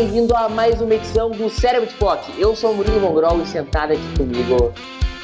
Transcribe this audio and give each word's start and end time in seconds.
Bem-vindo 0.00 0.34
a 0.34 0.48
mais 0.48 0.80
uma 0.80 0.94
edição 0.94 1.30
do 1.30 1.50
Cérebro 1.50 1.86
de 1.86 1.92
Spock. 1.92 2.32
Eu 2.40 2.56
sou 2.56 2.72
o 2.72 2.74
Murilo 2.74 3.00
Mongrol 3.00 3.42
e 3.42 3.46
sentado 3.46 3.92
aqui 3.92 4.16
comigo, 4.16 4.72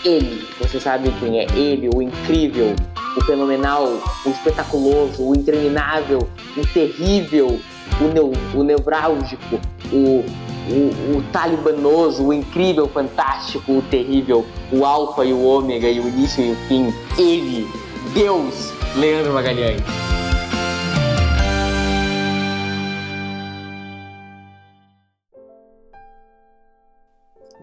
ele, 0.05 0.47
você 0.61 0.79
sabe 0.79 1.11
quem 1.19 1.41
é 1.41 1.47
ele, 1.55 1.89
o 1.95 2.03
incrível, 2.03 2.77
o 3.17 3.25
fenomenal, 3.25 3.87
o 4.27 4.29
espetaculoso, 4.29 5.27
o 5.27 5.35
interminável, 5.35 6.29
o 6.55 6.67
terrível, 6.75 7.59
o, 7.99 8.05
neu, 8.13 8.31
o 8.55 8.63
nevrálgico, 8.63 9.59
o, 9.91 10.23
o, 10.71 11.17
o 11.17 11.25
talibanoso, 11.33 12.27
o 12.27 12.31
incrível, 12.31 12.85
o 12.85 12.89
fantástico, 12.89 13.79
o 13.79 13.83
terrível, 13.91 14.45
o 14.71 14.85
alfa 14.85 15.25
e 15.25 15.33
o 15.33 15.43
ômega 15.43 15.89
e 15.89 15.99
o 16.01 16.07
início 16.07 16.45
e 16.45 16.53
o 16.53 16.57
fim, 16.69 16.93
ele, 17.17 17.67
Deus, 18.13 18.75
Leandro 18.95 19.33
Magalhães. 19.33 19.81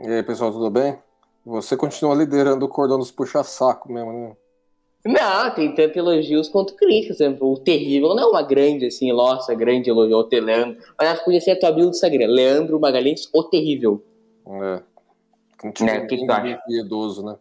E 0.06 0.12
aí, 0.12 0.22
pessoal, 0.22 0.52
tudo 0.52 0.70
bem? 0.70 0.98
Você 1.46 1.78
continua 1.78 2.14
liderando 2.14 2.66
o 2.66 2.68
cordão 2.68 3.00
dos 3.00 3.10
puxa-saco 3.10 3.90
mesmo, 3.90 4.12
né? 4.12 4.36
Não, 5.06 5.50
tem 5.52 5.74
tanto 5.74 5.98
elogios 5.98 6.50
quanto 6.50 6.76
críticas. 6.76 7.22
Exemplo, 7.22 7.54
o 7.54 7.58
terrível 7.58 8.10
não 8.10 8.24
é 8.24 8.26
uma 8.26 8.42
grande, 8.42 8.88
assim, 8.88 9.14
nossa, 9.14 9.54
grande 9.54 9.90
elogio 9.90 10.18
ao 10.18 10.28
Leandro. 10.30 10.78
Mas 11.00 11.08
acho 11.08 11.20
que 11.20 11.26
podia 11.26 11.40
ser 11.40 11.52
a 11.52 11.60
tua 11.60 11.72
build 11.72 11.92
do 11.92 11.96
Instagram. 11.96 12.28
Leandro 12.28 12.80
Magalhães, 12.82 13.30
o 13.34 13.44
terrível. 13.44 14.04
É. 14.46 14.82
Continua 15.58 15.94
Né, 15.94 16.00
o 16.00 16.08
que 16.08 16.18
que 16.18 16.26
tu 16.26 16.32
acha? 16.32 16.48
impiedoso, 16.50 17.26
né? 17.26 17.38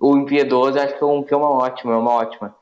O 0.00 0.16
impiedoso, 0.16 0.80
acho 0.80 0.98
que 0.98 1.04
é, 1.04 1.06
um, 1.06 1.22
que 1.22 1.32
é 1.32 1.36
uma 1.36 1.50
ótima, 1.50 1.92
é 1.92 1.96
uma 1.96 2.12
ótima. 2.12 2.56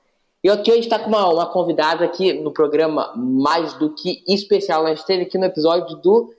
E 0.44 0.50
aqui 0.50 0.70
a 0.70 0.74
gente 0.74 0.90
tá 0.90 0.98
com 0.98 1.08
uma, 1.08 1.26
uma 1.26 1.46
convidada 1.46 2.04
aqui 2.04 2.34
no 2.34 2.52
programa 2.52 3.14
mais 3.16 3.72
do 3.74 3.94
que 3.94 4.22
especial. 4.28 4.84
A 4.84 4.90
gente 4.90 4.98
esteve 4.98 5.22
aqui 5.22 5.38
no 5.38 5.46
episódio 5.46 5.96
do 5.96 6.34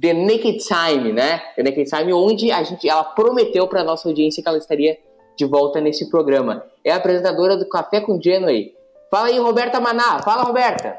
The 0.00 0.14
Naked 0.14 0.58
Time, 0.66 1.12
né? 1.12 1.42
The 1.56 1.62
Naked 1.62 1.90
Time, 1.90 2.12
onde 2.14 2.50
a 2.50 2.62
gente, 2.62 2.88
ela 2.88 3.04
prometeu 3.04 3.68
para 3.68 3.84
nossa 3.84 4.08
audiência 4.08 4.42
que 4.42 4.48
ela 4.48 4.56
estaria 4.56 4.96
de 5.36 5.44
volta 5.44 5.80
nesse 5.80 6.08
programa. 6.08 6.64
É 6.82 6.90
a 6.90 6.96
apresentadora 6.96 7.56
do 7.56 7.68
Café 7.68 8.00
com 8.00 8.20
Genway. 8.20 8.72
Fala 9.10 9.28
aí, 9.28 9.38
Roberta 9.38 9.78
Maná. 9.80 10.22
Fala, 10.22 10.44
Roberta. 10.44 10.98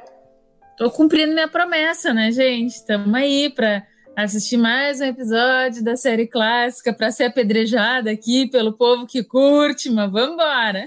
Tô 0.77 0.91
cumprindo 0.91 1.33
minha 1.33 1.47
promessa, 1.47 2.13
né, 2.13 2.31
gente? 2.31 2.85
Tamo 2.85 3.15
aí 3.15 3.49
pra 3.49 3.83
assistir 4.15 4.57
mais 4.57 5.01
um 5.01 5.05
episódio 5.05 5.83
da 5.83 5.95
série 5.95 6.27
clássica, 6.27 6.93
pra 6.93 7.11
ser 7.11 7.25
apedrejada 7.25 8.11
aqui 8.11 8.47
pelo 8.47 8.73
povo 8.73 9.07
que 9.07 9.23
curte, 9.23 9.89
mas 9.89 10.11
vambora! 10.11 10.85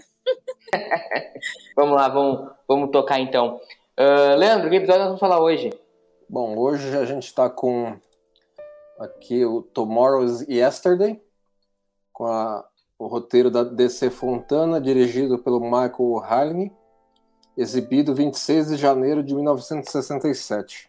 Vamos 1.74 1.96
lá, 1.96 2.08
vamos, 2.08 2.50
vamos 2.66 2.90
tocar 2.90 3.20
então. 3.20 3.60
Ah, 3.96 4.34
Leandro, 4.36 4.68
que 4.68 4.76
episódio 4.76 5.00
nós 5.00 5.08
vamos 5.08 5.20
falar 5.20 5.40
hoje? 5.40 5.70
Bom, 6.28 6.56
hoje 6.58 6.96
a 6.96 7.04
gente 7.04 7.34
tá 7.34 7.48
com 7.48 7.96
aqui 8.98 9.44
o 9.44 9.62
Tomorrow's 9.62 10.42
Yesterday, 10.48 11.20
com 12.12 12.26
a- 12.26 12.64
o 12.98 13.06
roteiro 13.06 13.50
da 13.50 13.62
DC 13.62 14.10
Fontana, 14.10 14.80
dirigido 14.80 15.38
pelo 15.38 15.60
Michael 15.60 16.18
Halney, 16.22 16.72
exibido 17.56 18.14
26 18.14 18.68
de 18.68 18.76
janeiro 18.76 19.22
de 19.22 19.34
1967. 19.34 20.88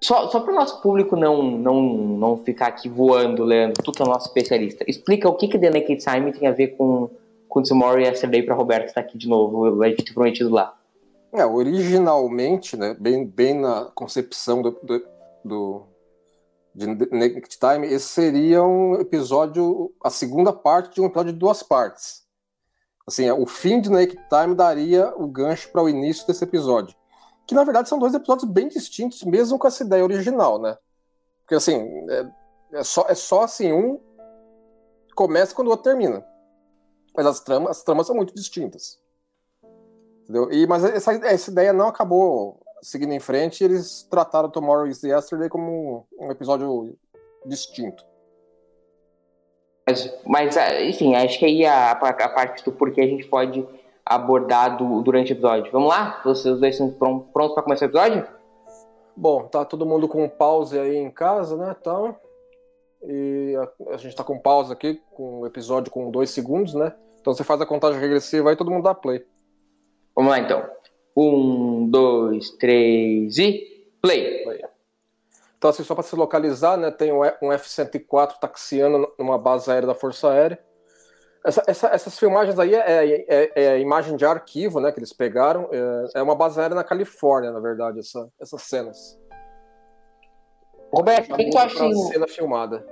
Só, 0.00 0.28
só 0.28 0.38
para 0.40 0.52
o 0.52 0.54
nosso 0.54 0.80
público 0.80 1.16
não, 1.16 1.42
não, 1.42 1.82
não 1.82 2.36
ficar 2.38 2.68
aqui 2.68 2.88
voando, 2.88 3.42
Leandro, 3.42 3.82
tu 3.82 3.90
que 3.90 4.00
é 4.00 4.04
o 4.04 4.08
nosso 4.08 4.28
especialista, 4.28 4.84
explica 4.86 5.28
o 5.28 5.34
que, 5.34 5.48
que 5.48 5.58
The 5.58 5.70
Naked 5.70 6.04
Time 6.04 6.32
tem 6.32 6.46
a 6.46 6.52
ver 6.52 6.76
com, 6.76 7.10
com 7.48 7.62
Tomorrow 7.62 7.98
Yesterday 7.98 8.42
para 8.44 8.54
Roberto 8.54 8.86
estar 8.86 9.00
aqui 9.00 9.18
de 9.18 9.28
novo, 9.28 9.82
a 9.82 9.88
gente 9.88 10.04
tinha 10.04 10.14
prometido 10.14 10.50
lá. 10.50 10.77
É, 11.32 11.44
originalmente, 11.44 12.76
né, 12.76 12.96
bem, 12.98 13.26
bem 13.26 13.54
na 13.54 13.86
concepção 13.94 14.62
do, 14.62 14.70
do, 14.82 15.06
do 15.44 15.86
de 16.74 16.86
Naked 16.86 17.48
Time, 17.58 17.86
esse 17.86 18.06
seria 18.06 18.62
um 18.62 18.94
episódio, 19.00 19.92
a 20.02 20.10
segunda 20.10 20.52
parte 20.52 20.94
de 20.94 21.00
um 21.00 21.06
episódio 21.06 21.32
de 21.32 21.38
duas 21.38 21.62
partes. 21.62 22.26
Assim, 23.06 23.30
o 23.30 23.46
fim 23.46 23.80
de 23.80 23.90
Naked 23.90 24.20
Time 24.28 24.54
daria 24.54 25.12
o 25.16 25.26
gancho 25.26 25.70
para 25.72 25.82
o 25.82 25.88
início 25.88 26.26
desse 26.26 26.44
episódio. 26.44 26.94
Que 27.46 27.54
na 27.54 27.64
verdade 27.64 27.88
são 27.88 27.98
dois 27.98 28.14
episódios 28.14 28.48
bem 28.48 28.68
distintos, 28.68 29.22
mesmo 29.24 29.58
com 29.58 29.66
essa 29.66 29.82
ideia 29.82 30.04
original, 30.04 30.60
né? 30.60 30.76
Porque 31.40 31.54
assim, 31.54 31.80
é, 32.10 32.30
é 32.74 32.84
só, 32.84 33.06
é 33.08 33.14
só 33.14 33.42
assim, 33.42 33.72
um 33.72 34.00
começa 35.14 35.54
quando 35.54 35.68
o 35.68 35.70
outro 35.70 35.90
termina. 35.90 36.24
Mas 37.16 37.26
as 37.26 37.40
tramas, 37.40 37.70
as 37.70 37.82
tramas 37.82 38.06
são 38.06 38.14
muito 38.14 38.34
distintas. 38.34 39.00
Entendeu? 40.28 40.52
E, 40.52 40.66
mas 40.66 40.84
essa, 40.84 41.12
essa 41.26 41.50
ideia 41.50 41.72
não 41.72 41.88
acabou 41.88 42.60
seguindo 42.82 43.12
em 43.12 43.20
frente, 43.20 43.64
eles 43.64 44.06
trataram 44.10 44.50
Tomorrow 44.50 44.86
is 44.86 45.02
Yesterday 45.02 45.48
como 45.48 46.06
um, 46.20 46.30
episódio 46.30 46.94
distinto. 47.46 48.04
Mas, 49.86 50.14
mas 50.26 50.56
ah, 50.56 50.82
enfim, 50.82 51.14
acho 51.14 51.38
que 51.38 51.46
aí 51.46 51.64
a, 51.64 51.92
a 51.92 52.28
parte 52.28 52.62
do 52.62 52.72
porquê 52.72 53.00
a 53.00 53.06
gente 53.06 53.26
pode 53.26 53.66
abordar 54.04 54.76
do, 54.76 55.00
durante 55.00 55.32
o 55.32 55.34
episódio. 55.34 55.72
Vamos 55.72 55.88
lá? 55.88 56.20
Vocês 56.22 56.60
dois 56.60 56.74
estão 56.74 56.90
pron- 56.90 57.20
prontos 57.20 57.54
para 57.54 57.62
começar 57.62 57.86
o 57.86 57.88
episódio? 57.88 58.28
Bom, 59.16 59.44
tá 59.44 59.64
todo 59.64 59.86
mundo 59.86 60.06
com 60.06 60.28
pause 60.28 60.78
aí 60.78 60.96
em 60.96 61.10
casa, 61.10 61.56
né? 61.56 61.74
Então, 61.80 62.14
e 63.02 63.56
a, 63.56 63.94
a 63.94 63.96
gente 63.96 64.14
tá 64.14 64.22
com 64.22 64.38
pausa 64.38 64.74
aqui, 64.74 65.00
com 65.10 65.40
o 65.40 65.46
episódio 65.46 65.90
com 65.90 66.10
dois 66.10 66.30
segundos, 66.30 66.74
né? 66.74 66.92
Então 67.20 67.32
você 67.32 67.42
faz 67.42 67.60
a 67.60 67.66
contagem 67.66 67.98
regressiva 67.98 68.50
aí 68.50 68.56
todo 68.56 68.70
mundo 68.70 68.84
dá 68.84 68.94
play. 68.94 69.24
Vamos 70.18 70.32
lá 70.32 70.40
então. 70.40 70.68
Um, 71.16 71.88
dois, 71.88 72.50
três 72.50 73.38
e 73.38 73.86
play. 74.02 74.44
Então, 75.56 75.70
assim, 75.70 75.84
só 75.84 75.94
para 75.94 76.02
se 76.02 76.16
localizar, 76.16 76.76
né, 76.76 76.90
tem 76.90 77.12
um 77.12 77.24
F- 77.24 77.38
um 77.40 77.52
F-104 77.52 78.38
taxiando 78.40 79.12
numa 79.16 79.38
base 79.38 79.70
aérea 79.70 79.86
da 79.86 79.94
Força 79.94 80.28
Aérea. 80.30 80.58
Essa- 81.44 81.62
essa- 81.68 81.88
essas 81.88 82.18
filmagens 82.18 82.58
aí 82.58 82.74
é, 82.74 83.24
é- 83.28 83.52
é 83.54 83.78
imagem 83.78 84.16
de 84.16 84.24
arquivo, 84.26 84.80
né, 84.80 84.90
que 84.90 84.98
eles 84.98 85.12
pegaram. 85.12 85.68
É, 85.70 86.18
é 86.18 86.22
uma 86.22 86.34
base 86.34 86.60
aérea 86.60 86.74
na 86.74 86.82
Califórnia, 86.82 87.52
na 87.52 87.60
verdade, 87.60 88.00
essa- 88.00 88.28
essas 88.40 88.62
cenas. 88.62 89.16
Roberto, 90.92 91.32
o 91.32 91.36
que, 91.36 91.48
tu 91.50 91.58
acha 91.58 91.92
cena 92.12 92.26
filmada. 92.26 92.84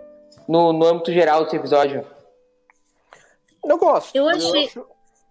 no, 0.47 0.72
no 0.72 0.87
âmbito 0.87 1.10
geral 1.12 1.43
desse 1.43 1.56
episódio? 1.56 2.06
Eu 3.64 3.78
gosto. 3.78 4.14
Eu 4.14 4.28
achei- 4.28 4.66
acho- 4.66 4.87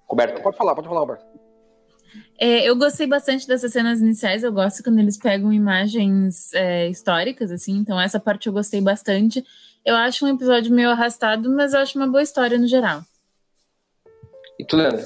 Roberto. 0.09 0.41
Pode 0.41 0.57
falar, 0.57 0.75
pode 0.75 0.87
falar, 0.87 0.99
Roberto. 1.01 1.25
É, 2.37 2.67
eu 2.67 2.75
gostei 2.75 3.07
bastante 3.07 3.47
dessas 3.47 3.71
cenas 3.71 4.01
iniciais, 4.01 4.43
eu 4.43 4.51
gosto 4.51 4.83
quando 4.83 4.99
eles 4.99 5.17
pegam 5.17 5.53
imagens 5.53 6.53
é, 6.53 6.89
históricas, 6.89 7.49
assim, 7.51 7.77
então 7.77 7.99
essa 7.99 8.19
parte 8.19 8.47
eu 8.47 8.53
gostei 8.53 8.81
bastante. 8.81 9.43
Eu 9.85 9.95
acho 9.95 10.25
um 10.25 10.29
episódio 10.29 10.73
meio 10.73 10.89
arrastado, 10.89 11.49
mas 11.49 11.73
eu 11.73 11.79
acho 11.79 11.97
uma 11.97 12.07
boa 12.07 12.23
história 12.23 12.57
no 12.57 12.67
geral. 12.67 13.01
E 14.59 14.65
tu, 14.65 14.75
Leandro? 14.75 15.05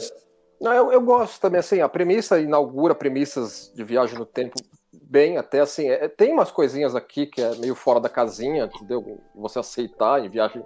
Não, 0.60 0.74
eu, 0.74 0.92
eu 0.92 1.02
gosto 1.02 1.40
também, 1.40 1.60
assim, 1.60 1.82
a 1.82 1.88
premissa 1.88 2.40
inaugura 2.40 2.94
premissas 2.96 3.72
de 3.76 3.84
viagem 3.84 4.18
no 4.18 4.26
tempo 4.26 4.60
bem, 4.92 5.38
até 5.38 5.60
assim, 5.60 5.88
é- 5.90 6.08
tem 6.08 6.34
umas 6.34 6.52
coisinhas 6.52 6.96
aqui 6.96 7.26
que 7.26 7.42
é 7.42 7.56
meio 7.56 7.76
fora 7.76 8.00
da 8.00 8.10
casinha, 8.10 8.70
entendeu? 8.74 9.22
Você 9.36 9.60
aceitar 9.60 10.24
em 10.24 10.30
viagem 10.30 10.64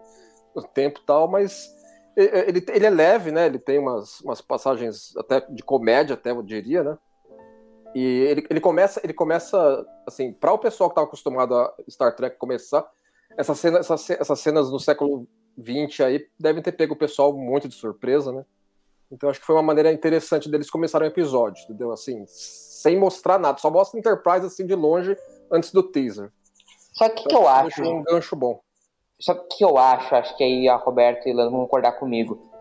no 0.56 0.64
tempo 0.64 1.00
e 1.02 1.06
tal, 1.06 1.28
mas 1.28 1.72
ele, 2.16 2.66
ele 2.70 2.86
é 2.86 2.90
leve, 2.90 3.32
né? 3.32 3.46
Ele 3.48 3.60
tem 3.60 3.80
umas, 3.80 4.20
umas 4.22 4.42
passagens 4.42 5.16
até 5.18 5.42
de 5.50 5.64
comédia, 5.64 6.14
até 6.14 6.32
eu 6.32 6.42
diria, 6.44 6.84
né? 6.84 6.98
E 7.96 8.02
ele, 8.04 8.46
ele 8.50 8.60
começa, 8.60 9.00
ele 9.04 9.14
começa, 9.14 9.86
assim, 10.08 10.34
para 10.34 10.52
o 10.52 10.58
pessoal 10.58 10.90
que 10.90 10.94
estava 10.94 11.06
acostumado 11.08 11.56
a 11.56 11.74
Star 11.90 12.16
Trek 12.16 12.38
começar, 12.38 12.84
essa 13.38 13.54
cena, 13.54 13.80
essas, 13.80 14.02
ce- 14.02 14.18
essas 14.20 14.40
cenas 14.40 14.72
no 14.72 14.80
século 14.80 15.28
XX 15.60 16.00
aí 16.02 16.28
devem 16.40 16.62
ter 16.64 16.72
pego 16.72 16.94
o 16.96 16.98
pessoal 16.98 17.32
muito 17.34 17.68
de 17.68 17.76
surpresa, 17.76 18.32
né? 18.32 18.44
Então 19.12 19.30
acho 19.30 19.40
que 19.40 19.46
foi 19.46 19.56
uma 19.56 19.62
maneira 19.62 19.92
interessante 19.92 20.50
deles 20.50 20.72
começarem 20.72 21.08
o 21.08 21.12
episódio, 21.12 21.64
entendeu? 21.66 21.92
Assim, 21.92 22.24
sem 22.28 22.98
mostrar 22.98 23.38
nada, 23.38 23.60
só 23.60 23.70
mostra 23.70 24.00
Enterprise 24.00 24.46
assim 24.48 24.66
de 24.66 24.74
longe 24.74 25.16
antes 25.52 25.72
do 25.72 25.84
teaser. 25.84 26.32
Só 26.94 27.10
que, 27.10 27.28
que 27.28 27.36
eu 27.36 27.48
acho? 27.48 27.84
Um 27.84 28.04
gancho 28.04 28.36
bom. 28.36 28.60
Só 29.20 29.34
que 29.34 29.64
eu 29.64 29.78
acho, 29.78 30.16
acho 30.16 30.36
que 30.36 30.44
aí 30.44 30.68
a 30.68 30.76
Roberta 30.76 31.28
e 31.28 31.32
a 31.32 31.36
Leandro 31.36 31.52
vão 31.52 31.62
concordar 31.62 31.94
comigo. 31.94 32.52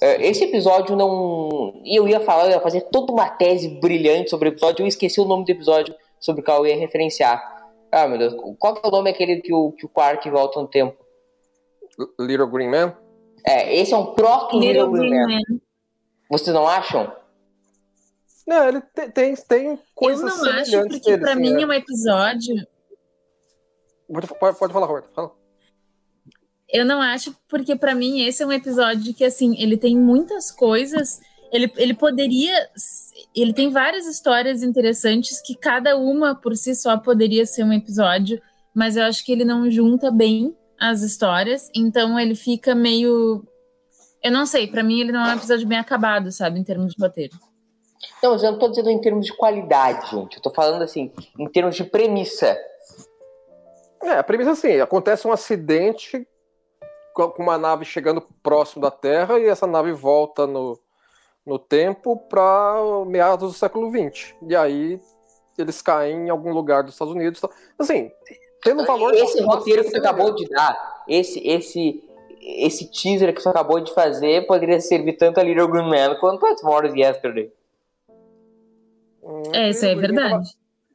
É, 0.00 0.26
Esse 0.26 0.44
episódio 0.44 0.96
não. 0.96 1.82
Eu 1.84 2.08
ia 2.08 2.20
falar, 2.20 2.44
eu 2.44 2.50
ia 2.50 2.60
fazer 2.60 2.82
toda 2.90 3.12
uma 3.12 3.28
tese 3.28 3.68
brilhante 3.80 4.30
sobre 4.30 4.48
o 4.48 4.52
episódio, 4.52 4.82
eu 4.82 4.86
esqueci 4.86 5.20
o 5.20 5.24
nome 5.24 5.44
do 5.44 5.50
episódio 5.50 5.94
sobre 6.18 6.42
o 6.42 6.44
qual 6.44 6.58
eu 6.58 6.66
ia 6.66 6.78
referenciar. 6.78 7.60
Ah, 7.92 8.06
meu 8.06 8.18
Deus, 8.18 8.34
qual 8.58 8.74
que 8.74 8.86
é 8.86 8.88
o 8.88 8.92
nome 8.92 9.10
aquele 9.10 9.40
que 9.40 9.52
o, 9.52 9.72
que 9.72 9.84
o 9.84 9.88
Quark 9.88 10.28
volta 10.30 10.60
no 10.60 10.68
tempo? 10.68 10.96
Little 12.18 12.46
Green 12.46 12.68
Man? 12.68 12.96
É, 13.46 13.74
esse 13.76 13.92
é 13.92 13.96
um 13.96 14.14
proto 14.14 14.58
Little, 14.58 14.86
Little 14.86 14.92
Green, 14.92 15.10
Green 15.10 15.20
Man. 15.20 15.42
Man. 15.48 15.60
Vocês 16.30 16.54
não 16.54 16.68
acham? 16.68 17.12
Não, 18.46 18.68
ele 18.68 18.80
tem, 18.80 19.10
tem, 19.10 19.34
tem 19.34 19.78
coisas 19.94 20.38
Eu 20.38 20.44
não 20.44 20.60
acho, 20.60 20.88
porque 20.88 21.10
dele, 21.10 21.22
pra 21.22 21.32
assim, 21.32 21.40
mim 21.40 21.62
é 21.62 21.66
um 21.66 21.72
episódio... 21.72 22.66
Pode, 24.12 24.26
pode, 24.26 24.58
pode 24.58 24.72
falar, 24.72 24.86
Roberto, 24.86 25.10
fala. 25.14 25.32
Eu 26.72 26.84
não 26.84 27.00
acho, 27.00 27.34
porque 27.48 27.74
para 27.74 27.94
mim 27.94 28.22
esse 28.22 28.42
é 28.42 28.46
um 28.46 28.52
episódio 28.52 29.14
que, 29.14 29.24
assim, 29.24 29.60
ele 29.60 29.76
tem 29.76 29.96
muitas 29.96 30.50
coisas. 30.50 31.20
Ele, 31.52 31.70
ele 31.76 31.94
poderia. 31.94 32.54
Ele 33.34 33.52
tem 33.52 33.70
várias 33.70 34.06
histórias 34.06 34.62
interessantes 34.62 35.40
que 35.40 35.56
cada 35.56 35.96
uma 35.96 36.34
por 36.34 36.56
si 36.56 36.74
só 36.74 36.96
poderia 36.96 37.44
ser 37.44 37.64
um 37.64 37.72
episódio, 37.72 38.40
mas 38.74 38.96
eu 38.96 39.04
acho 39.04 39.24
que 39.24 39.32
ele 39.32 39.44
não 39.44 39.68
junta 39.70 40.10
bem 40.10 40.54
as 40.78 41.02
histórias, 41.02 41.68
então 41.74 42.18
ele 42.18 42.34
fica 42.34 42.74
meio. 42.74 43.44
Eu 44.22 44.32
não 44.32 44.46
sei, 44.46 44.66
para 44.66 44.82
mim 44.82 45.00
ele 45.00 45.12
não 45.12 45.26
é 45.26 45.34
um 45.34 45.36
episódio 45.36 45.66
bem 45.66 45.78
acabado, 45.78 46.30
sabe, 46.30 46.58
em 46.58 46.64
termos 46.64 46.94
de 46.94 47.02
roteiro. 47.02 47.36
Não, 48.22 48.36
eu 48.36 48.52
não 48.52 48.58
tô 48.58 48.68
dizendo 48.68 48.90
em 48.90 49.00
termos 49.00 49.26
de 49.26 49.32
qualidade, 49.32 50.10
gente. 50.10 50.36
Eu 50.36 50.42
tô 50.42 50.50
falando 50.50 50.82
assim, 50.82 51.12
em 51.38 51.48
termos 51.48 51.76
de 51.76 51.84
premissa. 51.84 52.56
É, 54.02 54.12
a 54.12 54.22
premissa 54.22 54.52
assim, 54.52 54.80
acontece 54.80 55.26
um 55.26 55.32
acidente 55.32 56.26
com 57.14 57.42
uma 57.42 57.58
nave 57.58 57.84
chegando 57.84 58.22
próximo 58.42 58.82
da 58.82 58.90
Terra 58.90 59.38
e 59.38 59.46
essa 59.46 59.66
nave 59.66 59.92
volta 59.92 60.46
no, 60.46 60.78
no 61.44 61.58
tempo 61.58 62.16
para 62.16 62.76
meados 63.06 63.52
do 63.52 63.58
século 63.58 63.90
XX. 63.90 64.34
E 64.42 64.54
aí 64.56 65.00
eles 65.58 65.82
caem 65.82 66.26
em 66.26 66.30
algum 66.30 66.52
lugar 66.52 66.82
dos 66.82 66.94
Estados 66.94 67.14
Unidos. 67.14 67.40
Assim, 67.78 68.10
tendo 68.62 68.84
valor. 68.84 69.14
Esse 69.14 69.42
roteiro 69.42 69.84
que 69.84 69.90
você 69.90 69.98
acabou 69.98 70.34
de 70.34 70.48
dar, 70.48 71.02
esse, 71.08 71.46
esse, 71.46 72.02
esse 72.40 72.90
teaser 72.90 73.34
que 73.34 73.42
você 73.42 73.48
acabou 73.48 73.80
de 73.80 73.92
fazer, 73.92 74.46
poderia 74.46 74.80
servir 74.80 75.14
tanto 75.14 75.40
a 75.40 75.42
Little 75.42 75.68
Green 75.68 75.88
Man 75.88 76.16
quanto 76.18 76.46
a 76.46 76.54
Tomorrow's 76.54 76.94
Yesterday. 76.94 77.52
Hum, 79.22 79.42
é, 79.52 79.70
isso 79.70 79.84
é 79.84 79.94
verdade. 79.94 80.50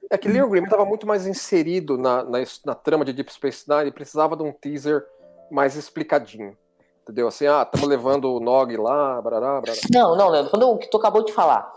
é 0.09 0.17
que 0.17 0.27
Little 0.27 0.50
Green 0.50 0.62
Man 0.62 0.67
estava 0.67 0.85
muito 0.85 1.06
mais 1.06 1.27
inserido 1.27 1.97
na, 1.97 2.23
na, 2.23 2.39
na, 2.65 2.75
trama 2.75 3.06
de 3.06 3.13
Deep 3.13 3.31
Space 3.31 3.65
Nine 3.67 3.89
e 3.89 3.91
precisava 3.91 4.35
de 4.35 4.44
um 4.44 4.51
teaser 4.51 5.06
mais 5.51 5.75
explicadinho. 5.75 6.57
Entendeu? 7.03 7.27
Assim, 7.27 7.45
ah, 7.45 7.62
estamos 7.63 7.88
levando 7.88 8.33
o 8.33 8.39
Nog 8.39 8.75
lá, 8.77 9.21
barará, 9.21 9.62
barará. 9.62 9.80
Não, 9.94 10.15
não, 10.15 10.30
Leandro, 10.30 10.50
falando 10.50 10.71
o 10.71 10.77
que 10.77 10.89
tu 10.89 10.97
acabou 10.97 11.24
de 11.24 11.31
falar. 11.31 11.71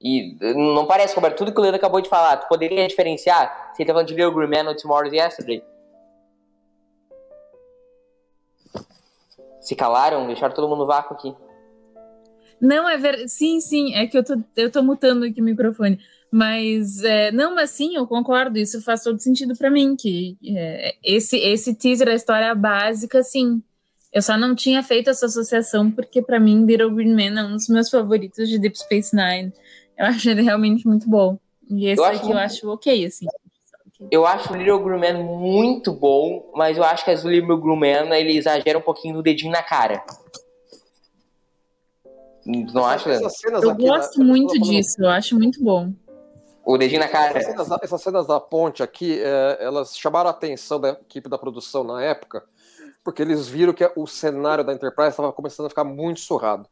E 0.00 0.36
não 0.54 0.86
parece, 0.86 1.14
Roberto, 1.14 1.38
tudo 1.38 1.52
que 1.52 1.58
o 1.58 1.62
Leandro 1.62 1.78
acabou 1.78 2.00
de 2.00 2.08
falar, 2.10 2.36
tu 2.36 2.48
poderia 2.48 2.86
diferenciar 2.86 3.72
se 3.74 3.82
ele 3.82 3.86
tá 3.86 3.94
falando 3.94 4.08
de 4.08 4.14
Little 4.14 4.34
Green 4.34 4.50
Man 4.50 4.68
ou 4.68 4.76
Tomorrow's 4.76 5.14
Yesterday? 5.14 5.64
Se 9.60 9.74
calaram, 9.74 10.26
deixaram 10.26 10.54
todo 10.54 10.68
mundo 10.68 10.80
no 10.80 10.86
vácuo 10.86 11.14
aqui. 11.14 11.34
Não, 12.60 12.86
é 12.88 12.98
verdade. 12.98 13.30
Sim, 13.30 13.60
sim, 13.60 13.94
é 13.94 14.06
que 14.06 14.18
eu 14.18 14.24
tô, 14.24 14.34
eu 14.56 14.70
tô 14.70 14.82
mutando 14.82 15.24
aqui 15.24 15.40
o 15.40 15.44
microfone. 15.44 15.98
Mas, 16.36 17.04
é, 17.04 17.30
não, 17.30 17.54
mas 17.54 17.70
sim, 17.70 17.94
eu 17.94 18.08
concordo, 18.08 18.58
isso 18.58 18.82
faz 18.82 19.04
todo 19.04 19.20
sentido 19.20 19.56
para 19.56 19.70
mim, 19.70 19.94
que 19.94 20.36
é, 20.44 20.96
esse, 21.00 21.36
esse 21.36 21.76
teaser, 21.76 22.08
a 22.08 22.14
história 22.14 22.52
básica, 22.56 23.22
sim. 23.22 23.62
Eu 24.12 24.20
só 24.20 24.36
não 24.36 24.52
tinha 24.52 24.82
feito 24.82 25.08
essa 25.08 25.26
associação, 25.26 25.92
porque 25.92 26.20
para 26.20 26.40
mim, 26.40 26.66
Little 26.66 26.90
Green 26.90 27.14
Man 27.14 27.40
é 27.40 27.44
um 27.44 27.52
dos 27.52 27.68
meus 27.68 27.88
favoritos 27.88 28.48
de 28.48 28.58
Deep 28.58 28.76
Space 28.76 29.14
Nine. 29.14 29.52
Eu 29.96 30.06
acho 30.06 30.28
ele 30.28 30.42
realmente 30.42 30.84
muito 30.88 31.08
bom. 31.08 31.38
E 31.70 31.86
esse 31.86 32.02
eu 32.02 32.04
aqui 32.04 32.16
acho... 32.16 32.32
eu 32.32 32.38
acho 32.38 32.68
ok, 32.68 33.06
assim. 33.06 33.26
Eu 34.10 34.26
acho 34.26 34.52
o 34.52 34.56
Little 34.56 34.82
Green 34.82 34.98
Man 34.98 35.22
muito 35.22 35.92
bom, 35.92 36.50
mas 36.56 36.76
eu 36.76 36.82
acho 36.82 37.04
que 37.04 37.12
as 37.12 37.22
Little 37.22 37.58
Green 37.58 37.78
Man, 37.78 38.16
ele 38.16 38.36
exagera 38.36 38.76
um 38.76 38.82
pouquinho 38.82 39.14
no 39.14 39.22
dedinho 39.22 39.52
na 39.52 39.62
cara. 39.62 40.04
Não 42.44 42.84
acho, 42.84 43.08
Eu 43.08 43.74
gosto 43.76 44.18
na... 44.18 44.24
muito 44.24 44.58
disso, 44.58 44.96
eu 44.98 45.08
acho 45.08 45.38
muito 45.38 45.62
bom. 45.62 45.92
O 46.64 46.78
dedinho 46.78 47.00
na 47.00 47.08
cara. 47.08 47.38
Essas 47.38 47.66
cenas, 47.66 47.82
essas 47.82 48.02
cenas 48.02 48.26
da 48.26 48.40
ponte 48.40 48.82
aqui, 48.82 49.20
é, 49.20 49.58
elas 49.60 49.96
chamaram 49.96 50.28
a 50.28 50.32
atenção 50.32 50.80
da 50.80 50.90
equipe 50.90 51.28
da 51.28 51.38
produção 51.38 51.84
na 51.84 52.02
época, 52.02 52.44
porque 53.02 53.20
eles 53.20 53.46
viram 53.46 53.72
que 53.72 53.88
o 53.96 54.06
cenário 54.06 54.64
da 54.64 54.72
Enterprise 54.72 55.10
estava 55.10 55.32
começando 55.32 55.66
a 55.66 55.68
ficar 55.68 55.84
muito 55.84 56.20
surrado 56.20 56.68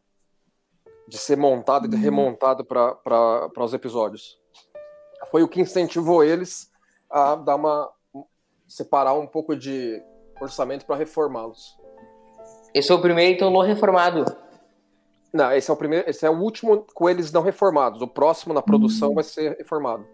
de 1.06 1.18
ser 1.18 1.36
montado 1.36 1.86
e 1.86 1.88
de 1.88 1.96
uhum. 1.96 2.02
remontado 2.02 2.64
para 2.64 3.50
os 3.58 3.74
episódios. 3.74 4.38
Foi 5.30 5.42
o 5.42 5.48
que 5.48 5.60
incentivou 5.60 6.24
eles 6.24 6.70
a 7.10 7.34
dar 7.34 7.56
uma 7.56 7.90
separar 8.66 9.12
um 9.12 9.26
pouco 9.26 9.54
de 9.54 10.02
orçamento 10.40 10.86
para 10.86 10.96
reformá-los. 10.96 11.78
Esse 12.74 12.90
é 12.90 12.94
o 12.94 13.00
primeiro, 13.00 13.34
então, 13.34 13.50
não 13.50 13.60
reformado. 13.60 14.24
Não, 15.32 15.52
esse 15.52 15.70
é 15.70 15.74
o 15.74 15.76
primeiro, 15.76 16.08
esse 16.08 16.26
é 16.26 16.30
o 16.30 16.38
último 16.38 16.86
com 16.94 17.08
eles 17.08 17.32
não 17.32 17.42
reformados. 17.42 18.02
O 18.02 18.06
próximo 18.06 18.52
na 18.52 18.62
produção 18.62 19.12
hum. 19.12 19.14
vai 19.14 19.24
ser 19.24 19.56
reformado. 19.56 20.06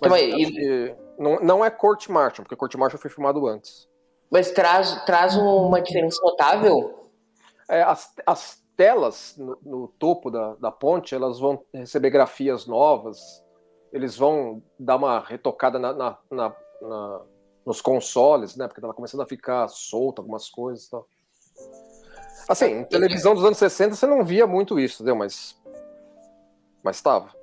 Mas, 0.00 0.22
então, 0.22 0.38
e... 0.38 0.96
não, 1.18 1.40
não 1.40 1.64
é 1.64 1.70
Court 1.70 2.08
Martial, 2.08 2.44
porque 2.44 2.56
Court 2.56 2.74
Martial 2.76 3.00
foi 3.00 3.10
filmado 3.10 3.46
antes. 3.46 3.88
Mas 4.30 4.50
traz, 4.50 5.04
traz 5.04 5.36
uma 5.36 5.80
diferença 5.80 6.20
notável? 6.22 7.10
É, 7.68 7.82
as, 7.82 8.14
as 8.26 8.62
telas 8.76 9.34
no, 9.36 9.58
no, 9.62 9.88
topo 9.88 10.30
da, 10.30 10.54
da 10.54 10.70
ponte, 10.70 11.14
elas 11.14 11.38
vão 11.38 11.62
receber 11.72 12.10
grafias 12.10 12.66
novas, 12.66 13.44
eles 13.92 14.16
vão 14.16 14.62
dar 14.78 14.96
uma 14.96 15.20
retocada 15.20 15.78
na, 15.78 15.92
na, 15.92 16.18
na, 16.30 16.56
na 16.82 17.20
nos 17.64 17.80
consoles, 17.80 18.54
né? 18.54 18.68
Porque 18.68 18.80
tava 18.80 18.94
começando 18.94 19.22
a 19.22 19.26
ficar 19.26 19.66
solto 19.68 20.20
algumas 20.20 20.48
coisas 20.48 20.86
e 20.86 20.90
tal. 20.90 21.08
Assim, 22.48 22.80
em 22.80 22.84
televisão 22.84 23.34
dos 23.34 23.44
anos 23.44 23.58
60 23.58 23.94
você 23.94 24.06
não 24.06 24.24
via 24.24 24.46
muito 24.46 24.78
isso, 24.78 25.02
entendeu? 25.02 25.16
Mas. 25.16 25.56
Mas 26.82 26.96
estava. 26.96 27.34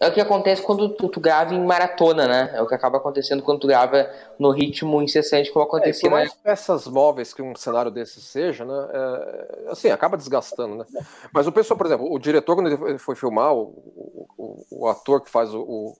É 0.00 0.08
o 0.08 0.12
que 0.14 0.20
acontece 0.20 0.62
quando 0.62 0.88
tu, 0.88 1.10
tu, 1.10 1.20
grava 1.20 1.54
em 1.54 1.62
maratona, 1.62 2.26
né? 2.26 2.50
É 2.54 2.62
o 2.62 2.66
que 2.66 2.74
acaba 2.74 2.96
acontecendo 2.96 3.42
quando 3.42 3.60
tu 3.60 3.66
grava 3.66 4.10
no 4.38 4.50
ritmo 4.50 5.02
incessante, 5.02 5.52
como 5.52 5.62
acontecia. 5.62 6.08
É, 6.08 6.10
por 6.10 6.16
mais 6.16 6.32
peças 6.32 6.86
móveis 6.86 7.34
que 7.34 7.42
um 7.42 7.54
cenário 7.54 7.90
desse 7.90 8.18
seja, 8.18 8.64
né? 8.64 8.88
É, 8.94 9.70
assim, 9.70 9.90
acaba 9.90 10.16
desgastando, 10.16 10.74
né? 10.74 10.86
Mas 11.30 11.46
o 11.46 11.52
pessoal, 11.52 11.76
por 11.76 11.84
exemplo, 11.84 12.10
o 12.10 12.18
diretor, 12.18 12.54
quando 12.54 12.88
ele 12.88 12.98
foi 12.98 13.14
filmar, 13.14 13.52
o, 13.52 14.24
o, 14.38 14.66
o 14.70 14.88
ator 14.88 15.20
que 15.20 15.28
faz 15.28 15.52
o, 15.52 15.60
o, 15.60 15.96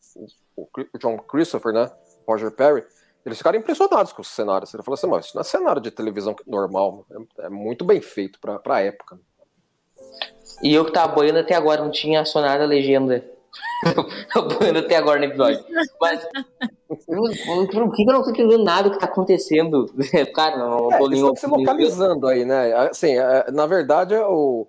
o 0.57 0.99
John 0.99 1.19
Christopher, 1.19 1.75
né? 1.75 1.91
Roger 2.27 2.51
Perry, 2.53 2.83
eles 3.25 3.39
ficaram 3.39 3.59
impressionados 3.59 4.13
com 4.13 4.23
os 4.23 4.29
cenários. 4.29 4.73
Ele 4.73 4.83
falou 4.83 4.95
assim: 4.95 5.07
mas 5.07 5.27
isso 5.27 5.37
não 5.37 5.41
é 5.41 5.45
cenário 5.45 5.83
de 5.83 5.91
televisão 5.91 6.35
normal, 6.47 7.05
é, 7.11 7.47
é 7.47 7.49
muito 7.49 7.85
bem 7.85 8.01
feito 8.01 8.39
para 8.41 8.61
a 8.75 8.81
época. 8.81 9.19
E 10.63 10.75
eu 10.75 10.85
que 10.85 10.93
tava 10.93 11.15
boiando 11.15 11.39
até 11.39 11.55
agora, 11.55 11.83
não 11.83 11.91
tinha 11.91 12.21
acionado 12.21 12.63
a 12.63 12.67
legenda. 12.67 13.25
eu 14.37 14.49
boiando 14.49 14.81
até 14.81 14.97
agora 14.97 15.19
no 15.19 15.25
episódio. 15.27 15.65
Mas 16.01 16.27
por 17.73 17.93
que 17.93 18.03
eu 18.03 18.13
não 18.13 18.23
tô 18.23 18.31
entendendo 18.31 18.65
nada 18.65 18.89
do 18.89 18.93
que 18.93 19.01
tá 19.01 19.07
acontecendo? 19.07 19.87
Cara, 20.35 20.59
não, 20.59 20.93
é, 20.93 20.99
tô 20.99 21.09
nem 21.09 21.37
se 21.37 21.47
localizando 21.47 22.27
aí, 22.27 22.45
né? 22.45 22.73
Assim, 22.75 23.17
é, 23.17 23.51
na 23.51 23.67
verdade, 23.67 24.15
o, 24.15 24.67
o, 24.67 24.69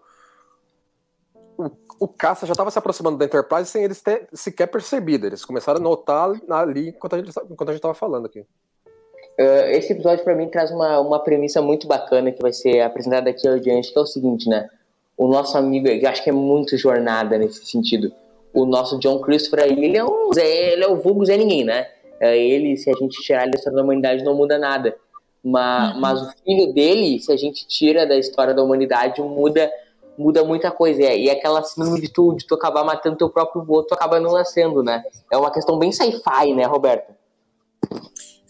o 2.02 2.08
caça 2.08 2.48
já 2.48 2.54
estava 2.54 2.72
se 2.72 2.80
aproximando 2.80 3.16
da 3.16 3.26
Enterprise 3.26 3.70
sem 3.70 3.84
eles 3.84 4.02
ter 4.02 4.28
sequer 4.34 4.66
percebido. 4.66 5.28
Eles 5.28 5.46
começaram 5.46 5.80
a 5.80 5.84
notar 5.84 6.32
ali 6.50 6.90
enquanto 6.90 7.14
a 7.14 7.18
gente 7.20 7.76
estava 7.76 7.94
falando 7.94 8.26
aqui. 8.26 8.40
Uh, 8.40 9.70
esse 9.70 9.94
episódio 9.94 10.24
para 10.24 10.34
mim 10.34 10.50
traz 10.50 10.72
uma, 10.72 11.00
uma 11.00 11.20
premissa 11.20 11.62
muito 11.62 11.88
bacana 11.88 12.32
que 12.32 12.42
vai 12.42 12.52
ser 12.52 12.82
apresentada 12.82 13.30
aqui 13.30 13.48
adiante, 13.48 13.94
que 13.94 14.00
é 14.00 14.02
o 14.02 14.08
seguinte, 14.08 14.50
né? 14.50 14.68
O 15.16 15.28
nosso 15.28 15.56
amigo, 15.56 15.88
eu 15.88 16.10
acho 16.10 16.24
que 16.24 16.32
é 16.32 16.34
muito 16.34 16.76
jornada 16.76 17.38
nesse 17.38 17.64
sentido. 17.68 18.12
O 18.52 18.66
nosso 18.66 18.98
John 18.98 19.20
Christopher 19.20 19.66
aí, 19.66 19.86
ele 19.86 19.96
é 19.96 20.04
um 20.04 20.34
Zé, 20.34 20.74
ele 20.74 20.84
é 20.84 20.88
o 20.88 20.96
vulgo 20.96 21.24
Zé 21.24 21.38
Ninguém, 21.38 21.64
né? 21.64 21.88
Uh, 22.20 22.26
ele, 22.26 22.78
se 22.78 22.90
a 22.90 22.94
gente 22.94 23.22
tirar 23.22 23.44
ele 23.44 23.52
da 23.52 23.58
história 23.60 23.78
da 23.78 23.84
humanidade, 23.84 24.24
não 24.24 24.34
muda 24.34 24.58
nada. 24.58 24.96
Mas, 25.44 25.94
uhum. 25.94 26.00
mas 26.00 26.20
o 26.20 26.32
filho 26.44 26.74
dele, 26.74 27.20
se 27.20 27.32
a 27.32 27.38
gente 27.38 27.68
tira 27.68 28.08
da 28.08 28.18
história 28.18 28.56
da 28.56 28.64
humanidade, 28.64 29.22
muda 29.22 29.72
muda 30.22 30.44
muita 30.44 30.72
coisa. 30.72 31.02
E 31.02 31.30
aquela 31.30 31.64
síndrome 31.64 32.00
de 32.00 32.10
tu, 32.10 32.34
de 32.36 32.46
tu 32.46 32.56
acabar 32.56 32.84
matando 32.84 33.18
teu 33.18 33.30
próprio 33.30 33.64
vô, 33.64 33.84
tu 33.84 33.94
acaba 33.94 34.20
não 34.20 34.34
nascendo, 34.34 34.84
né? 34.84 35.04
É 35.32 35.38
uma 35.38 35.52
questão 35.52 35.78
bem 35.78 35.92
sci-fi, 35.92 36.54
né, 36.54 36.66
Roberta? 36.66 37.16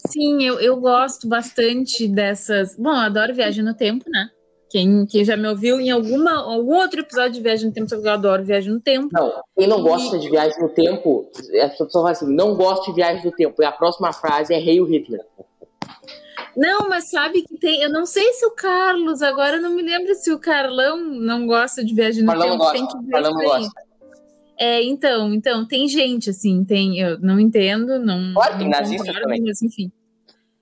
Sim, 0.06 0.42
eu, 0.42 0.60
eu 0.60 0.76
gosto 0.76 1.28
bastante 1.28 2.06
dessas. 2.06 2.76
Bom, 2.76 2.90
eu 2.90 2.96
adoro 2.96 3.34
Viagem 3.34 3.64
no 3.64 3.74
Tempo, 3.74 4.04
né? 4.08 4.28
Quem, 4.68 5.04
quem 5.06 5.24
já 5.24 5.36
me 5.36 5.46
ouviu 5.46 5.78
em 5.78 5.90
alguma, 5.90 6.32
algum 6.32 6.74
outro 6.76 7.00
episódio 7.00 7.32
de 7.32 7.42
Viagem 7.42 7.66
no 7.66 7.74
Tempo, 7.74 7.90
sabe 7.90 8.02
que 8.02 8.08
eu 8.08 8.12
adoro 8.12 8.42
Viagem 8.42 8.72
no 8.72 8.80
Tempo. 8.80 9.08
Não, 9.12 9.32
quem 9.56 9.68
não 9.68 9.82
gosta 9.82 10.18
de 10.18 10.30
Viagem 10.30 10.58
no 10.60 10.68
Tempo, 10.70 11.30
a 11.62 11.68
pessoa 11.68 11.90
fala 11.92 12.10
assim, 12.10 12.34
não 12.34 12.54
gosta 12.54 12.86
de 12.86 12.96
Viagem 12.96 13.24
no 13.24 13.32
Tempo. 13.32 13.62
E 13.62 13.66
a 13.66 13.72
próxima 13.72 14.12
frase 14.12 14.54
é 14.54 14.58
Rei 14.58 14.80
o 14.80 14.84
Hitler. 14.84 15.20
Não, 16.56 16.88
mas 16.88 17.08
sabe 17.08 17.42
que 17.42 17.58
tem. 17.58 17.82
Eu 17.82 17.90
não 17.90 18.04
sei 18.04 18.32
se 18.34 18.44
o 18.46 18.50
Carlos, 18.50 19.22
agora 19.22 19.56
eu 19.56 19.62
não 19.62 19.74
me 19.74 19.82
lembro 19.82 20.14
se 20.14 20.30
o 20.30 20.38
Carlão 20.38 20.98
não 20.98 21.46
gosta 21.46 21.84
de 21.84 21.94
viagem 21.94 22.22
no 22.22 22.28
Carlão 22.28 22.58
tempo. 22.58 22.72
Tem 22.72 22.86
que 22.86 22.98
ver 23.06 23.10
Carlão 23.10 23.32
gosta. 23.32 23.82
É, 24.58 24.82
então, 24.84 25.32
então, 25.32 25.66
tem 25.66 25.88
gente, 25.88 26.30
assim, 26.30 26.64
tem. 26.64 26.98
Eu 26.98 27.18
não 27.20 27.40
entendo, 27.40 27.98
não. 27.98 28.34
Claro, 28.34 28.58
tem 28.58 28.68
nazista 28.68 29.12
também. 29.12 29.42
Mas, 29.42 29.62
enfim. 29.62 29.90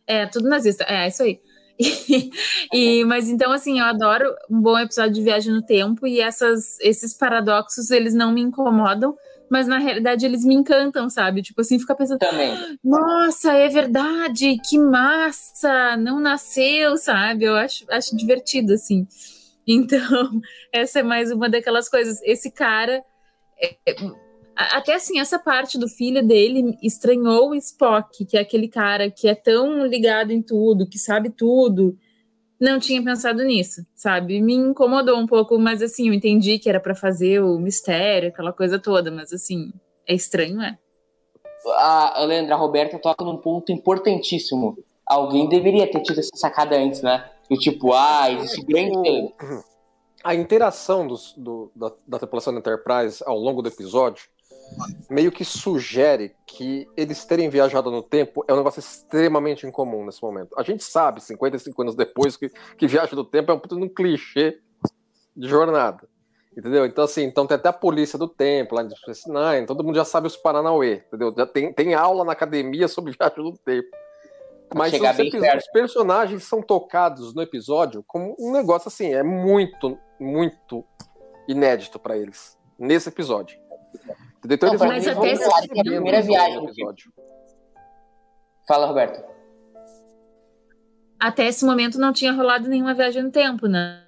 É, 0.07 0.27
tudo 0.27 0.49
nazista. 0.49 0.85
É, 0.85 1.09
isso 1.09 1.23
aí. 1.23 1.41
e, 2.73 3.05
mas 3.05 3.29
então, 3.29 3.53
assim, 3.53 3.79
eu 3.79 3.85
adoro 3.85 4.35
um 4.51 4.61
bom 4.61 4.79
episódio 4.79 5.15
de 5.15 5.23
viagem 5.23 5.53
no 5.53 5.63
tempo 5.63 6.07
e 6.07 6.21
essas, 6.21 6.79
esses 6.81 7.15
paradoxos, 7.15 7.91
eles 7.91 8.15
não 8.15 8.33
me 8.33 8.43
incomodam, 8.43 9.17
mas 9.51 9.67
na 9.67 9.79
realidade 9.79 10.25
eles 10.25 10.45
me 10.45 10.55
encantam, 10.55 11.11
sabe? 11.11 11.43
Tipo 11.43 11.61
assim, 11.61 11.79
fica 11.79 11.95
pensando, 11.95 12.19
Também. 12.21 12.55
nossa, 12.85 13.53
é 13.53 13.69
verdade, 13.69 14.57
que 14.69 14.79
massa, 14.79 15.97
não 15.97 16.21
nasceu, 16.21 16.97
sabe? 16.97 17.45
Eu 17.45 17.57
acho, 17.57 17.85
acho 17.91 18.17
divertido, 18.17 18.73
assim. 18.73 19.07
Então, 19.67 20.01
essa 20.73 20.99
é 21.01 21.03
mais 21.03 21.31
uma 21.31 21.49
daquelas 21.49 21.89
coisas. 21.89 22.21
Esse 22.23 22.51
cara. 22.51 23.05
é- 23.61 23.77
é- 23.87 23.95
até 24.57 24.95
assim, 24.95 25.21
essa 25.21 25.39
parte 25.39 25.79
do 25.79 25.87
filho 25.87 26.27
dele 26.27 26.77
estranhou 26.83 27.51
o 27.51 27.55
Spock, 27.55 28.25
que 28.25 28.37
é 28.37 28.41
aquele 28.41 28.69
cara 28.69 29.11
que 29.11 29.29
é 29.29 29.35
tão 29.35 29.87
ligado 29.87 30.33
em 30.33 30.43
tudo, 30.43 30.89
que 30.89 30.99
sabe 30.99 31.31
tudo. 31.31 31.97
Não 32.61 32.79
tinha 32.79 33.03
pensado 33.03 33.43
nisso, 33.43 33.87
sabe? 33.97 34.41
Me 34.41 34.55
incomodou 34.55 35.17
um 35.17 35.27
pouco, 35.27 35.59
mas 35.59 35.81
assim, 35.83 36.09
eu 36.09 36.15
entendi 36.15 36.59
que 36.59 36.69
era 36.69 36.79
pra 36.79 36.95
fazer 36.95 37.41
o 37.43 37.59
mistério, 37.59 38.29
aquela 38.29 38.53
coisa 38.53 38.79
toda, 38.79 39.11
mas 39.11 39.33
assim, 39.33 39.73
é 40.07 40.15
estranho, 40.15 40.61
é. 40.61 40.77
A, 41.77 42.21
a 42.21 42.25
Leandra, 42.25 42.55
a 42.55 42.59
Roberta 42.59 42.99
toca 42.99 43.25
num 43.25 43.37
ponto 43.39 43.73
importantíssimo. 43.73 44.77
Alguém 45.07 45.49
deveria 45.49 45.91
ter 45.91 46.01
tido 46.03 46.21
essa 46.21 46.31
sacada 46.35 46.77
antes, 46.77 47.01
né? 47.03 47.29
Do 47.49 47.57
tipo, 47.57 47.93
ah, 47.95 48.31
existe 48.31 48.63
grande. 48.65 48.93
O- 49.09 49.33
a 50.23 50.35
interação 50.35 51.07
dos- 51.07 51.35
do- 51.37 51.71
da, 51.75 51.91
da 52.07 52.19
tripulação 52.19 52.53
da 52.53 52.61
Enterprise 52.61 53.23
ao 53.27 53.39
longo 53.39 53.63
do 53.63 53.69
episódio 53.69 54.25
meio 55.09 55.33
que 55.33 55.45
sugere 55.45 56.35
que 56.47 56.89
eles 56.97 57.25
terem 57.25 57.49
viajado 57.49 57.91
no 57.91 58.03
tempo 58.03 58.45
é 58.47 58.53
um 58.53 58.57
negócio 58.57 58.81
extremamente 58.81 59.67
incomum 59.67 60.05
nesse 60.05 60.23
momento. 60.23 60.59
A 60.59 60.63
gente 60.63 60.85
sabe, 60.85 61.23
55 61.23 61.83
anos 61.83 61.95
depois, 61.95 62.37
que, 62.37 62.51
que 62.77 62.87
viagem 62.87 63.15
no 63.15 63.25
tempo 63.25 63.51
é 63.51 63.55
um 63.55 63.61
de 63.61 63.75
um 63.85 63.89
clichê 63.89 64.59
de 65.37 65.49
jornada. 65.49 66.09
Entendeu? 66.57 66.85
Então, 66.85 67.05
assim, 67.05 67.23
então 67.23 67.47
tem 67.47 67.55
até 67.55 67.69
a 67.69 67.73
polícia 67.73 68.19
do 68.19 68.29
tempo 68.29 68.75
lá 68.75 68.83
em 68.83 68.89
Deep 68.89 69.01
Space 69.01 69.31
Nine, 69.31 69.67
todo 69.67 69.85
mundo 69.85 69.95
já 69.95 70.05
sabe 70.05 70.27
os 70.27 70.37
Paranauê, 70.37 71.03
entendeu? 71.07 71.33
Já 71.37 71.47
tem, 71.47 71.73
tem 71.73 71.95
aula 71.95 72.25
na 72.25 72.33
academia 72.33 72.89
sobre 72.89 73.13
viagem 73.19 73.45
no 73.45 73.57
tempo. 73.57 73.89
Mas 74.75 74.93
os, 74.93 75.01
os 75.01 75.67
personagens 75.73 76.45
são 76.45 76.63
tocados 76.63 77.35
no 77.35 77.43
episódio 77.43 78.05
como 78.07 78.37
um 78.39 78.53
negócio 78.53 78.89
assim, 78.89 79.13
é 79.13 79.23
muito, 79.23 79.99
muito 80.19 80.85
inédito 81.49 81.99
pra 81.99 82.17
eles 82.17 82.57
nesse 82.79 83.09
episódio. 83.09 83.59
Entendeu? 84.45 84.57
Então 84.57 84.69
Não, 84.69 84.93
eles 84.93 85.05
pra 85.05 85.15
vão- 85.15 85.25
eles 85.27 85.41
é 85.41 85.47
a 85.47 85.69
primeira 85.85 86.23
viagem 86.23 86.65
episódio. 86.65 87.13
Fala, 88.67 88.87
Roberta. 88.87 89.25
Até 91.19 91.47
esse 91.47 91.65
momento 91.65 91.99
não 91.99 92.13
tinha 92.13 92.33
rolado 92.33 92.69
nenhuma 92.69 92.95
viagem 92.95 93.23
no 93.23 93.31
tempo, 93.31 93.67
né? 93.67 94.03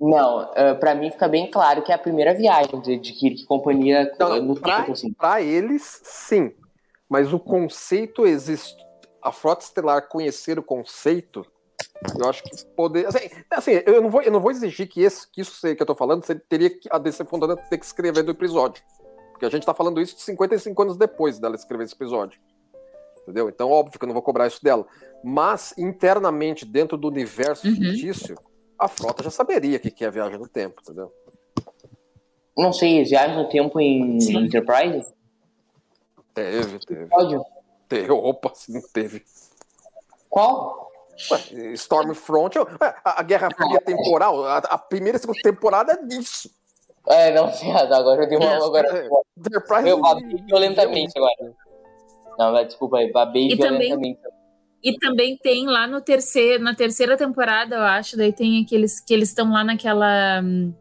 Não, 0.00 0.50
eh, 0.54 0.74
pra 0.74 0.94
mim 0.94 1.10
fica 1.10 1.28
bem 1.28 1.50
claro 1.50 1.82
que 1.82 1.92
é 1.92 1.94
a 1.94 1.98
primeira 1.98 2.34
viagem 2.34 2.80
de, 2.80 2.98
de 2.98 3.12
Kirk 3.12 3.42
e 3.42 3.46
companhia 3.46 4.10
Não, 4.18 4.28
não, 4.30 4.42
no 4.42 4.54
pra, 4.60 4.78
tempo, 4.80 4.92
assim. 4.92 5.12
pra 5.12 5.42
eles, 5.42 6.00
sim. 6.04 6.54
Mas 7.08 7.32
o 7.32 7.38
conceito 7.38 8.26
existe. 8.26 8.74
A 9.22 9.32
frota 9.32 9.64
estelar 9.64 10.08
conhecer 10.08 10.58
o 10.58 10.62
conceito, 10.62 11.44
eu 12.18 12.28
acho 12.28 12.42
que 12.42 12.64
poder. 12.76 13.06
Assim, 13.06 13.28
assim, 13.50 13.70
eu, 13.84 14.00
não 14.00 14.10
vou, 14.10 14.22
eu 14.22 14.30
não 14.32 14.40
vou 14.40 14.50
exigir 14.50 14.88
que, 14.88 15.02
esse, 15.02 15.30
que 15.30 15.40
isso 15.40 15.60
que 15.74 15.82
eu 15.82 15.86
tô 15.86 15.94
falando, 15.94 16.24
você 16.24 16.34
teria 16.34 16.70
que, 16.70 16.88
a 16.90 16.96
DC 16.98 17.24
Fontana 17.24 17.56
ter 17.56 17.76
que 17.78 17.84
escrever 17.84 18.22
do 18.22 18.30
episódio. 18.32 18.82
Porque 19.36 19.44
a 19.44 19.50
gente 19.50 19.66
tá 19.66 19.74
falando 19.74 20.00
isso 20.00 20.16
de 20.16 20.22
55 20.22 20.80
anos 20.82 20.96
depois 20.96 21.38
dela 21.38 21.54
escrever 21.54 21.84
esse 21.84 21.94
episódio. 21.94 22.40
Entendeu? 23.20 23.50
Então, 23.50 23.70
óbvio 23.70 23.98
que 23.98 24.02
eu 24.04 24.06
não 24.06 24.14
vou 24.14 24.22
cobrar 24.22 24.46
isso 24.46 24.64
dela. 24.64 24.86
Mas, 25.22 25.74
internamente, 25.76 26.64
dentro 26.64 26.96
do 26.96 27.08
universo 27.08 27.66
Uhum. 27.66 27.74
fictício, 27.74 28.38
a 28.78 28.88
frota 28.88 29.22
já 29.22 29.30
saberia 29.30 29.76
o 29.76 29.80
que 29.80 29.90
que 29.90 30.04
é 30.04 30.08
a 30.08 30.10
viagem 30.10 30.38
no 30.38 30.48
tempo, 30.48 30.80
entendeu? 30.80 31.12
Não 32.56 32.72
sei, 32.72 33.04
viagem 33.04 33.36
no 33.36 33.46
tempo 33.50 33.78
em 33.78 34.18
Sim. 34.20 34.38
Enterprise? 34.38 35.12
Teve, 36.32 36.78
teve. 36.78 37.08
Ódio. 37.12 37.44
Teve. 37.86 38.10
Opa, 38.10 38.52
sim, 38.54 38.80
teve. 38.94 39.22
Qual? 40.30 40.90
Ué, 41.30 41.72
Stormfront, 41.74 42.58
ué, 42.58 42.64
a, 43.04 43.20
a 43.20 43.22
Guerra 43.22 43.48
Fria 43.54 43.80
temporal, 43.80 44.44
a, 44.46 44.58
a 44.58 44.78
primeira 44.78 45.18
e 45.18 45.20
segunda 45.20 45.40
temporada 45.42 45.92
é 45.92 46.02
disso. 46.06 46.50
É, 47.08 47.32
não 47.34 47.50
sei, 47.52 47.70
agora 47.70 48.24
eu 48.24 48.28
dei 48.28 48.38
uma. 48.38 48.46
É. 48.52 48.56
Agora, 48.56 48.88
É, 48.98 49.08
Enterprise 49.38 49.88
eu 49.88 50.00
babei 50.00 50.36
violentamente 50.46 51.12
agora. 51.16 51.54
Não, 52.38 52.52
mas 52.52 52.66
desculpa 52.68 52.98
aí, 52.98 53.10
babei 53.12 53.48
E 53.48 53.56
também- 53.56 53.78
violentamente. 53.88 54.20
E 54.82 54.96
também 54.98 55.36
tem 55.38 55.66
lá 55.66 55.86
no 55.86 56.00
terceiro, 56.00 56.62
na 56.62 56.74
terceira 56.74 57.16
temporada, 57.16 57.74
eu 57.76 57.82
acho, 57.82 58.16
daí 58.16 58.32
tem 58.32 58.62
aqueles 58.62 59.00
que 59.00 59.12
eles 59.12 59.30
estão 59.30 59.50
lá 59.52 59.64
naquela 59.64 60.40
hum, 60.44 60.72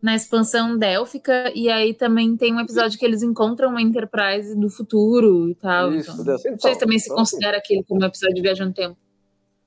na 0.00 0.14
expansão 0.14 0.78
délfica 0.78 1.52
e 1.54 1.68
aí 1.68 1.92
também 1.92 2.34
tem 2.36 2.54
um 2.54 2.60
episódio 2.60 2.98
que 2.98 3.04
eles 3.04 3.22
encontram 3.22 3.68
uma 3.70 3.82
Enterprise 3.82 4.58
do 4.58 4.70
futuro 4.70 5.48
e 5.50 5.54
tal. 5.56 5.92
Isso, 5.92 6.12
então, 6.12 6.24
desse- 6.24 6.50
não 6.50 6.58
sei 6.58 6.70
se 6.70 6.76
então, 6.76 6.78
também 6.78 6.98
se 6.98 7.06
então, 7.06 7.16
considera 7.16 7.58
aquele 7.58 7.82
como 7.84 8.00
um 8.00 8.06
episódio 8.06 8.34
de 8.36 8.40
viagem 8.42 8.66
no 8.68 8.72
tempo. 8.72 8.96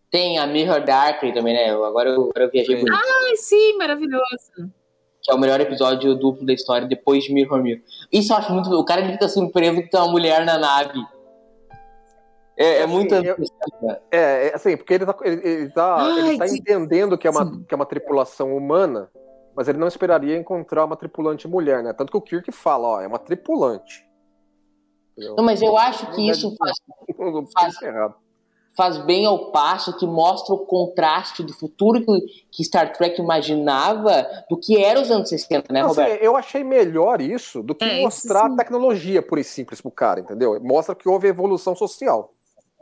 Tem 0.10 0.40
a 0.40 0.48
Mirror 0.48 0.84
Darkly 0.84 1.34
também, 1.34 1.54
né? 1.54 1.70
Agora 1.72 2.10
eu, 2.10 2.22
agora 2.24 2.46
eu 2.46 2.50
viajei 2.50 2.78
por 2.80 2.90
isso. 2.90 2.98
Ai, 2.98 3.36
sim, 3.36 3.78
maravilhoso. 3.78 4.72
Que 5.26 5.32
é 5.32 5.36
o 5.36 5.40
melhor 5.40 5.60
episódio 5.60 6.14
duplo 6.16 6.46
da 6.46 6.54
história 6.54 6.88
depois 6.88 7.24
de 7.24 7.34
Mirror 7.34 7.60
Mirror. 7.62 7.82
Isso 8.12 8.32
eu 8.32 8.38
acho 8.38 8.54
muito. 8.54 8.70
O 8.72 8.86
cara 8.86 9.02
ele 9.02 9.14
fica 9.14 9.28
surpreso 9.28 9.82
que 9.82 9.90
tem 9.90 10.00
uma 10.00 10.12
mulher 10.12 10.46
na 10.46 10.58
nave. 10.58 11.04
É, 12.58 12.78
é 12.78 12.84
Assim, 12.84 12.94
muito. 12.94 13.14
eu- 13.16 13.36
É, 14.12 14.48
é 14.50 14.56
assim, 14.56 14.78
porque 14.78 14.94
ele 14.94 15.06
tá, 15.06 15.16
ele, 15.24 15.42
ele 15.48 15.70
tá, 15.72 15.96
Ai, 15.98 16.20
ele 16.30 16.38
tá 16.38 16.48
sim. 16.48 16.58
entendendo 16.58 17.18
que 17.18 17.28
é, 17.28 17.30
uma, 17.32 17.64
que 17.66 17.74
é 17.74 17.76
uma 17.76 17.86
tripulação 17.86 18.56
humana, 18.56 19.10
mas 19.56 19.68
ele 19.68 19.78
não 19.80 19.88
esperaria 19.88 20.38
encontrar 20.38 20.86
uma 20.86 20.96
tripulante 20.96 21.48
mulher, 21.48 21.84
né? 21.84 21.92
Tanto 21.92 22.12
que 22.12 22.18
o 22.18 22.22
Kirk 22.22 22.52
fala, 22.52 22.88
ó, 22.88 23.02
é 23.02 23.08
uma 23.08 23.20
tripulante. 23.20 24.06
Entendeu? 25.18 25.36
Não, 25.36 25.44
mas 25.44 25.62
eu 25.62 25.76
acho 25.76 26.06
que 26.14 26.30
isso 26.30 26.56
faz, 26.60 26.78
faz-. 27.54 27.80
Faz 28.76 28.98
bem 28.98 29.26
ao 29.26 29.52
passo 29.52 29.98
que 29.98 30.06
mostra 30.06 30.54
o 30.54 30.66
contraste 30.66 31.42
do 31.44 31.54
futuro 31.54 32.04
que, 32.06 32.22
que 32.52 32.64
Star 32.64 32.92
Trek 32.94 33.22
imaginava 33.22 34.28
do 34.50 34.58
que 34.58 34.84
era 34.84 35.00
os 35.00 35.10
anos 35.10 35.30
60, 35.30 35.72
né, 35.72 35.82
Não, 35.82 35.92
assim, 35.92 36.02
Roberto? 36.02 36.22
eu 36.22 36.36
achei 36.36 36.64
melhor 36.64 37.22
isso 37.22 37.64
do 37.64 37.74
que 37.74 37.86
É, 37.86 38.02
mostrar 38.02 38.48
a 38.48 38.56
tecnologia 38.56 39.22
pura 39.22 39.40
e 39.42 39.44
simples 39.44 39.80
pro 39.80 39.90
cara, 39.92 40.20
entendeu? 40.20 40.60
Mostra 40.62 40.94
que 40.94 41.08
houve 41.08 41.28
evolução 41.28 41.74
social. 41.76 42.32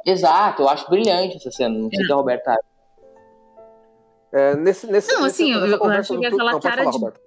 Exato, 0.05 0.63
eu 0.63 0.69
acho 0.69 0.89
brilhante 0.89 1.37
essa 1.37 1.51
cena. 1.51 1.77
Não 1.77 1.89
sei 1.89 2.03
o 2.03 2.07
que 2.07 2.11
a 2.11 2.15
Roberta 2.15 2.51
acha. 2.51 2.59
É, 4.31 4.55
nesse, 4.55 4.87
nesse, 4.87 5.13
Não, 5.13 5.25
assim, 5.25 5.51
eu- 5.53 5.61
nessa 5.61 5.75
eu 5.83 5.91
acho 5.91 6.13
que 6.13 6.19
tu- 6.21 6.33
aquela 6.33 6.51
não, 6.53 6.59
pode 6.59 6.63
cara 6.63 6.77
falar, 6.83 6.91
de- 6.91 6.97
Roberto. 6.97 7.21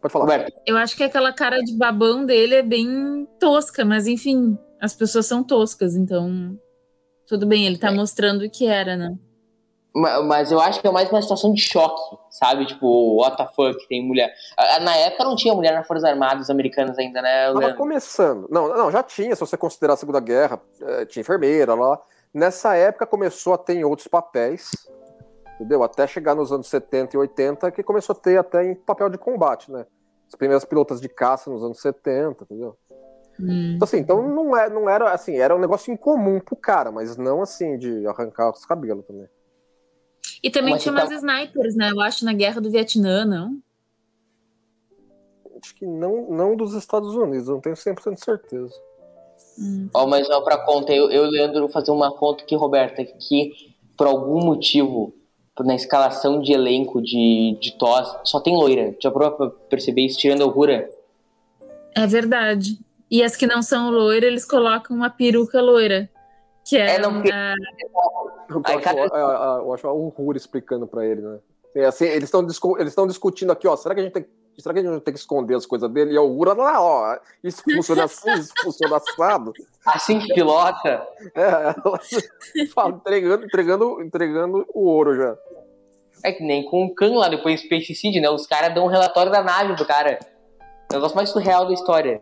Pode 0.00 0.12
falar. 0.12 0.24
Roberto, 0.24 0.52
Eu 0.66 0.76
acho 0.78 0.96
que 0.96 1.02
aquela 1.04 1.32
cara 1.32 1.58
de 1.60 1.74
babão 1.76 2.24
dele 2.24 2.54
é 2.54 2.62
bem 2.62 3.28
tosca, 3.38 3.84
mas 3.84 4.06
enfim, 4.06 4.58
as 4.80 4.94
pessoas 4.94 5.26
são 5.26 5.44
toscas, 5.44 5.94
então 5.94 6.58
tudo 7.26 7.46
bem, 7.46 7.66
ele 7.66 7.78
tá 7.78 7.88
É. 7.88 7.90
mostrando 7.90 8.44
o 8.44 8.50
que 8.50 8.66
era, 8.66 8.96
né? 8.96 9.16
ma- 9.94 10.22
mas 10.22 10.52
eu 10.52 10.60
acho 10.60 10.78
que 10.80 10.86
é 10.86 10.90
mais 10.90 11.10
uma 11.10 11.22
situação 11.22 11.54
de 11.54 11.60
choque, 11.62 12.18
sabe? 12.30 12.66
Tipo, 12.66 13.16
what 13.18 13.34
the 13.38 13.46
fuck, 13.56 13.88
tem 13.88 14.06
mulher. 14.06 14.30
Na 14.82 14.94
época 14.94 15.24
não 15.24 15.34
tinha 15.34 15.54
mulher 15.54 15.72
nas 15.72 15.86
Forças 15.86 16.04
Armadas 16.04 16.50
Americanas 16.50 16.98
ainda, 16.98 17.22
né? 17.22 17.46
Tava 17.46 17.58
Leandro? 17.60 17.78
começando. 17.78 18.46
Não, 18.50 18.68
não, 18.68 18.90
já 18.90 19.02
tinha, 19.02 19.34
se 19.34 19.40
você 19.40 19.56
considerar 19.56 19.94
a 19.94 19.96
Segunda 19.96 20.20
Guerra, 20.20 20.60
eh, 20.82 21.06
tinha 21.06 21.22
enfermeira 21.22 21.72
lá. 21.74 21.98
Nessa 22.34 22.74
época 22.76 23.06
começou 23.06 23.54
a 23.54 23.58
ter 23.58 23.74
em 23.76 23.84
outros 23.84 24.06
papéis, 24.06 24.70
entendeu? 25.54 25.82
Até 25.82 26.06
chegar 26.06 26.34
nos 26.34 26.52
anos 26.52 26.66
70 26.68 27.16
e 27.16 27.18
80, 27.18 27.70
que 27.70 27.82
começou 27.82 28.14
a 28.14 28.18
ter 28.18 28.36
até 28.38 28.64
em 28.66 28.74
papel 28.74 29.08
de 29.08 29.16
combate, 29.16 29.72
né? 29.72 29.86
As 30.28 30.34
primeiras 30.34 30.66
pilotas 30.66 31.00
de 31.00 31.08
caça 31.08 31.48
nos 31.48 31.62
anos 31.64 31.80
70, 31.80 32.44
entendeu? 32.44 32.76
Hum. 33.40 33.74
Então, 33.74 33.84
assim, 33.84 33.98
então 33.98 34.34
não, 34.34 34.56
é, 34.56 34.70
não 34.70 34.88
era 34.88 35.12
assim, 35.12 35.36
era 35.36 35.54
um 35.54 35.58
negócio 35.58 35.92
incomum 35.92 36.40
pro 36.40 36.56
cara, 36.56 36.90
mas 36.90 37.16
não 37.16 37.42
assim 37.42 37.76
de 37.78 38.06
arrancar 38.06 38.50
os 38.50 38.64
cabelos 38.64 39.04
também. 39.06 39.28
E 40.42 40.50
também 40.50 40.74
Mas 40.74 40.82
tinha 40.82 40.92
então- 40.92 41.06
umas 41.06 41.22
snipers, 41.22 41.74
né? 41.76 41.90
Eu 41.90 42.00
acho 42.00 42.24
na 42.24 42.32
guerra 42.32 42.60
do 42.60 42.70
Vietnã, 42.70 43.24
não? 43.24 43.58
Acho 45.62 45.74
que 45.74 45.86
não, 45.86 46.30
não 46.30 46.56
dos 46.56 46.74
Estados 46.74 47.14
Unidos, 47.14 47.48
não 47.48 47.60
tenho 47.60 47.74
100% 47.76 48.14
de 48.14 48.24
certeza. 48.24 48.74
Hum. 49.58 49.88
Ó, 49.92 50.06
mas 50.06 50.28
ó, 50.28 50.40
pra 50.42 50.58
conta, 50.58 50.92
eu, 50.92 51.10
eu 51.10 51.24
e 51.24 51.28
o 51.28 51.30
Leandro, 51.30 51.60
vou 51.60 51.68
fazer 51.68 51.90
uma 51.90 52.12
conta 52.12 52.44
aqui, 52.44 52.54
Roberta, 52.54 53.02
que 53.04 53.52
por 53.96 54.06
algum 54.06 54.44
motivo, 54.44 55.14
na 55.60 55.74
escalação 55.74 56.40
de 56.40 56.52
elenco 56.52 57.00
de, 57.00 57.56
de 57.58 57.72
TOS, 57.78 58.18
só 58.24 58.38
tem 58.38 58.54
loira. 58.54 58.94
Já 59.00 59.10
parou 59.10 59.30
pra 59.32 59.50
perceber 59.50 60.02
isso, 60.02 60.18
tirando 60.18 60.42
a 60.42 60.46
Uhura? 60.46 60.88
É 61.94 62.06
verdade. 62.06 62.78
E 63.10 63.22
as 63.22 63.36
que 63.36 63.46
não 63.46 63.62
são 63.62 63.90
loiras, 63.90 64.28
eles 64.28 64.44
colocam 64.44 64.96
uma 64.96 65.08
peruca 65.10 65.60
loira. 65.60 66.08
Que 66.68 66.76
é, 66.76 66.96
É, 66.96 66.98
não, 66.98 67.12
porque- 67.14 67.30
a- 67.32 67.54
Eu 68.48 68.62
acho, 68.64 68.98
eu, 68.98 69.08
eu 69.66 69.74
acho 69.74 69.86
a 69.88 69.92
Uhura 69.92 70.36
explicando 70.36 70.86
pra 70.86 71.04
ele, 71.06 71.20
né? 71.20 71.38
É, 71.74 71.84
assim, 71.84 72.06
eles 72.06 72.24
estão 72.32 72.40
eles 72.78 72.88
estão 72.92 73.06
discutindo 73.06 73.52
aqui, 73.52 73.68
ó, 73.68 73.76
será 73.76 73.94
que 73.94 74.00
a 74.00 74.04
gente 74.04 74.12
tem 74.12 74.26
será 74.58 74.72
que 74.72 74.80
a 74.80 74.82
gente 74.82 75.02
tem 75.02 75.12
que 75.12 75.20
esconder 75.20 75.54
as 75.54 75.66
coisas 75.66 75.90
dele? 75.90 76.14
E 76.14 76.16
a 76.16 76.22
Ura 76.22 76.54
lá, 76.54 76.80
ó, 76.82 77.18
isso 77.44 77.62
funciona 77.62 78.04
assim, 78.04 78.32
isso 78.32 78.52
funciona 78.62 78.96
assado. 78.96 79.52
Assim 79.86 80.18
que 80.18 80.32
pilota. 80.34 81.06
É, 81.34 81.42
ela 81.44 82.00
fala, 82.74 82.90
entregando, 82.96 83.44
entregando, 83.44 84.02
entregando 84.02 84.66
o 84.74 84.86
ouro 84.88 85.14
já. 85.16 85.36
É 86.24 86.32
que 86.32 86.42
nem 86.42 86.64
com 86.64 86.86
o 86.86 86.94
Khan 86.94 87.14
lá 87.18 87.28
depois 87.28 87.60
do 87.60 87.64
Space 87.66 87.94
Seed, 87.94 88.16
né? 88.20 88.30
Os 88.30 88.46
caras 88.46 88.74
dão 88.74 88.86
um 88.86 88.88
relatório 88.88 89.30
da 89.30 89.42
nave 89.42 89.74
do 89.76 89.84
cara. 89.86 90.18
O 90.90 90.94
negócio 90.94 91.14
mais 91.14 91.28
surreal 91.28 91.66
da 91.66 91.74
história. 91.74 92.20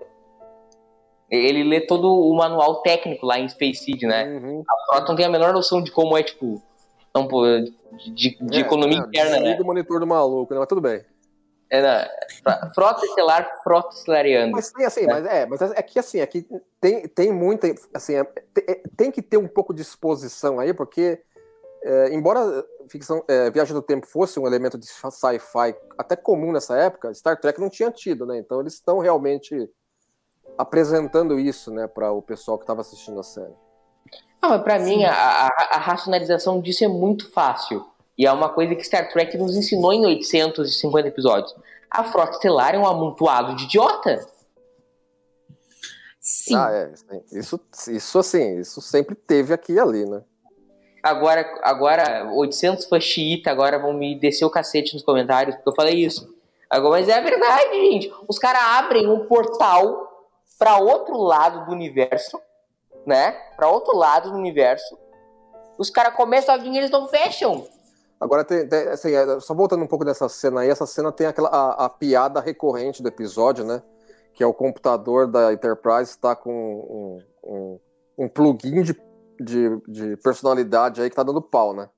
Ele 1.34 1.64
lê 1.64 1.80
todo 1.80 2.06
o 2.08 2.34
manual 2.36 2.82
técnico 2.82 3.26
lá 3.26 3.38
em 3.38 3.48
Space 3.48 3.84
Seed, 3.84 4.02
né? 4.02 4.24
Uhum. 4.24 4.62
A 4.68 4.86
frota 4.86 5.08
não 5.08 5.16
tem 5.16 5.26
a 5.26 5.30
menor 5.30 5.52
noção 5.52 5.82
de 5.82 5.90
como 5.90 6.16
é, 6.16 6.22
tipo, 6.22 6.62
não, 7.14 7.26
de, 7.26 7.72
de, 8.14 8.38
de 8.40 8.58
É, 8.58 8.60
economia 8.60 8.98
é, 8.98 9.00
interna, 9.00 9.30
né? 9.30 9.38
desliga 9.38 9.62
o 9.62 9.66
monitor 9.66 10.00
do 10.00 10.06
maluco, 10.06 10.52
né? 10.52 10.60
Mas 10.60 10.68
tudo 10.68 10.80
bem. 10.80 11.04
É, 11.70 11.80
né? 11.80 12.08
Frota 12.74 13.04
estelar, 13.04 13.50
frota 13.62 13.94
estelariana. 13.96 14.52
Mas 14.52 14.70
tem 14.70 14.84
assim, 14.84 15.06
mas 15.06 15.24
é, 15.26 15.46
mas 15.46 15.62
é 15.62 15.82
que 15.82 15.98
assim, 15.98 16.20
aqui 16.20 16.46
tem, 16.80 17.08
tem 17.08 17.32
muita, 17.32 17.74
assim, 17.94 18.14
é, 18.14 18.24
te- 18.24 18.64
é, 18.68 18.82
tem 18.96 19.10
que 19.10 19.22
ter 19.22 19.38
um 19.38 19.48
pouco 19.48 19.72
de 19.72 19.82
exposição 19.82 20.60
aí, 20.60 20.74
porque 20.74 21.20
é, 21.82 22.14
embora 22.14 22.64
ficção, 22.88 23.24
é, 23.28 23.50
viagem 23.50 23.74
no 23.74 23.82
tempo 23.82 24.06
fosse 24.06 24.38
um 24.38 24.46
elemento 24.46 24.78
de 24.78 24.86
sci-fi 24.86 25.74
até 25.98 26.14
comum 26.14 26.52
nessa 26.52 26.76
época, 26.78 27.12
Star 27.14 27.40
Trek 27.40 27.60
não 27.60 27.70
tinha 27.70 27.90
tido, 27.90 28.26
né? 28.26 28.38
Então 28.38 28.60
eles 28.60 28.74
estão 28.74 28.98
realmente 28.98 29.68
apresentando 30.56 31.38
isso, 31.38 31.70
né, 31.72 31.86
para 31.86 32.12
o 32.12 32.22
pessoal 32.22 32.56
que 32.58 32.64
estava 32.64 32.80
assistindo 32.80 33.18
a 33.18 33.22
série. 33.22 33.52
Não, 34.42 34.50
mas 34.50 34.62
pra 34.62 34.78
mim, 34.78 35.04
a, 35.04 35.12
a- 35.12 35.68
a 35.72 35.78
racionalização 35.78 36.60
disso 36.60 36.84
é 36.84 36.88
muito 36.88 37.30
fácil. 37.32 37.84
E 38.16 38.26
é 38.26 38.32
uma 38.32 38.48
coisa 38.50 38.74
que 38.74 38.84
Star 38.84 39.08
Trek 39.10 39.36
nos 39.38 39.56
ensinou 39.56 39.92
em 39.92 40.06
850 40.06 41.08
episódios. 41.08 41.54
A 41.90 42.04
frota 42.04 42.32
estelar 42.32 42.74
é 42.74 42.78
um 42.78 42.86
amontoado 42.86 43.56
de 43.56 43.64
idiota. 43.64 44.24
Sim. 46.20 46.54
Ah, 46.56 46.70
é, 46.72 46.92
isso, 47.32 47.60
isso 47.88 48.18
assim, 48.18 48.58
isso 48.58 48.80
sempre 48.80 49.14
teve 49.14 49.52
aqui 49.52 49.72
e 49.74 49.78
ali, 49.80 50.06
né? 50.06 50.22
Agora, 51.02 51.44
agora 51.62 52.30
800 52.32 52.86
fãs 52.86 53.04
xiita 53.04 53.50
agora 53.50 53.78
vão 53.78 53.92
me 53.92 54.18
descer 54.18 54.44
o 54.46 54.50
cacete 54.50 54.94
nos 54.94 55.02
comentários 55.02 55.54
porque 55.56 55.68
eu 55.68 55.74
falei 55.74 55.94
isso. 55.96 56.32
Agora, 56.70 56.92
mas 57.00 57.08
é 57.08 57.18
a 57.18 57.20
verdade, 57.20 57.74
gente. 57.74 58.12
Os 58.26 58.38
caras 58.38 58.62
abrem 58.62 59.06
um 59.06 59.26
portal 59.26 60.13
pra 60.58 60.78
outro 60.78 61.16
lado 61.16 61.66
do 61.66 61.72
universo, 61.72 62.40
né? 63.06 63.32
Pra 63.56 63.68
outro 63.68 63.96
lado 63.96 64.30
do 64.30 64.36
universo. 64.36 64.98
Os 65.78 65.90
caras 65.90 66.14
começam 66.14 66.54
a 66.54 66.58
vir 66.58 66.72
e 66.72 66.78
eles 66.78 66.90
não 66.90 67.08
fecham. 67.08 67.66
Agora, 68.20 68.44
tem, 68.44 68.66
tem, 68.66 68.88
assim, 68.88 69.12
é, 69.12 69.40
só 69.40 69.52
voltando 69.54 69.84
um 69.84 69.88
pouco 69.88 70.04
dessa 70.04 70.28
cena 70.28 70.60
aí, 70.60 70.70
essa 70.70 70.86
cena 70.86 71.12
tem 71.12 71.26
aquela 71.26 71.48
a, 71.48 71.86
a 71.86 71.88
piada 71.88 72.40
recorrente 72.40 73.02
do 73.02 73.08
episódio, 73.08 73.64
né? 73.64 73.82
Que 74.32 74.42
é 74.42 74.46
o 74.46 74.54
computador 74.54 75.26
da 75.26 75.52
Enterprise 75.52 76.10
está 76.10 76.34
com 76.34 76.50
um, 76.52 77.18
um, 77.44 77.80
um 78.24 78.28
plugin 78.28 78.82
de, 78.82 78.96
de, 79.40 79.80
de 79.86 80.16
personalidade 80.18 81.02
aí 81.02 81.10
que 81.10 81.16
tá 81.16 81.22
dando 81.22 81.42
pau, 81.42 81.74
né? 81.74 81.88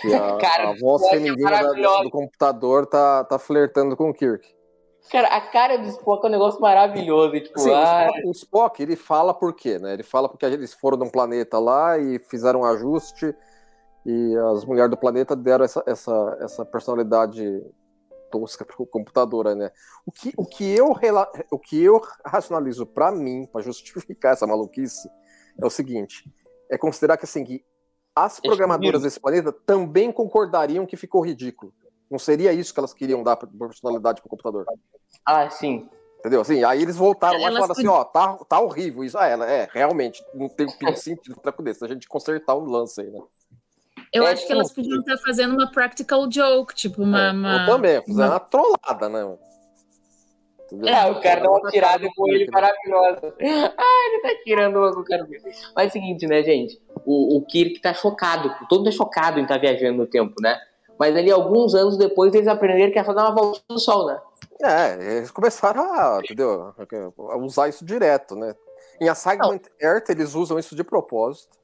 Que 0.00 0.12
a, 0.14 0.36
Cara, 0.38 0.70
a 0.70 0.78
voz 0.78 1.02
é 1.04 1.10
feminina 1.10 1.50
maravilhoso. 1.50 2.02
do 2.02 2.10
computador 2.10 2.86
tá, 2.86 3.24
tá 3.24 3.38
flertando 3.38 3.96
com 3.96 4.10
o 4.10 4.14
Kirk. 4.14 4.46
Cara, 5.10 5.28
a 5.28 5.40
cara 5.40 5.76
do 5.78 5.88
Spock 5.88 6.24
é 6.24 6.28
um 6.28 6.32
negócio 6.32 6.60
maravilhoso. 6.60 7.34
e, 7.34 7.40
Tipo, 7.40 7.60
o 7.60 7.74
ah, 7.74 8.06
Spock- 8.06 8.26
o 8.26 8.30
Spock, 8.30 8.82
ele 8.82 8.96
fala 8.96 9.32
por 9.34 9.54
quê, 9.54 9.78
né? 9.78 9.94
Ele 9.94 10.02
fala 10.02 10.28
porque 10.28 10.44
eles 10.44 10.74
foram 10.74 10.98
num 10.98 11.10
planeta 11.10 11.58
lá 11.58 11.98
e 11.98 12.18
fizeram 12.18 12.60
um 12.60 12.64
ajuste 12.64 13.34
e 14.04 14.36
as 14.52 14.64
mulheres 14.64 14.90
do 14.90 14.96
planeta 14.96 15.34
deram 15.36 15.64
essa, 15.64 15.82
essa, 15.86 16.38
essa 16.40 16.64
personalidade 16.64 17.62
tosca 18.30 18.64
pro 18.64 18.86
computador, 18.86 19.48
aí, 19.48 19.54
né? 19.54 19.70
O 20.06 20.12
que, 20.12 20.32
o 20.36 20.44
que, 20.44 20.64
eu, 20.64 20.94
o 21.50 21.58
que 21.58 21.82
eu 21.82 22.00
racionalizo 22.24 22.86
pra 22.86 23.10
mim, 23.10 23.46
pra 23.46 23.60
justificar 23.60 24.32
essa 24.32 24.46
maluquice, 24.46 25.10
é 25.60 25.66
o 25.66 25.70
seguinte, 25.70 26.24
é 26.70 26.78
considerar 26.78 27.16
que, 27.16 27.24
assim, 27.24 27.44
que 27.44 27.64
as 28.14 28.38
programadoras 28.40 29.02
desse 29.02 29.20
planeta 29.20 29.52
também 29.52 30.12
concordariam 30.12 30.86
que 30.86 30.96
ficou 30.96 31.24
ridículo. 31.24 31.72
Não 32.10 32.18
seria 32.18 32.52
isso 32.52 32.74
que 32.74 32.80
elas 32.80 32.92
queriam 32.92 33.22
dar 33.22 33.36
pra 33.36 33.48
personalidade 33.48 34.20
pro 34.20 34.28
computador. 34.30 34.66
ah, 35.24 35.48
sim. 35.48 35.88
Entendeu? 36.18 36.42
Assim, 36.42 36.62
aí 36.64 36.82
eles 36.82 36.96
voltaram 36.96 37.40
lá 37.40 37.48
e 37.48 37.52
falaram 37.54 37.72
assim, 37.72 37.86
ó, 37.86 38.04
tá, 38.04 38.36
tá 38.46 38.60
horrível 38.60 39.02
isso. 39.02 39.16
Ah, 39.16 39.26
ela 39.26 39.50
é, 39.50 39.66
realmente, 39.72 40.22
não 40.34 40.48
tem 40.50 40.66
um 40.66 40.70
pingo 40.72 40.92
de 40.92 41.00
sentido 41.00 41.34
um 41.38 41.40
treco 41.40 41.62
desse, 41.62 41.82
a 41.82 41.88
gente 41.88 42.06
consertar 42.06 42.54
um 42.56 42.64
lance 42.64 43.00
aí, 43.00 43.10
né? 43.10 43.20
Eu 44.12 44.26
É, 44.26 44.32
acho 44.32 44.46
que 44.46 44.52
elas 44.52 44.68
sim. 44.68 44.74
podiam 44.74 45.00
estar 45.00 45.16
fazendo 45.18 45.54
uma 45.54 45.70
practical 45.70 46.30
joke, 46.30 46.74
tipo 46.74 47.02
uma. 47.02 47.20
É, 47.28 47.30
uma- 47.32 47.52
eu 47.60 47.64
também, 47.66 48.02
fizeram 48.02 48.28
uma- 48.28 48.34
uma 48.34 48.40
trollada, 48.40 49.08
né? 49.08 49.38
Entendeu? 50.66 50.88
É, 50.88 51.10
o 51.10 51.20
cara 51.20 51.40
dá 51.40 51.50
uma 51.50 51.70
tirada 51.70 52.08
com 52.14 52.28
ele 52.28 52.50
maravilhosa. 52.50 53.34
Ah, 53.78 54.08
ele 54.12 54.22
tá 54.22 54.42
tirando 54.44 54.76
uma 54.76 54.92
com 54.92 55.00
o 55.00 55.04
cara 55.04 55.24
dele. 55.24 55.42
Mas 55.74 55.86
é 55.86 55.88
o 55.88 55.90
seguinte, 55.90 56.26
né, 56.26 56.42
gente? 56.42 56.80
O, 57.06 57.38
o 57.38 57.46
Kirk 57.46 57.80
tá 57.80 57.94
chocado, 57.94 58.54
todo 58.68 58.80
mundo 58.80 58.88
é 58.88 58.92
chocado 58.92 59.38
em 59.40 59.42
estar 59.44 59.58
viajando 59.58 59.96
no 59.98 60.06
tempo, 60.06 60.34
né? 60.40 60.60
Mas 61.00 61.16
ali, 61.16 61.30
alguns 61.30 61.74
anos 61.74 61.96
depois, 61.96 62.34
eles 62.34 62.46
aprenderam 62.46 62.92
que 62.92 62.98
é 62.98 63.04
só 63.04 63.14
dar 63.14 63.30
uma 63.30 63.34
volta 63.34 63.58
no 63.70 63.78
sol, 63.78 64.06
né? 64.06 64.20
É, 64.62 65.16
eles 65.16 65.30
começaram 65.30 65.94
a, 65.94 66.20
entendeu? 66.22 66.74
a 67.30 67.36
usar 67.38 67.70
isso 67.70 67.86
direto, 67.86 68.36
né? 68.36 68.54
Em 69.00 69.08
Assignment 69.08 69.62
Earth, 69.80 70.10
eles 70.10 70.34
usam 70.34 70.58
isso 70.58 70.76
de 70.76 70.84
propósito. 70.84 71.56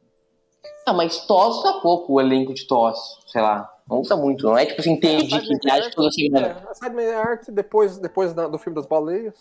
Ah, 0.87 0.95
mas 0.95 1.27
TOS 1.27 1.59
usa 1.59 1.81
pouco 1.83 2.15
o 2.15 2.21
elenco 2.21 2.55
de 2.55 2.67
TOS, 2.67 3.19
sei 3.27 3.43
lá. 3.43 3.71
Não 3.87 4.01
usa 4.01 4.17
muito, 4.17 4.43
não 4.47 4.57
é 4.57 4.65
tipo 4.65 4.81
assim, 4.81 4.95
Assignment 4.97 5.61
viagem 5.63 5.85
Earth, 5.85 5.95
toda 5.95 6.11
semana. 6.11 6.47
é, 6.67 6.71
Assignment 6.71 7.03
Earth, 7.03 7.51
depois, 7.51 7.99
depois 7.99 8.33
do 8.33 8.59
filme 8.59 8.75
das 8.75 8.87
baleias. 8.87 9.35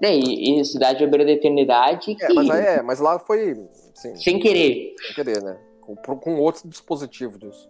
É, 0.00 0.14
e, 0.14 0.60
e 0.60 0.64
Cidade 0.64 1.02
à 1.02 1.08
Beira 1.08 1.24
da 1.24 1.32
Eternidade, 1.32 2.14
que, 2.14 2.24
É, 2.24 2.32
mas, 2.32 2.48
é, 2.50 2.82
mas 2.82 3.00
lá 3.00 3.18
foi, 3.18 3.68
assim, 3.96 4.14
sem 4.14 4.38
querer. 4.38 4.94
sem 5.04 5.14
querer, 5.16 5.42
né? 5.42 5.58
Com, 5.80 5.96
com 5.96 6.38
outro 6.40 6.68
dispositivo 6.68 7.36
disso. 7.36 7.68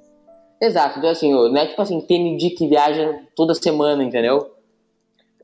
Exato, 0.61 0.99
então 0.99 1.11
assim, 1.11 1.33
não 1.33 1.57
é 1.57 1.67
tipo 1.67 1.81
assim, 1.83 2.01
TND 2.01 2.51
que 2.51 2.67
viaja 2.67 3.23
toda 3.35 3.55
semana, 3.55 4.03
entendeu? 4.03 4.55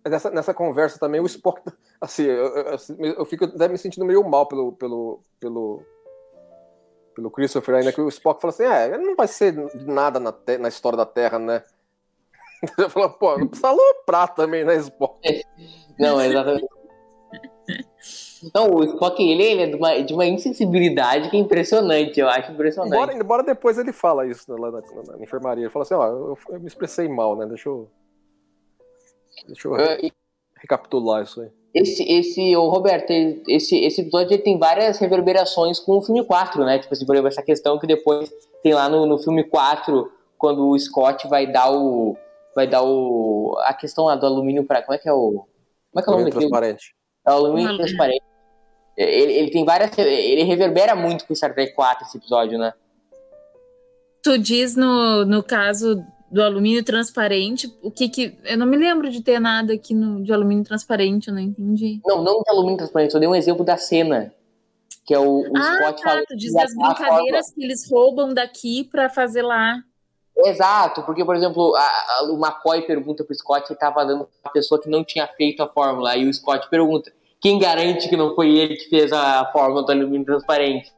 Nessa, 0.05 0.31
nessa 0.31 0.55
conversa 0.55 0.99
também, 0.99 1.21
o 1.21 1.27
Spock, 1.27 1.61
assim, 2.01 2.25
eu, 2.25 2.47
eu, 2.47 2.79
eu 3.19 3.25
fico 3.25 3.45
até 3.45 3.69
me 3.69 3.79
sentindo 3.79 4.07
meio 4.07 4.25
mal 4.29 4.47
pelo, 4.47 4.73
pelo, 4.73 5.21
pelo, 5.39 5.83
pelo 7.15 7.31
Christopher 7.31 7.77
ainda, 7.77 7.93
que 7.93 8.01
o 8.01 8.09
Spock 8.09 8.41
fala 8.41 8.53
assim, 8.53 8.65
é, 8.65 8.99
não 8.99 9.15
vai 9.15 9.29
ser 9.29 9.55
nada 9.87 10.19
na, 10.19 10.33
te- 10.33 10.59
na 10.59 10.69
história 10.69 10.97
da 10.97 11.07
Terra, 11.07 11.39
né? 11.39 11.63
Eu 12.79 12.89
falo, 12.89 13.11
pô, 13.11 13.39
não 13.39 13.49
precisa 13.49 13.69
aloprar 13.69 14.35
também, 14.35 14.65
né, 14.65 14.77
Spock? 14.77 15.21
Não, 15.99 16.21
exatamente. 16.21 16.67
Não, 18.55 18.71
o 18.75 18.85
Spock, 18.85 19.23
ele, 19.23 19.43
ele 19.43 19.63
é 19.63 19.67
de 19.67 19.77
uma, 19.77 20.03
de 20.03 20.15
uma 20.15 20.27
insensibilidade 20.27 21.31
que 21.31 21.37
é 21.37 21.41
impressionante, 21.41 22.19
eu 22.19 22.29
acho 22.29 22.51
impressionante. 22.53 22.93
Embora, 22.93 23.15
embora 23.15 23.43
depois 23.43 23.79
ele 23.79 23.93
fala 23.93 24.27
isso 24.27 24.51
né, 24.53 24.59
lá 24.59 24.71
na, 24.71 24.81
na- 24.81 25.17
na 25.17 25.23
enfermaria, 25.25 25.65
ele 25.65 25.71
fala 25.71 25.85
assim, 25.85 25.95
ó, 25.95 26.07
eu, 26.07 26.39
eu 26.51 26.61
me 26.61 26.67
expressei 26.67 27.09
mal, 27.09 27.37
né, 27.37 27.47
deixa 27.47 27.69
eu... 27.69 27.89
Deixa 29.47 29.69
eu 29.69 29.77
É, 29.77 29.99
e 30.07 30.13
recapitular 30.61 31.23
isso 31.23 31.41
aí. 31.41 31.51
Esse, 31.75 32.03
esse, 32.03 32.55
o 32.55 32.69
Roberto, 32.69 33.11
esse, 33.49 33.77
esse 33.83 34.03
episódio 34.03 34.37
tem 34.43 34.59
várias 34.59 34.99
reverberações 34.99 35.81
com 35.81 35.97
o 35.97 36.03
filme 36.03 36.23
4, 36.25 36.65
né? 36.65 36.79
Tipo 36.79 36.93
assim, 36.93 37.07
por 37.07 37.15
exemplo, 37.15 37.29
essa 37.29 37.43
questão 37.43 37.79
que 37.79 37.87
depois 37.87 38.31
tem 38.63 38.75
lá 38.75 38.91
no, 38.91 39.07
no 39.07 39.19
filme 39.19 39.43
4, 39.43 40.13
quando 40.37 40.69
o 40.69 40.79
Scott 40.79 41.27
vai 41.29 41.51
dar 41.51 41.73
o. 41.73 42.15
Vai 42.55 42.67
dar 42.67 42.83
o. 42.85 43.57
A 43.65 43.73
questão 43.73 44.05
lá 44.05 44.17
do 44.17 44.27
alumínio 44.27 44.65
para 44.67 44.83
Como 44.83 44.95
é 44.95 44.99
que 44.99 45.09
é 45.09 45.13
o. 45.15 45.31
Como 45.31 45.47
é 45.99 46.03
que 46.03 46.11
é 46.11 46.13
o 46.13 46.19
nome 46.19 46.31
transparente. 46.31 46.95
É 47.27 47.31
o 47.31 47.35
Alumínio. 47.35 47.77
transparente. 47.79 48.23
Ele, 48.97 49.33
ele 49.33 49.51
tem 49.51 49.65
várias. 49.65 49.97
Ele 49.99 50.43
reverbera 50.43 50.95
muito 50.95 51.27
com 51.27 51.35
Star 51.35 51.55
Trek 51.55 51.73
4 51.75 52.07
esse 52.07 52.17
episódio, 52.19 52.59
né? 52.59 52.73
Tu 54.23 54.39
diz 54.39 54.77
no, 54.77 55.25
no 55.25 55.43
caso 55.43 56.03
do 56.31 56.43
alumínio 56.43 56.85
transparente, 56.85 57.73
o 57.83 57.91
que 57.91 58.09
que. 58.09 58.39
Eu 58.45 58.57
não 58.57 58.67
me 58.67 58.77
lembro 58.77 59.11
de 59.11 59.23
ter 59.23 59.39
nada 59.41 59.73
aqui 59.75 59.95
no, 59.95 60.23
de 60.23 60.33
alumínio 60.33 60.65
transparente, 60.65 61.29
eu 61.29 61.35
não 61.35 61.41
entendi. 61.41 62.01
Não, 62.07 62.23
não 62.23 62.43
de 62.43 62.51
alumínio 62.51 62.77
transparente, 62.79 63.15
eu 63.15 63.21
dei 63.21 63.29
um 63.29 63.35
exemplo 63.35 63.65
da 63.65 63.77
cena. 63.77 64.33
Que 65.05 65.13
é 65.15 65.19
o, 65.19 65.41
o 65.41 65.57
ah, 65.57 65.75
Scott 65.75 66.03
tá. 66.03 66.11
falando 66.11 66.27
Tu 66.27 66.37
diz 66.37 66.53
que 66.53 66.59
a- 66.59 66.63
das 66.63 66.73
a 66.73 66.75
forma- 66.75 66.95
brincadeiras 66.95 67.51
que 67.53 67.65
eles 67.65 67.91
roubam 67.91 68.33
daqui 68.33 68.85
pra 68.85 69.09
fazer 69.11 69.43
lá. 69.43 69.83
Exato, 70.45 71.03
porque, 71.03 71.25
por 71.25 71.35
exemplo, 71.35 71.75
a, 71.75 71.81
a- 71.83 72.31
o 72.31 72.37
McCoy 72.39 72.83
pergunta 72.83 73.25
pro 73.25 73.35
Scott 73.35 73.67
se 73.67 73.73
estava 73.73 74.05
dando 74.05 74.29
uma 74.45 74.53
pessoa 74.53 74.81
que 74.81 74.89
não 74.89 75.03
tinha 75.05 75.27
feito 75.27 75.61
a 75.63 75.69
fórmula. 75.69 76.17
E 76.17 76.29
o 76.29 76.33
Scott 76.33 76.69
pergunta: 76.71 77.13
quem 77.43 77.59
garante 77.59 78.09
que 78.09 78.17
não 78.17 78.35
foi 78.35 78.57
ele 78.57 78.77
que 78.77 78.89
fez 78.89 79.13
a 79.13 79.45
fórmula 79.53 79.85
do 79.85 79.91
alumínio 79.91 80.25
transparente? 80.25 80.93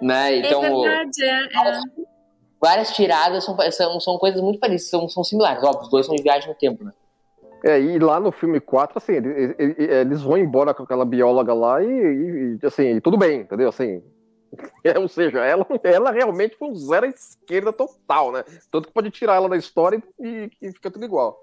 Né? 0.00 0.38
Então, 0.38 0.64
é 0.64 0.70
verdade, 0.70 1.24
é. 1.24 1.44
é. 1.44 1.80
várias 2.60 2.90
tiradas 2.94 3.44
são, 3.44 3.56
são, 3.70 4.00
são 4.00 4.18
coisas 4.18 4.40
muito 4.40 4.58
parecidas, 4.58 4.90
são, 4.90 5.08
são 5.08 5.22
similares. 5.22 5.62
Óbvio, 5.62 5.82
os 5.82 5.90
dois 5.90 6.06
são 6.06 6.14
de 6.14 6.22
viagem 6.22 6.48
no 6.48 6.54
tempo, 6.54 6.82
né? 6.82 6.92
É, 7.64 7.80
e 7.80 7.98
lá 7.98 8.18
no 8.20 8.30
filme 8.30 8.60
4, 8.60 8.98
assim, 8.98 9.12
ele- 9.14 9.28
ele- 9.58 9.74
ele- 9.78 9.92
eles 9.92 10.22
vão 10.22 10.36
embora 10.36 10.72
com 10.74 10.82
aquela 10.82 11.04
bióloga 11.04 11.52
lá 11.52 11.82
e, 11.82 11.86
e- 11.86 12.58
e, 12.62 12.66
assim, 12.66 13.00
tudo 13.00 13.16
bem, 13.16 13.40
entendeu? 13.40 13.68
Assim, 13.68 14.02
É, 14.84 14.98
ou 14.98 15.08
seja, 15.08 15.44
ela, 15.44 15.66
ela 15.82 16.10
realmente 16.10 16.56
foi 16.56 16.68
um 16.68 16.74
zero 16.74 17.06
à 17.06 17.08
esquerda 17.08 17.72
total, 17.72 18.32
né? 18.32 18.44
Tanto 18.70 18.88
que 18.88 18.94
pode 18.94 19.10
tirar 19.10 19.34
ela 19.36 19.48
da 19.48 19.56
história 19.56 20.02
e, 20.20 20.50
e 20.62 20.72
fica 20.72 20.90
tudo 20.90 21.04
igual. 21.04 21.38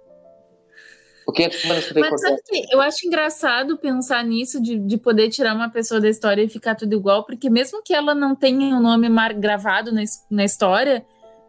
O 1.25 1.31
que 1.31 1.43
é 1.43 1.49
que 1.49 1.67
Mas 1.67 1.85
sabe 2.21 2.41
que 2.45 2.73
eu 2.73 2.81
acho 2.81 3.07
engraçado 3.07 3.77
pensar 3.77 4.23
nisso, 4.23 4.61
de, 4.61 4.77
de 4.77 4.97
poder 4.97 5.29
tirar 5.29 5.55
uma 5.55 5.69
pessoa 5.69 6.01
da 6.01 6.09
história 6.09 6.41
e 6.41 6.49
ficar 6.49 6.75
tudo 6.75 6.93
igual, 6.93 7.25
porque 7.25 7.49
mesmo 7.49 7.81
que 7.81 7.93
ela 7.93 8.13
não 8.13 8.35
tenha 8.35 8.75
o 8.75 8.79
um 8.79 8.81
nome 8.81 9.09
mar 9.09 9.33
gravado 9.33 9.91
na, 9.91 10.01
na 10.29 10.43
história, 10.43 11.05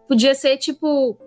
podia 0.08 0.34
ser 0.34 0.56
tipo 0.58 1.18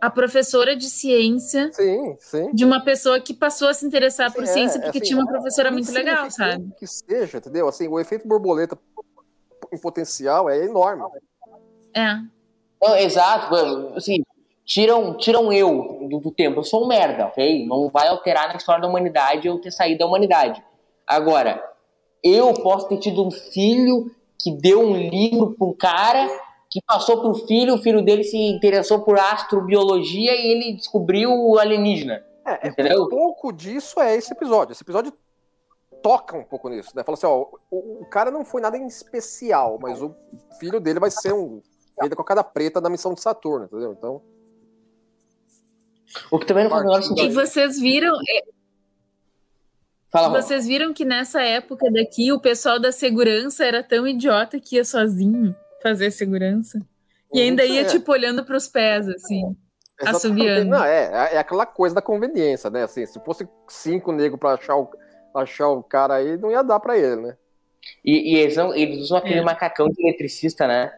a 0.00 0.10
professora 0.10 0.74
de 0.74 0.90
ciência 0.90 1.70
sim, 1.72 2.16
sim. 2.18 2.50
de 2.52 2.64
uma 2.64 2.82
pessoa 2.82 3.20
que 3.20 3.32
passou 3.32 3.68
a 3.68 3.74
se 3.74 3.86
interessar 3.86 4.30
sim, 4.30 4.36
por 4.36 4.46
ciência 4.48 4.78
é, 4.78 4.82
porque 4.82 4.98
assim, 4.98 5.06
tinha 5.06 5.18
uma 5.18 5.30
professora 5.30 5.70
muito 5.70 5.92
legal, 5.92 6.28
sabe? 6.28 6.72
Que 6.76 6.86
seja, 6.88 7.38
entendeu? 7.38 7.68
Assim, 7.68 7.86
o 7.86 8.00
efeito 8.00 8.26
borboleta 8.26 8.76
em 9.72 9.78
potencial 9.78 10.50
é 10.50 10.64
enorme. 10.64 11.04
É. 11.94 12.16
Não, 12.82 12.96
exato, 12.96 13.54
assim, 13.94 14.24
tiram, 14.72 15.14
tiram 15.18 15.52
eu 15.52 16.08
do, 16.08 16.18
do, 16.18 16.30
tempo. 16.30 16.60
Eu 16.60 16.64
sou 16.64 16.84
um 16.84 16.88
merda, 16.88 17.26
ok? 17.26 17.66
Não 17.66 17.90
vai 17.90 18.08
alterar 18.08 18.48
na 18.48 18.56
história 18.56 18.80
da 18.80 18.88
humanidade 18.88 19.46
eu 19.46 19.60
ter 19.60 19.70
saído 19.70 19.98
da 19.98 20.06
humanidade. 20.06 20.64
Agora, 21.06 21.62
eu 22.24 22.54
posso 22.54 22.88
ter 22.88 22.96
tido 22.98 23.26
um 23.26 23.30
filho 23.30 24.10
que 24.38 24.50
deu 24.50 24.80
um 24.80 24.96
livro 24.96 25.54
para 25.54 25.66
um 25.66 25.74
cara 25.74 26.26
que 26.70 26.80
passou 26.86 27.20
para 27.20 27.28
o 27.28 27.34
filho, 27.34 27.74
o 27.74 27.82
filho 27.82 28.02
dele 28.02 28.24
se 28.24 28.38
interessou 28.38 29.00
por 29.00 29.18
astrobiologia 29.18 30.34
e 30.34 30.52
ele 30.52 30.72
descobriu 30.72 31.30
o 31.30 31.58
alienígena. 31.58 32.24
É, 32.46 32.66
é 32.66 32.70
entendeu? 32.70 33.02
um 33.02 33.08
pouco 33.08 33.52
disso 33.52 34.00
é 34.00 34.16
esse 34.16 34.32
episódio. 34.32 34.72
Esse 34.72 34.82
episódio 34.82 35.12
toca 36.02 36.34
um 36.34 36.44
pouco 36.44 36.70
nisso, 36.70 36.92
né? 36.96 37.04
Fala 37.04 37.14
assim, 37.14 37.26
ó, 37.26 37.46
o, 37.70 38.02
o 38.02 38.06
cara 38.06 38.30
não 38.30 38.42
foi 38.42 38.62
nada 38.62 38.78
em 38.78 38.86
especial, 38.86 39.78
mas 39.78 40.00
o 40.00 40.14
filho 40.58 40.80
dele 40.80 40.98
vai 40.98 41.10
ser 41.10 41.34
um 41.34 41.60
ele 42.02 42.16
com 42.16 42.22
a 42.22 42.24
cara 42.24 42.42
preta 42.42 42.80
da 42.80 42.88
missão 42.88 43.12
de 43.12 43.20
Saturno, 43.20 43.66
entendeu? 43.66 43.92
Então. 43.92 44.22
O 46.30 46.38
que 46.38 46.46
também 46.46 46.64
não 46.64 46.70
faz 46.70 46.82
menor 46.82 47.02
sentido. 47.02 47.30
E 47.30 47.34
vocês 47.34 47.78
viram. 47.78 48.14
É... 48.14 48.42
Fala, 50.10 50.42
vocês 50.42 50.66
viram 50.66 50.92
que 50.92 51.04
nessa 51.04 51.42
época 51.42 51.90
daqui 51.90 52.32
o 52.32 52.40
pessoal 52.40 52.78
da 52.78 52.92
segurança 52.92 53.64
era 53.64 53.82
tão 53.82 54.06
idiota 54.06 54.60
que 54.60 54.76
ia 54.76 54.84
sozinho 54.84 55.56
fazer 55.82 56.10
segurança. 56.10 56.80
E 57.32 57.40
ainda 57.40 57.64
ia, 57.64 57.80
é. 57.80 57.84
tipo, 57.84 58.12
olhando 58.12 58.44
para 58.44 58.56
os 58.56 58.68
pés, 58.68 59.08
assim. 59.08 59.56
Assobiando. 60.00 60.70
Não, 60.70 60.84
é, 60.84 61.34
é 61.34 61.38
aquela 61.38 61.64
coisa 61.64 61.94
da 61.94 62.02
conveniência, 62.02 62.68
né? 62.68 62.82
Assim, 62.82 63.06
se 63.06 63.18
fosse 63.20 63.48
cinco 63.68 64.12
negros 64.12 64.38
para 64.38 64.54
achar 64.54 64.76
o, 64.76 64.90
achar 65.34 65.68
o 65.68 65.82
cara 65.82 66.16
aí, 66.16 66.36
não 66.36 66.50
ia 66.50 66.62
dar 66.62 66.78
para 66.78 66.98
ele, 66.98 67.16
né? 67.16 67.36
E, 68.04 68.34
e 68.34 68.38
eles, 68.38 68.56
eles, 68.74 68.98
usam 69.00 69.18
aquele 69.18 69.40
é. 69.40 69.42
macacão 69.42 69.88
de 69.88 70.02
eletricista, 70.02 70.66
né? 70.66 70.92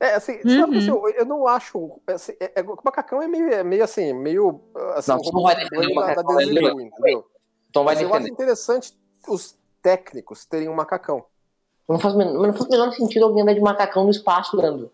É, 0.00 0.14
assim, 0.14 0.40
uhum. 0.44 0.78
assim 0.78 0.88
eu, 0.88 1.08
eu, 1.10 1.26
não 1.26 1.46
acho. 1.46 2.00
Assim, 2.06 2.32
é, 2.40 2.52
é, 2.56 2.62
o 2.62 2.78
macacão 2.82 3.22
é 3.22 3.28
meio, 3.28 3.52
é 3.52 3.62
meio 3.62 3.84
assim, 3.84 4.14
meio. 4.14 4.60
Assim, 4.94 5.12
não, 5.12 5.18
não 5.18 5.42
vai 5.42 5.54
defender 5.56 5.92
o 5.92 5.94
macacão. 5.94 6.24
Da 6.24 6.36
Desilu, 6.36 6.80
entendeu? 6.80 7.26
Então 7.68 7.84
vai 7.84 7.94
defender. 7.94 8.14
Eu 8.14 8.16
acho 8.16 8.28
interessante 8.28 8.94
os 9.28 9.58
técnicos 9.82 10.46
terem 10.46 10.70
um 10.70 10.74
macacão. 10.74 11.24
Não 11.86 11.98
faz, 11.98 12.14
não 12.14 12.52
faz 12.52 12.66
o 12.66 12.70
menor 12.70 12.92
sentido 12.92 13.24
alguém 13.24 13.42
andar 13.42 13.52
de 13.52 13.60
macacão 13.60 14.04
no 14.04 14.10
espaço 14.10 14.56
andando. 14.56 14.90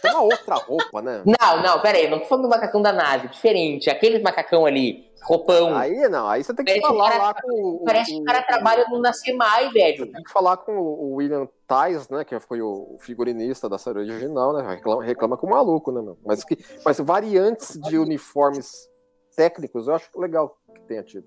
Tem 0.00 0.10
uma 0.10 0.22
outra 0.22 0.54
roupa, 0.54 1.02
né? 1.02 1.22
Não, 1.24 1.62
não, 1.62 1.80
pera 1.80 1.98
aí, 1.98 2.08
não 2.08 2.20
tô 2.20 2.26
falando 2.26 2.44
do 2.44 2.50
macacão 2.50 2.80
da 2.80 2.92
nave, 2.92 3.28
diferente. 3.28 3.90
Aquele 3.90 4.20
macacão 4.20 4.64
ali, 4.64 5.11
roupão. 5.22 5.76
Aí 5.76 6.08
não, 6.08 6.28
aí 6.28 6.42
você 6.42 6.54
tem 6.54 6.64
que 6.64 6.80
falar 6.80 7.10
cara, 7.10 7.22
lá 7.22 7.34
com. 7.34 7.82
Parece 7.84 8.12
que 8.12 8.20
o 8.20 8.24
cara 8.24 8.42
trabalha 8.42 8.86
no 8.88 8.98
Nascimai, 8.98 9.70
velho. 9.70 10.10
Tem 10.10 10.22
que 10.22 10.32
falar 10.32 10.56
com 10.58 10.76
o 10.76 11.14
William 11.14 11.48
Tais, 11.66 12.08
né? 12.08 12.24
Que 12.24 12.38
foi 12.40 12.60
o 12.60 12.96
figurinista 13.00 13.68
da 13.68 13.78
série 13.78 14.00
original, 14.00 14.52
né? 14.52 14.66
Reclama, 14.66 15.04
reclama 15.04 15.36
com 15.36 15.46
o 15.46 15.50
maluco, 15.50 15.92
né, 15.92 16.00
meu? 16.02 16.18
Mas, 16.24 16.44
que, 16.44 16.58
mas 16.84 16.98
variantes 16.98 17.78
de 17.80 17.98
uniformes 17.98 18.88
técnicos, 19.36 19.88
eu 19.88 19.94
acho 19.94 20.08
legal 20.18 20.58
que 20.74 20.80
tenha 20.82 21.02
tido. 21.02 21.26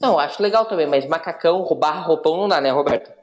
Não, 0.00 0.18
acho 0.18 0.42
legal 0.42 0.66
também, 0.66 0.86
mas 0.86 1.06
macacão, 1.06 1.62
roubar 1.62 2.06
roupão 2.06 2.36
não 2.36 2.48
dá, 2.48 2.60
né, 2.60 2.70
Roberto? 2.70 3.18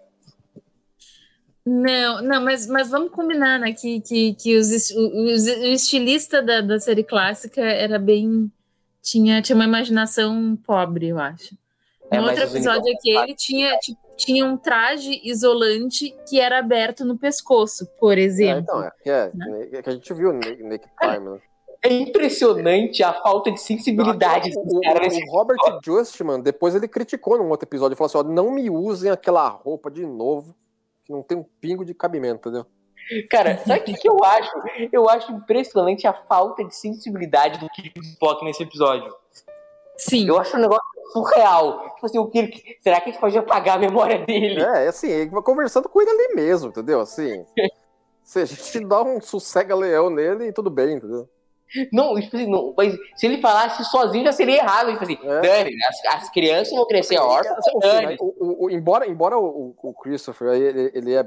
Não, 1.65 2.21
não, 2.21 2.43
mas, 2.43 2.67
mas 2.67 2.89
vamos 2.91 3.11
combinar, 3.11 3.59
né? 3.59 3.73
Que, 3.73 3.99
que, 3.99 4.35
que 4.35 4.55
os, 4.55 4.69
os, 4.69 5.47
o 5.47 5.65
estilista 5.65 6.41
da, 6.41 6.61
da 6.61 6.79
série 6.79 7.03
clássica 7.03 7.59
era 7.59 7.97
bem. 7.97 8.51
Tinha, 9.05 9.39
tinha 9.39 9.55
uma 9.55 9.65
imaginação 9.65 10.57
pobre, 10.65 11.09
eu 11.09 11.19
acho. 11.19 11.55
É, 12.09 12.19
no 12.19 12.27
outro 12.27 12.43
episódio 12.43 12.91
aqui, 12.91 13.11
ele 13.11 13.35
tinha, 13.35 13.77
tipo, 13.77 13.99
tinha 14.17 14.43
um 14.43 14.57
traje 14.57 15.21
isolante 15.23 16.15
que 16.27 16.39
era 16.39 16.57
aberto 16.57 17.05
no 17.05 17.15
pescoço, 17.15 17.85
por 17.99 18.17
exemplo. 18.17 18.81
É, 18.81 18.91
então, 18.99 19.13
é, 19.13 19.19
é, 19.27 19.31
né? 19.35 19.69
é 19.73 19.81
que 19.83 19.89
a 19.89 19.93
gente 19.93 20.11
viu 20.11 20.33
no 20.33 20.39
Nick 20.39 20.87
Time, 20.99 21.29
né? 21.29 21.39
É 21.83 21.93
impressionante 21.93 23.03
a 23.03 23.13
falta 23.13 23.51
de 23.51 23.61
sensibilidade 23.61 24.49
não, 24.55 24.63
o, 24.63 24.79
o, 24.79 25.31
Robert 25.31 25.79
Justman, 25.83 26.41
depois 26.41 26.73
ele 26.73 26.87
criticou 26.87 27.37
num 27.37 27.47
outro 27.49 27.67
episódio, 27.67 27.95
falou 27.95 28.07
assim: 28.07 28.17
ó, 28.17 28.23
não 28.23 28.49
me 28.49 28.71
usem 28.71 29.11
aquela 29.11 29.47
roupa 29.47 29.91
de 29.91 30.03
novo 30.03 30.55
que 31.03 31.13
não 31.13 31.21
tem 31.21 31.37
um 31.37 31.45
pingo 31.61 31.85
de 31.85 31.93
cabimento, 31.93 32.49
entendeu? 32.49 32.65
Cara, 33.29 33.57
sabe 33.59 33.81
o 33.81 33.83
que, 33.83 33.93
que 33.93 34.09
eu 34.09 34.17
acho? 34.23 34.51
Eu 34.91 35.09
acho 35.09 35.31
impressionante 35.31 36.07
a 36.07 36.13
falta 36.13 36.63
de 36.63 36.75
sensibilidade 36.75 37.59
do 37.59 37.69
Kirk 37.69 37.99
Spock 37.99 38.43
nesse 38.43 38.63
episódio. 38.63 39.13
Sim. 39.97 40.27
Eu 40.27 40.39
acho 40.39 40.57
um 40.57 40.59
negócio 40.59 40.83
surreal. 41.11 41.93
Tipo 41.95 42.05
assim, 42.05 42.19
o 42.19 42.27
Kirk, 42.27 42.77
será 42.81 42.99
que 42.99 43.09
a 43.09 43.11
gente 43.11 43.21
pode 43.21 43.37
apagar 43.37 43.77
a 43.77 43.79
memória 43.79 44.25
dele? 44.25 44.61
É, 44.61 44.87
assim, 44.87 45.09
ele 45.09 45.29
vai 45.29 45.41
conversando 45.41 45.87
com 45.87 46.01
ele 46.01 46.09
ali 46.09 46.35
mesmo, 46.35 46.69
entendeu? 46.69 46.99
Assim, 46.99 47.45
se 48.23 48.39
a 48.39 48.45
gente 48.45 48.79
dá 48.81 49.03
um 49.03 49.21
sossega-leão 49.21 50.09
nele, 50.09 50.51
tudo 50.51 50.69
bem, 50.69 50.95
entendeu? 50.95 51.29
Não, 51.91 52.15
tipo 52.19 52.35
assim, 52.35 52.49
não, 52.49 52.73
mas 52.77 52.95
se 53.15 53.25
ele 53.25 53.41
falasse 53.41 53.83
sozinho 53.85 54.23
já 54.23 54.31
seria 54.31 54.57
errado. 54.57 54.91
Tipo 54.91 55.03
assim, 55.03 55.17
é. 55.21 55.41
Dani, 55.41 55.75
as, 55.83 56.15
as, 56.15 56.29
crianças 56.29 56.73
vão 56.73 56.87
crescer 56.87 57.17
órfãs. 57.17 57.57
Assim, 57.57 58.17
o, 58.19 58.65
o, 58.65 58.69
embora 58.69 59.07
embora 59.07 59.37
o, 59.37 59.75
o 59.81 59.93
Christopher 59.93 60.53
ele, 60.53 60.91
ele 60.93 61.13
é, 61.13 61.25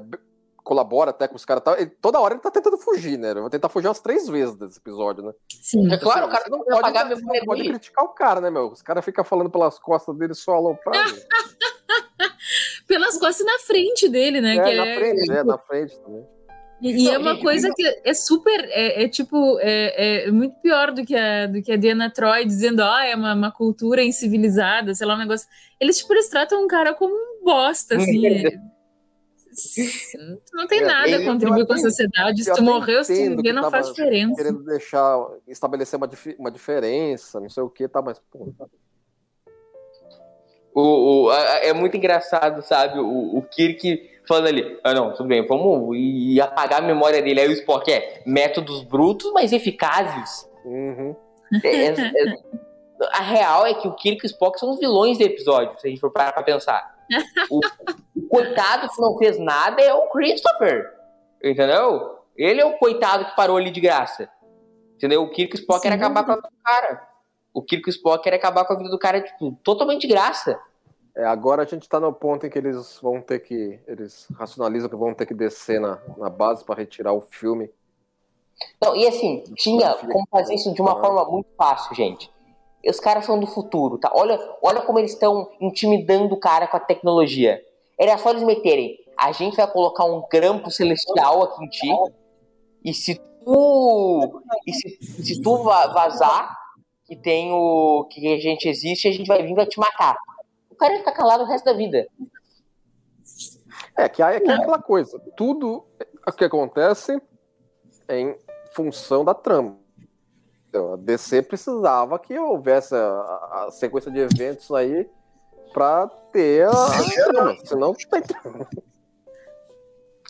colabora 0.69 1.13
até 1.13 1.27
com 1.27 1.35
os 1.35 1.47
caras, 1.47 1.63
toda 1.99 2.21
hora 2.21 2.35
ele 2.35 2.43
tá 2.43 2.51
tentando 2.51 2.77
fugir, 2.77 3.17
né? 3.19 3.31
Ele 3.31 3.41
vai 3.41 3.49
tentar 3.49 3.71
fugir 3.71 3.89
umas 3.89 4.01
três 4.01 4.29
vezes 4.29 4.55
desse 4.55 4.79
episódio, 4.79 5.25
né? 5.25 5.33
Sim. 5.63 5.91
É 5.91 5.97
claro, 5.97 6.27
o 6.27 6.31
cara 6.31 6.45
não 6.51 6.63
pode, 6.63 6.83
pagar 6.83 7.09
não 7.09 7.45
pode 7.47 7.65
criticar 7.65 8.05
o 8.05 8.09
cara, 8.11 8.39
né, 8.39 8.51
meu? 8.51 8.71
Os 8.71 8.83
caras 8.83 9.03
ficam 9.03 9.25
falando 9.25 9.49
pelas 9.49 9.79
costas 9.79 10.15
dele 10.15 10.35
só 10.35 10.57
aloprado. 10.57 11.15
pelas 12.87 13.19
costas 13.19 13.47
na 13.47 13.59
frente 13.61 14.11
dele, 14.11 14.43
né? 14.43 14.57
É, 14.57 14.77
na 14.77 14.87
é... 14.87 14.97
frente, 14.99 15.33
é, 15.33 15.43
na 15.43 15.57
frente 15.57 15.99
também. 16.01 16.27
E, 16.83 17.05
e 17.05 17.09
é 17.09 17.17
uma 17.17 17.41
coisa 17.41 17.73
que 17.75 18.01
é 18.05 18.13
super, 18.13 18.61
é, 18.69 19.05
é 19.05 19.09
tipo, 19.09 19.59
é, 19.61 20.27
é, 20.27 20.31
muito 20.31 20.55
pior 20.61 20.93
do 20.93 21.03
que 21.03 21.17
a, 21.17 21.47
do 21.47 21.63
que 21.63 21.73
a 21.73 21.77
Diana 21.77 22.11
Troy 22.11 22.45
dizendo, 22.45 22.83
ah, 22.83 23.07
é 23.07 23.17
uma, 23.17 23.35
uma 23.35 23.51
cultura 23.51 24.03
incivilizada, 24.05 24.95
sei 24.95 25.07
lá, 25.07 25.15
um 25.15 25.19
negócio. 25.19 25.49
Eles, 25.81 25.97
tipo, 25.97 26.13
eles 26.13 26.29
tratam 26.29 26.63
um 26.63 26.69
cara 26.69 26.93
como 26.93 27.15
um 27.15 27.43
bosta, 27.43 27.97
assim. 27.97 28.23
Não 30.53 30.67
tem 30.67 30.81
é, 30.81 30.85
nada 30.85 31.17
a 31.17 31.25
contribuir 31.25 31.67
com 31.67 31.73
a 31.73 31.79
sociedade. 31.79 32.45
Se 32.45 32.53
tu 32.53 32.63
morreu, 32.63 33.05
se 33.05 33.25
tu 33.25 33.31
ninguém 33.31 33.53
não 33.53 33.71
faz 33.71 33.89
diferença. 33.89 34.35
Querendo 34.35 34.65
deixar, 34.65 35.29
estabelecer 35.47 35.97
uma, 35.97 36.09
uma 36.39 36.51
diferença, 36.51 37.41
não 37.41 37.49
sei 37.49 37.63
o 37.63 37.71
que, 37.71 37.89
tá, 37.89 38.01
mas. 38.03 38.21
Pô, 38.31 38.53
tá. 38.57 38.67
O, 40.75 41.27
o, 41.27 41.33
é 41.33 41.73
muito 41.73 41.97
engraçado, 41.97 42.63
sabe? 42.63 43.01
O, 43.01 43.39
o 43.39 43.43
Kirk 43.43 44.19
falando 44.29 44.47
ali, 44.49 44.79
ah 44.85 44.93
não, 44.93 45.13
tudo 45.15 45.27
bem, 45.27 45.45
vamos 45.47 45.97
e 45.97 46.39
apagar 46.41 46.83
a 46.83 46.87
memória 46.87 47.23
dele. 47.23 47.41
Aí 47.41 47.49
o 47.49 47.53
Spock 47.53 47.91
é 47.91 48.23
métodos 48.27 48.85
brutos, 48.85 49.33
mas 49.33 49.53
eficazes. 49.53 50.49
Uhum. 50.65 51.17
É, 51.65 51.69
é, 51.69 51.91
é, 51.91 52.39
a 53.13 53.23
real 53.23 53.67
é 53.67 53.73
que 53.73 53.89
o 53.89 53.95
Kirk 53.95 54.21
e 54.23 54.27
o 54.27 54.31
Spock 54.31 54.61
são 54.61 54.71
os 54.71 54.79
vilões 54.79 55.17
do 55.17 55.25
episódio, 55.25 55.81
se 55.81 55.87
a 55.87 55.91
gente 55.91 56.01
for 56.01 56.13
parar 56.13 56.33
pra 56.33 56.43
pensar. 56.43 56.98
O, 57.51 57.61
o 58.17 58.29
coitado 58.29 58.89
que 58.89 59.01
não 59.01 59.17
fez 59.17 59.39
nada 59.39 59.81
é 59.83 59.93
o 59.95 60.09
Christopher, 60.11 60.93
entendeu? 61.43 62.19
Ele 62.37 62.61
é 62.61 62.65
o 62.65 62.79
coitado 62.79 63.25
que 63.25 63.37
parou 63.37 63.57
ali 63.57 63.71
de 63.71 63.81
graça. 63.81 64.31
Entendeu? 64.95 65.23
O 65.23 65.31
Kirk 65.31 65.57
Spock 65.57 65.83
Sim. 65.83 65.89
era 65.89 65.97
acabar 65.97 66.25
com 66.25 66.33
a 66.33 66.35
vida 66.37 66.49
do 66.49 66.63
cara. 66.63 67.09
O 67.55 67.63
Kirk 67.63 67.89
Spock 67.91 68.27
era 68.27 68.37
acabar 68.37 68.65
com 68.65 68.73
a 68.73 68.77
vida 68.77 68.91
do 68.91 68.99
cara, 68.99 69.21
tipo, 69.21 69.53
totalmente 69.63 70.03
de 70.03 70.09
graça. 70.09 70.61
É, 71.17 71.25
agora 71.25 71.63
a 71.63 71.65
gente 71.65 71.83
está 71.83 71.99
no 71.99 72.13
ponto 72.13 72.47
em 72.47 72.51
que 72.51 72.59
eles 72.59 72.99
vão 73.03 73.21
ter 73.21 73.41
que. 73.41 73.81
Eles 73.87 74.29
racionalizam 74.37 74.89
que 74.89 74.97
vão 74.97 75.15
ter 75.15 75.27
que 75.27 75.35
descer 75.35 75.81
na, 75.81 75.99
na 76.17 76.31
base 76.31 76.65
para 76.65 76.77
retirar 76.77 77.13
o 77.13 77.21
filme. 77.21 77.71
Não, 78.81 78.95
e 78.95 79.07
assim, 79.07 79.43
tinha 79.57 79.95
como 79.95 80.27
fazer 80.31 80.55
isso 80.55 80.73
de 80.73 80.81
uma 80.81 81.01
forma 81.01 81.25
muito 81.29 81.49
fácil, 81.57 81.95
gente. 81.95 82.31
E 82.89 82.91
os 82.91 82.99
caras 82.99 83.27
são 83.27 83.39
do 83.39 83.47
futuro, 83.47 83.99
tá? 83.99 84.11
Olha, 84.15 84.41
olha 84.63 84.81
como 84.81 84.99
eles 84.99 85.13
estão 85.13 85.51
intimidando 85.61 86.35
o 86.35 86.41
cara 86.41 86.67
com 86.67 86.79
a 86.79 86.81
tecnologia. 86.81 87.63
Era 88.01 88.17
só 88.17 88.31
eles 88.31 88.43
meterem. 88.43 88.97
A 89.15 89.31
gente 89.31 89.57
vai 89.57 89.71
colocar 89.71 90.07
um 90.07 90.25
grampo 90.33 90.71
celestial 90.71 91.43
aqui 91.43 91.65
em 91.65 91.69
ti. 91.69 91.89
E 92.85 92.95
se 92.95 93.15
tu. 93.45 94.43
E 94.67 94.73
se, 94.73 94.99
se 95.23 95.43
tu 95.43 95.59
vazar 95.65 96.57
que 97.05 97.15
tem 97.15 97.53
o. 97.53 98.07
que 98.11 98.33
a 98.33 98.39
gente 98.39 98.69
existe, 98.69 99.07
a 99.07 99.13
gente 99.13 99.27
vai 99.27 99.43
vir 99.43 99.55
vai 99.55 99.67
te 99.67 99.79
matar 99.79 100.17
cara 100.79 100.95
ia 100.95 100.99
ficar 101.01 101.13
calado 101.13 101.43
o 101.43 101.47
resto 101.47 101.65
da 101.65 101.73
vida. 101.73 102.07
É, 103.97 104.09
que 104.09 104.23
aí 104.23 104.37
é, 104.37 104.49
é 104.49 104.53
aquela 104.53 104.81
coisa. 104.81 105.21
Tudo 105.37 105.85
o 106.27 106.33
que 106.33 106.45
acontece 106.45 107.21
é 108.07 108.21
em 108.21 108.39
função 108.73 109.25
da 109.25 109.35
trama. 109.35 109.77
Então, 110.69 110.93
a 110.93 110.97
DC 110.97 111.43
precisava 111.43 112.19
que 112.19 112.39
houvesse 112.39 112.95
a, 112.95 113.67
a 113.67 113.71
sequência 113.71 114.11
de 114.11 114.19
eventos 114.19 114.71
aí 114.71 115.09
para 115.73 116.07
ter 116.33 116.67
a, 116.67 116.71
a 116.71 117.11
trama, 117.33 117.57
senão 117.65 117.89
não 117.89 117.95
tem 117.95 118.23
trama. 118.23 118.69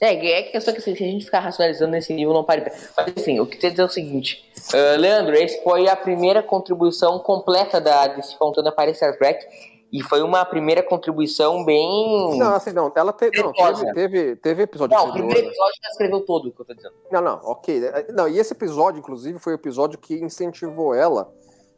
É, 0.00 0.14
é 0.14 0.42
questão 0.44 0.72
que 0.72 0.80
assim, 0.80 0.94
se 0.94 1.02
a 1.02 1.06
gente 1.06 1.24
ficar 1.24 1.40
racionalizando 1.40 1.90
nesse 1.90 2.12
nível, 2.12 2.32
não 2.32 2.44
pare. 2.44 2.70
Mas 2.96 3.12
assim, 3.16 3.40
o 3.40 3.46
que 3.46 3.56
quer 3.56 3.70
dizer 3.70 3.82
é 3.82 3.84
o 3.84 3.88
seguinte, 3.88 4.48
uh, 4.72 4.96
Leandro, 4.98 5.34
esse 5.34 5.62
foi 5.64 5.88
a 5.88 5.96
primeira 5.96 6.40
contribuição 6.40 7.18
completa 7.18 7.80
da 7.80 8.06
DC 8.06 8.36
Fontana 8.36 8.70
para 8.70 8.94
Star 8.94 9.18
Trek. 9.18 9.44
E 9.90 10.02
foi 10.02 10.22
uma 10.22 10.44
primeira 10.44 10.82
contribuição 10.82 11.64
bem. 11.64 12.38
Não, 12.38 12.54
assim, 12.54 12.72
não. 12.72 12.92
Ela 12.94 13.12
te, 13.12 13.30
não, 13.40 13.52
teve, 13.52 13.92
teve, 13.94 14.36
teve 14.36 14.62
episódio. 14.64 14.94
Não, 14.94 15.08
o 15.08 15.12
primeiro 15.12 15.48
episódio 15.48 15.74
ela 15.82 15.92
escreveu 15.92 16.20
todo 16.20 16.48
o 16.48 16.52
que 16.52 16.60
eu 16.60 16.64
tô 16.66 16.74
dizendo. 16.74 16.94
Não, 17.10 17.22
não, 17.22 17.40
ok. 17.44 17.80
Não, 18.10 18.28
e 18.28 18.38
esse 18.38 18.52
episódio, 18.52 18.98
inclusive, 18.98 19.38
foi 19.38 19.54
o 19.54 19.56
episódio 19.56 19.98
que 19.98 20.14
incentivou 20.14 20.94
ela 20.94 21.32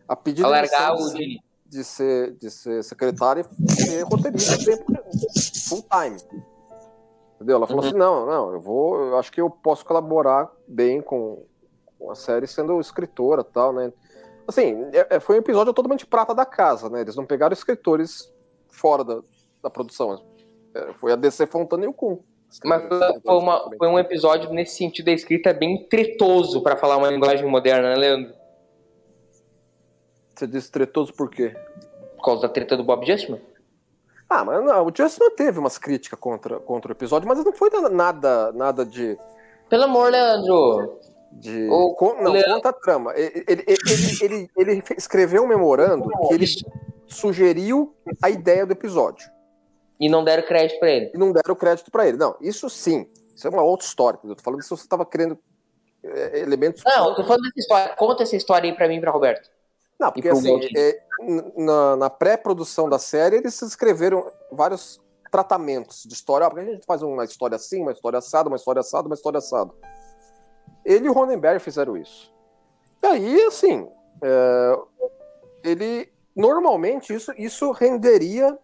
a 0.09 0.17
pedir 0.17 0.45
a 0.45 0.49
largar 0.49 0.95
o 0.95 1.15
de, 1.15 1.41
de, 1.65 1.85
ser, 1.85 2.33
de 2.33 2.51
ser 2.51 2.83
secretária 2.83 3.47
e 3.49 3.73
ser 3.73 4.03
roteirista 4.03 4.57
full 5.69 5.85
time. 5.89 6.17
Entendeu? 7.37 7.57
Ela 7.57 7.67
falou 7.69 7.83
uhum. 7.83 7.89
assim: 7.89 7.99
não, 7.99 8.27
não, 8.27 8.53
eu 8.53 8.61
vou. 8.61 8.97
Eu 8.97 9.19
acho 9.19 9.31
que 9.31 9.41
eu 9.41 9.49
posso 9.49 9.85
colaborar 9.85 10.51
bem 10.67 11.01
com, 11.01 11.45
com 11.97 12.11
a 12.11 12.17
série 12.17 12.49
sendo 12.49 12.81
escritora 12.81 13.43
e 13.43 13.53
tal, 13.53 13.73
né? 13.73 13.93
Assim, 14.47 14.89
é, 14.93 15.17
é, 15.17 15.21
foi 15.21 15.37
um 15.37 15.39
episódio 15.39 15.73
totalmente 15.73 16.07
prata 16.07 16.35
da 16.35 16.45
casa, 16.45 16.89
né? 16.89 17.01
Eles 17.01 17.17
não 17.17 17.27
pegaram 17.27 17.53
escritores 17.53 18.33
fora 18.69 19.05
da, 19.05 19.21
da 19.63 19.71
produção. 19.71 20.25
É, 20.75 20.93
foi 20.95 21.13
a 21.13 21.17
DC 21.17 21.47
Fontana 21.47 21.85
e 21.85 21.89
o 21.89 21.93
Kun. 21.93 22.21
Mas 22.65 22.83
foi, 23.25 23.37
uma, 23.37 23.71
foi, 23.79 23.89
um 23.89 23.99
episódio 23.99 24.51
nesse 24.51 24.77
sentido 24.77 25.07
da 25.07 25.13
escrita 25.13 25.53
bem 25.53 25.87
tretoso, 25.89 26.61
para 26.63 26.77
falar 26.77 26.97
uma 26.97 27.09
linguagem 27.09 27.49
moderna, 27.49 27.91
né, 27.91 27.95
Leandro? 27.95 28.35
Você 30.35 30.47
disse 30.49 30.71
tretoso 30.71 31.13
por 31.15 31.31
quê? 31.31 31.55
Por 32.17 32.25
causa 32.25 32.43
da 32.43 32.49
treta 32.49 32.77
do 32.77 32.83
Bob 32.83 33.07
Justman? 33.07 33.41
Ah, 34.29 34.45
mas 34.45 34.65
não, 34.65 34.87
o 34.87 34.93
Justman 34.95 35.31
teve 35.37 35.59
umas 35.59 35.79
críticas 35.79 36.19
contra, 36.19 36.59
contra 36.59 36.93
o 36.93 36.95
episódio, 36.95 37.29
mas 37.29 37.45
não 37.45 37.53
foi 37.53 37.71
nada, 37.91 38.53
nada 38.53 38.85
de. 38.85 39.17
Pelo 39.69 39.85
amor, 39.85 40.11
Leandro! 40.11 40.99
De, 41.33 41.69
o, 41.69 41.95
con, 41.95 42.17
não, 42.21 42.33
Leandro... 42.33 42.55
conta 42.55 42.69
a 42.71 42.73
trama. 42.73 43.13
Ele, 43.15 43.45
ele, 43.47 43.65
ele, 44.21 44.51
ele, 44.57 44.83
escreveu 44.97 45.45
um 45.45 45.47
memorando 45.47 46.09
que 46.29 46.35
ele 46.35 46.47
sugeriu 47.07 47.95
a 48.23 48.29
ideia 48.29 48.67
do 48.67 48.73
episódio. 48.73 49.31
E 49.99 50.09
não 50.09 50.25
deram 50.25 50.43
crédito 50.43 50.79
para 50.81 50.91
ele. 50.91 51.11
E 51.15 51.19
não 51.19 51.33
deram 51.33 51.55
crédito 51.55 51.91
para 51.91 52.09
ele. 52.09 52.17
Não, 52.17 52.37
isso 52.41 52.69
sim. 52.69 53.07
Isso 53.35 53.47
é 53.47 53.51
uma 53.51 53.63
outra 53.63 53.87
história. 53.87 54.19
Eu 54.25 54.35
tô 54.35 54.43
falando 54.43 54.63
se 54.63 54.71
você 54.71 54.83
estava 54.83 55.07
querendo 55.07 55.39
é, 56.03 56.41
elementos. 56.41 56.83
Não, 56.85 57.11
eu 57.11 57.15
tô 57.15 57.25
falando 57.25 57.43
dessa 57.43 57.59
história. 57.59 57.95
Conta 57.97 58.23
essa 58.23 58.37
história 58.37 58.71
aí 58.71 58.77
para 58.77 58.89
mim, 58.89 59.01
para 59.01 59.11
Roberto. 59.11 59.49
Não, 59.99 60.11
porque 60.11 60.29
assim, 60.29 60.59
é, 60.77 61.03
na, 61.57 61.97
na 61.97 62.11
pré-produção 62.11 62.89
da 62.89 62.99
série, 62.99 63.37
eles 63.37 63.61
escreveram 63.61 64.31
vários 64.51 64.99
tratamentos 65.31 66.05
de 66.05 66.15
história. 66.15 66.47
Ah, 66.47 66.51
porque 66.51 66.69
a 66.69 66.73
gente 66.73 66.87
faz 66.87 67.03
uma 67.03 67.25
história 67.25 67.57
assim, 67.57 67.83
uma 67.83 67.93
história 67.93 68.19
assada, 68.19 68.49
uma 68.49 68.57
história 68.57 68.81
assada, 68.81 69.07
uma 69.07 69.15
história 69.15 69.39
assada. 69.39 69.71
Ele 70.85 71.07
e 71.07 71.09
o 71.09 71.13
Ronenberg 71.13 71.61
fizeram 71.61 71.97
isso. 71.97 72.33
E 73.03 73.07
aí, 73.07 73.43
assim, 73.43 73.89
é, 74.23 74.79
ele 75.65 76.13
normalmente 76.35 77.15
isso, 77.15 77.33
isso 77.37 77.71
renderia 77.73 78.59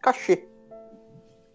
cachê. 0.00 0.46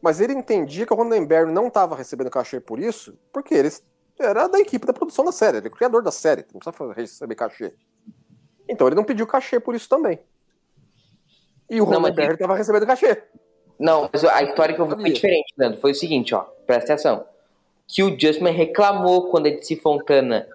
Mas 0.01 0.19
ele 0.19 0.33
entendia 0.33 0.85
que 0.85 0.93
o 0.93 0.95
Ronenberg 0.95 1.51
não 1.51 1.67
estava 1.67 1.95
recebendo 1.95 2.29
cachê 2.29 2.59
por 2.59 2.79
isso, 2.79 3.17
porque 3.31 3.53
ele 3.53 3.69
era 4.19 4.47
da 4.47 4.59
equipe 4.59 4.85
da 4.85 4.93
produção 4.93 5.23
da 5.23 5.31
série, 5.31 5.57
ele 5.57 5.67
é 5.67 5.69
o 5.69 5.73
criador 5.73 6.01
da 6.01 6.11
série, 6.11 6.45
não 6.53 6.59
precisa 6.59 6.93
receber 6.93 7.35
cachê. 7.35 7.73
Então 8.67 8.87
ele 8.87 8.95
não 8.95 9.03
pediu 9.03 9.27
cachê 9.27 9.59
por 9.59 9.75
isso 9.75 9.87
também. 9.87 10.19
E 11.69 11.79
o 11.79 11.85
Ronenberg 11.85 12.33
estava 12.33 12.55
recebendo 12.55 12.85
cachê. 12.85 13.23
Não, 13.79 14.09
mas 14.11 14.23
a 14.23 14.43
história 14.43 14.75
que 14.75 14.81
eu 14.81 14.85
vi 14.85 14.95
foi 14.95 15.11
diferente, 15.11 15.53
Nando. 15.57 15.77
Foi 15.77 15.91
o 15.91 15.95
seguinte, 15.95 16.35
ó. 16.35 16.41
Presta 16.67 16.93
atenção. 16.93 17.25
Que 17.93 18.03
o 18.03 18.17
Justman 18.17 18.51
reclamou 18.51 19.29
quando 19.29 19.47
a 19.47 19.49
DC 19.49 19.77
Fontana 19.77 20.47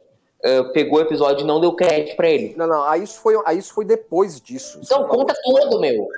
uh, 0.44 0.72
pegou 0.72 0.98
o 0.98 1.02
episódio 1.02 1.44
e 1.44 1.46
não 1.46 1.60
deu 1.60 1.72
crédito 1.74 2.16
pra 2.16 2.28
ele. 2.28 2.54
Não, 2.56 2.66
não. 2.66 2.82
Aí 2.84 3.02
isso 3.02 3.20
foi, 3.20 3.40
aí 3.44 3.58
isso 3.58 3.74
foi 3.74 3.84
depois 3.84 4.40
disso. 4.40 4.80
Então 4.82 5.06
conta 5.06 5.34
todo, 5.44 5.80
meu. 5.80 6.08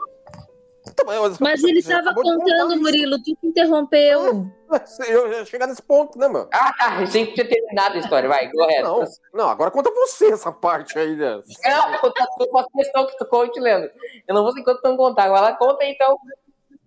Mas 1.40 1.62
ele 1.62 1.78
estava 1.80 2.14
contando, 2.14 2.76
Murilo, 2.80 3.22
tu 3.22 3.36
interrompeu. 3.42 4.46
Eu 5.08 5.32
ia 5.32 5.44
chegar 5.44 5.66
nesse 5.66 5.82
ponto, 5.82 6.18
né, 6.18 6.28
mano? 6.28 6.48
Ah, 6.52 6.72
tá. 6.78 6.98
Achei 6.98 7.26
que 7.26 7.34
tinha 7.34 7.48
terminado 7.48 7.96
a 7.96 7.98
história. 7.98 8.28
Vai, 8.28 8.50
correto. 8.50 8.82
Não, 8.82 9.04
não, 9.32 9.48
agora 9.48 9.70
conta 9.70 9.90
você 9.90 10.32
essa 10.32 10.52
parte 10.52 10.98
aí, 10.98 11.16
né? 11.16 11.40
Não, 11.64 11.94
eu 11.94 12.50
faço 12.52 12.68
questão 12.74 13.06
que 13.06 13.16
tu 13.16 13.24
conte, 13.26 13.58
Leandro. 13.58 13.90
Eu 14.26 14.34
não 14.34 14.42
vou 14.42 14.52
ser 14.52 14.60
enquanto 14.60 14.80
tu 14.80 14.88
não 14.88 14.96
contar. 14.96 15.24
Agora 15.24 15.54
conta 15.56 15.84
então. 15.84 16.18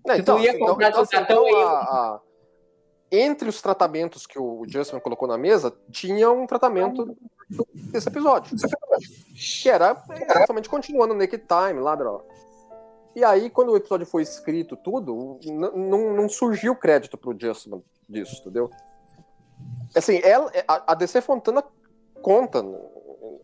Não, 0.06 0.15
então, 0.15 0.38
tu 0.38 0.44
ia 0.44 0.52
então, 0.52 0.67
comprar 0.67 0.89
então, 0.89 1.04
então, 1.04 1.22
então 1.22 1.67
a, 1.67 1.80
a, 1.80 2.20
entre 3.12 3.50
os 3.50 3.62
tratamentos 3.62 4.26
que 4.26 4.39
o 4.39 4.63
Justin 4.67 5.00
colocou 5.00 5.28
na 5.28 5.38
mesa, 5.38 5.76
tinha 5.91 6.32
um 6.32 6.47
tratamento 6.47 7.17
desse 7.91 8.08
episódio. 8.08 8.56
Que 9.36 9.69
era 9.69 10.02
exatamente 10.30 10.69
continuando 10.69 11.13
o 11.13 11.17
Naked 11.17 11.43
Time 11.45 11.82
lá, 11.82 11.95
droga. 11.95 12.24
E 13.13 13.24
aí, 13.26 13.50
quando 13.50 13.74
o 13.74 13.76
episódio 13.76 14.06
foi 14.06 14.24
escrito, 14.24 14.78
tudo, 14.78 15.38
não 15.76 16.30
surgiu 16.30 16.74
crédito 16.74 17.17
pro 17.17 17.36
Justman 17.38 17.84
disso, 18.08 18.39
entendeu? 18.39 18.69
Assim, 19.93 20.21
ela, 20.24 20.50
a 20.65 20.95
DC 20.95 21.19
Fontana 21.19 21.62
conta 22.21 22.63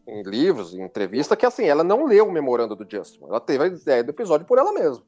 em 0.08 0.23
livros, 0.23 0.73
em 0.73 0.82
entrevista, 0.82 1.36
que 1.36 1.45
assim, 1.45 1.65
ela 1.65 1.84
não 1.84 2.06
leu 2.06 2.27
o 2.27 2.32
memorando 2.32 2.77
do 2.77 2.89
Justman. 2.89 3.27
Ela 3.27 3.41
teve 3.41 3.63
a 3.65 3.67
ideia 3.67 4.03
do 4.03 4.12
episódio 4.12 4.47
por 4.47 4.58
ela 4.58 4.71
mesma. 4.71 5.03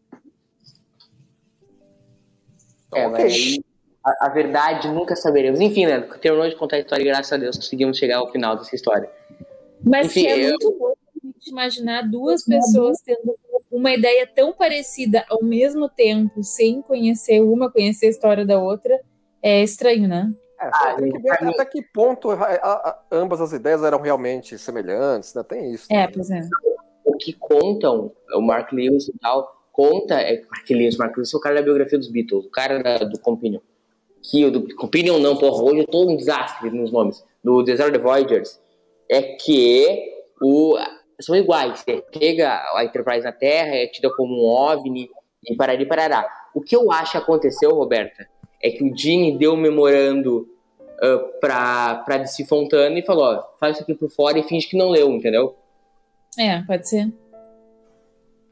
Então, 2.87 2.99
é, 2.99 3.07
okay. 3.07 3.63
A, 4.09 4.25
a, 4.25 4.29
verdade 4.29 4.87
nunca 4.87 5.15
saberemos. 5.15 5.59
Enfim, 5.59 5.85
né? 5.85 6.01
Terminou 6.21 6.49
de 6.49 6.55
contar 6.55 6.77
a 6.77 6.79
história 6.79 7.03
e 7.03 7.05
graças 7.05 7.31
a 7.31 7.37
Deus 7.37 7.57
conseguimos 7.57 7.97
chegar 7.97 8.17
ao 8.17 8.31
final 8.31 8.55
dessa 8.55 8.75
história. 8.75 9.09
Mas 9.83 10.07
Enfim, 10.07 10.27
é 10.27 10.45
eu... 10.45 10.49
muito 10.49 10.77
bom 10.77 10.93
imaginar 11.47 12.03
duas 12.03 12.43
pessoas 12.43 13.01
tendo 13.01 13.37
uma 13.71 13.91
ideia 13.91 14.27
tão 14.27 14.53
parecida 14.53 15.25
ao 15.29 15.43
mesmo 15.43 15.89
tempo, 15.89 16.43
sem 16.43 16.81
conhecer 16.81 17.41
uma, 17.41 17.71
conhecer 17.71 18.07
a 18.07 18.09
história 18.09 18.45
da 18.45 18.59
outra, 18.59 18.99
é 19.41 19.63
estranho, 19.63 20.07
né? 20.07 20.31
É, 20.59 20.69
ah, 20.73 20.95
tem 20.97 21.11
que 21.11 21.19
ver 21.19 21.31
até, 21.31 21.47
até 21.47 21.65
que 21.65 21.81
ponto 21.93 22.31
a, 22.31 22.35
a, 22.35 22.89
a, 22.89 22.99
ambas 23.11 23.39
as 23.39 23.53
ideias 23.53 23.81
eram 23.81 24.01
realmente 24.01 24.57
semelhantes, 24.57 25.33
né? 25.33 25.43
Tem 25.43 25.71
isso. 25.71 25.87
É, 25.89 26.07
pois 26.07 26.29
é. 26.29 26.41
O 27.05 27.15
que 27.15 27.31
contam, 27.33 28.11
o 28.33 28.41
Mark 28.41 28.71
Lewis 28.73 29.07
e 29.07 29.17
tal, 29.19 29.47
conta, 29.71 30.19
é 30.19 30.41
Mark 30.51 30.69
Lewis, 30.69 30.97
Mark 30.97 31.15
Lewis 31.15 31.33
é 31.33 31.37
o 31.37 31.39
cara 31.39 31.55
da 31.55 31.61
biografia 31.61 31.97
dos 31.97 32.11
Beatles, 32.11 32.45
o 32.45 32.51
cara 32.51 32.83
da, 32.83 32.97
do 32.97 33.19
Companion. 33.19 33.61
Que 34.23 34.45
o 34.45 34.51
do 34.51 34.75
Companion 34.75 35.19
não, 35.19 35.35
porra, 35.37 35.63
hoje 35.63 35.79
eu 35.79 35.87
tô 35.87 36.09
um 36.09 36.15
desastre 36.15 36.69
nos 36.69 36.91
nomes. 36.91 37.23
Do 37.43 37.63
Desert 37.63 37.91
the 37.91 37.99
Voyagers. 37.99 38.59
É 39.09 39.21
que 39.21 40.11
o, 40.41 40.77
são 41.19 41.35
iguais. 41.35 41.79
Você 41.79 42.03
pega 42.11 42.61
a 42.75 42.83
Enterprise 42.83 43.23
na 43.23 43.31
Terra, 43.31 43.75
é 43.75 43.87
tida 43.87 44.09
como 44.15 44.33
um 44.33 44.45
OVNI 44.45 45.09
e 45.47 45.55
parari 45.55 45.85
parará. 45.85 46.27
O 46.53 46.61
que 46.61 46.75
eu 46.75 46.91
acho 46.91 47.13
que 47.13 47.17
aconteceu, 47.17 47.71
Roberta, 47.71 48.27
é 48.61 48.69
que 48.69 48.83
o 48.83 48.95
Gene 48.95 49.37
deu 49.37 49.53
um 49.53 49.57
memorando 49.57 50.47
uh, 51.01 51.39
pra, 51.39 51.95
pra 52.05 52.17
DC 52.17 52.45
Fontana 52.45 52.97
e 52.99 53.05
falou, 53.05 53.23
ó, 53.23 53.43
faz 53.59 53.75
isso 53.75 53.83
aqui 53.83 53.93
por 53.93 54.09
fora 54.09 54.37
e 54.37 54.43
finge 54.43 54.67
que 54.67 54.77
não 54.77 54.89
leu, 54.89 55.09
entendeu? 55.11 55.55
É, 56.37 56.61
pode 56.61 56.87
ser. 56.87 57.11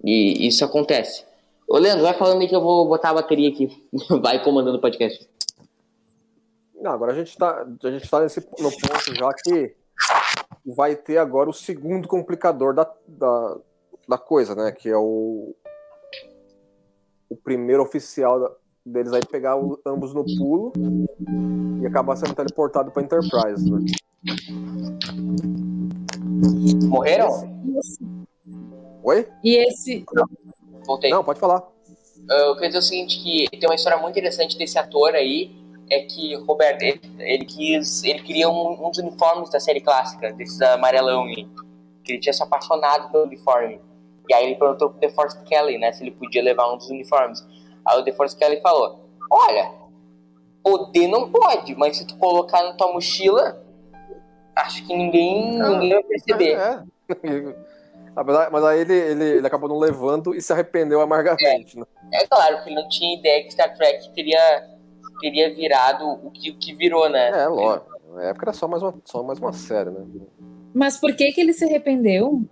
E 0.03 0.47
isso 0.47 0.63
acontece. 0.63 1.25
Ô, 1.67 1.77
Leandro, 1.77 2.03
vai 2.03 2.13
falando 2.13 2.41
aí 2.41 2.47
que 2.47 2.55
eu 2.55 2.61
vou 2.61 2.87
botar 2.87 3.09
a 3.09 3.15
bateria 3.15 3.49
aqui. 3.49 3.69
Vai 4.21 4.41
comandando 4.41 4.77
o 4.77 4.81
podcast. 4.81 5.27
Não, 6.79 6.91
agora 6.91 7.11
a 7.11 7.15
gente 7.15 7.35
tá, 7.37 7.65
a 7.83 7.91
gente 7.91 8.09
tá 8.09 8.21
nesse, 8.21 8.39
no 8.59 8.71
ponto 8.71 9.15
já 9.15 9.33
que 9.33 9.75
vai 10.65 10.95
ter 10.95 11.17
agora 11.17 11.49
o 11.49 11.53
segundo 11.53 12.07
complicador 12.07 12.73
da, 12.73 12.89
da, 13.07 13.57
da 14.07 14.17
coisa, 14.17 14.53
né? 14.53 14.71
Que 14.71 14.89
é 14.89 14.97
o, 14.97 15.55
o 17.29 17.35
primeiro 17.35 17.81
oficial 17.81 18.59
deles 18.85 19.11
aí 19.11 19.25
pegar 19.25 19.57
o, 19.57 19.79
ambos 19.85 20.13
no 20.13 20.23
pulo 20.23 20.71
e 21.81 21.85
acabar 21.85 22.15
sendo 22.15 22.35
teleportado 22.35 22.91
para 22.91 23.01
Enterprise, 23.01 23.69
né? 23.69 23.79
Morreram? 26.87 27.29
Oi? 29.03 29.27
E 29.43 29.55
esse. 29.67 30.05
Voltei. 30.85 31.09
Não, 31.09 31.23
pode 31.23 31.39
falar. 31.39 31.67
Eu 32.29 32.53
queria 32.53 32.69
dizer 32.69 32.79
o 32.79 32.81
seguinte: 32.83 33.19
que 33.19 33.57
tem 33.57 33.67
uma 33.67 33.75
história 33.75 33.97
muito 33.99 34.17
interessante 34.17 34.57
desse 34.57 34.77
ator 34.77 35.15
aí 35.15 35.66
é 35.89 36.01
que 36.01 36.35
Roberto 36.35 36.81
ele, 36.81 37.01
ele 37.19 37.45
quis 37.45 38.03
ele 38.03 38.21
queria 38.21 38.49
um, 38.49 38.87
uns 38.87 38.97
uniformes 38.97 39.49
da 39.49 39.59
série 39.59 39.81
clássica 39.81 40.33
desses 40.33 40.61
amarelão 40.61 41.25
que 42.03 42.13
ele 42.13 42.19
tinha 42.19 42.33
se 42.33 42.43
apaixonado 42.43 43.11
pelo 43.11 43.23
uniforme 43.23 43.79
e 44.29 44.33
aí 44.33 44.45
ele 44.45 44.55
perguntou 44.55 44.89
pro 44.89 44.99
DeForest 44.99 45.43
Kelly 45.43 45.77
né 45.77 45.91
se 45.93 46.03
ele 46.03 46.11
podia 46.11 46.43
levar 46.43 46.71
um 46.73 46.77
dos 46.77 46.89
uniformes 46.89 47.45
aí 47.85 47.99
o 47.99 48.01
DeForest 48.03 48.37
Kelly 48.37 48.59
falou 48.61 49.09
olha 49.31 49.71
poder 50.63 51.07
não 51.07 51.31
pode, 51.31 51.73
mas 51.75 51.95
se 51.95 52.05
tu 52.05 52.17
colocar 52.17 52.61
na 52.61 52.73
tua 52.73 52.91
mochila, 52.91 53.63
acho 54.53 54.85
que 54.85 54.93
ninguém, 54.93 55.61
Ah, 55.61 55.69
ninguém 55.69 55.93
vai 55.93 56.03
perceber. 56.03 56.57
É. 56.57 56.83
Apesar- 58.13 58.49
Mas 58.51 58.63
aí 58.65 58.81
ele, 58.81 58.93
ele, 58.93 59.23
ele 59.37 59.47
acabou 59.47 59.69
não 59.69 59.77
levando 59.79 60.35
e 60.35 60.41
se 60.41 60.51
arrependeu 60.51 60.99
amargamente. 60.99 61.79
Né? 61.79 61.85
É 62.11 62.27
claro 62.27 62.61
que 62.63 62.69
ele 62.69 62.81
não 62.81 62.89
tinha 62.89 63.17
ideia 63.17 63.43
que 63.45 63.51
Star 63.51 63.73
Trek 63.77 64.09
teria, 64.13 64.67
teria 65.19 65.53
virado 65.53 66.05
o 66.07 66.31
que, 66.31 66.51
o 66.51 66.57
que 66.57 66.73
virou, 66.73 67.09
né? 67.09 67.29
É, 67.43 67.47
lógico. 67.47 67.87
Na 68.13 68.23
época 68.23 68.45
era 68.45 68.53
só 68.53 68.67
mais 68.67 68.81
uma, 68.81 68.93
só 69.05 69.21
mais 69.23 69.39
uma 69.39 69.53
série, 69.53 69.89
né? 69.89 70.05
Mas 70.73 70.97
por 70.97 71.15
que 71.15 71.31
que 71.31 71.41
ele 71.41 71.53
se 71.53 71.65
arrependeu? 71.65 72.43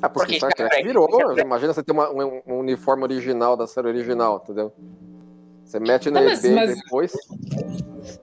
Ah, 0.00 0.08
porque, 0.08 0.32
Porque 0.32 0.36
Star 0.38 0.52
Trek 0.54 0.70
Trek- 0.70 0.86
virou. 0.86 1.08
Star 1.08 1.26
Trek- 1.32 1.40
Imagina 1.46 1.72
você 1.74 1.82
ter 1.82 1.92
uma- 1.92 2.10
um, 2.10 2.40
um 2.46 2.58
uniforme 2.58 3.02
original 3.02 3.56
da 3.56 3.66
série 3.66 3.88
original, 3.88 4.40
entendeu? 4.42 4.72
Você 5.64 5.78
mete 5.80 6.10
na 6.10 6.20
Tá, 6.20 6.26
mas- 6.26 6.44
eBay 6.44 6.66
mas- 6.66 6.78
depois. 6.82 7.12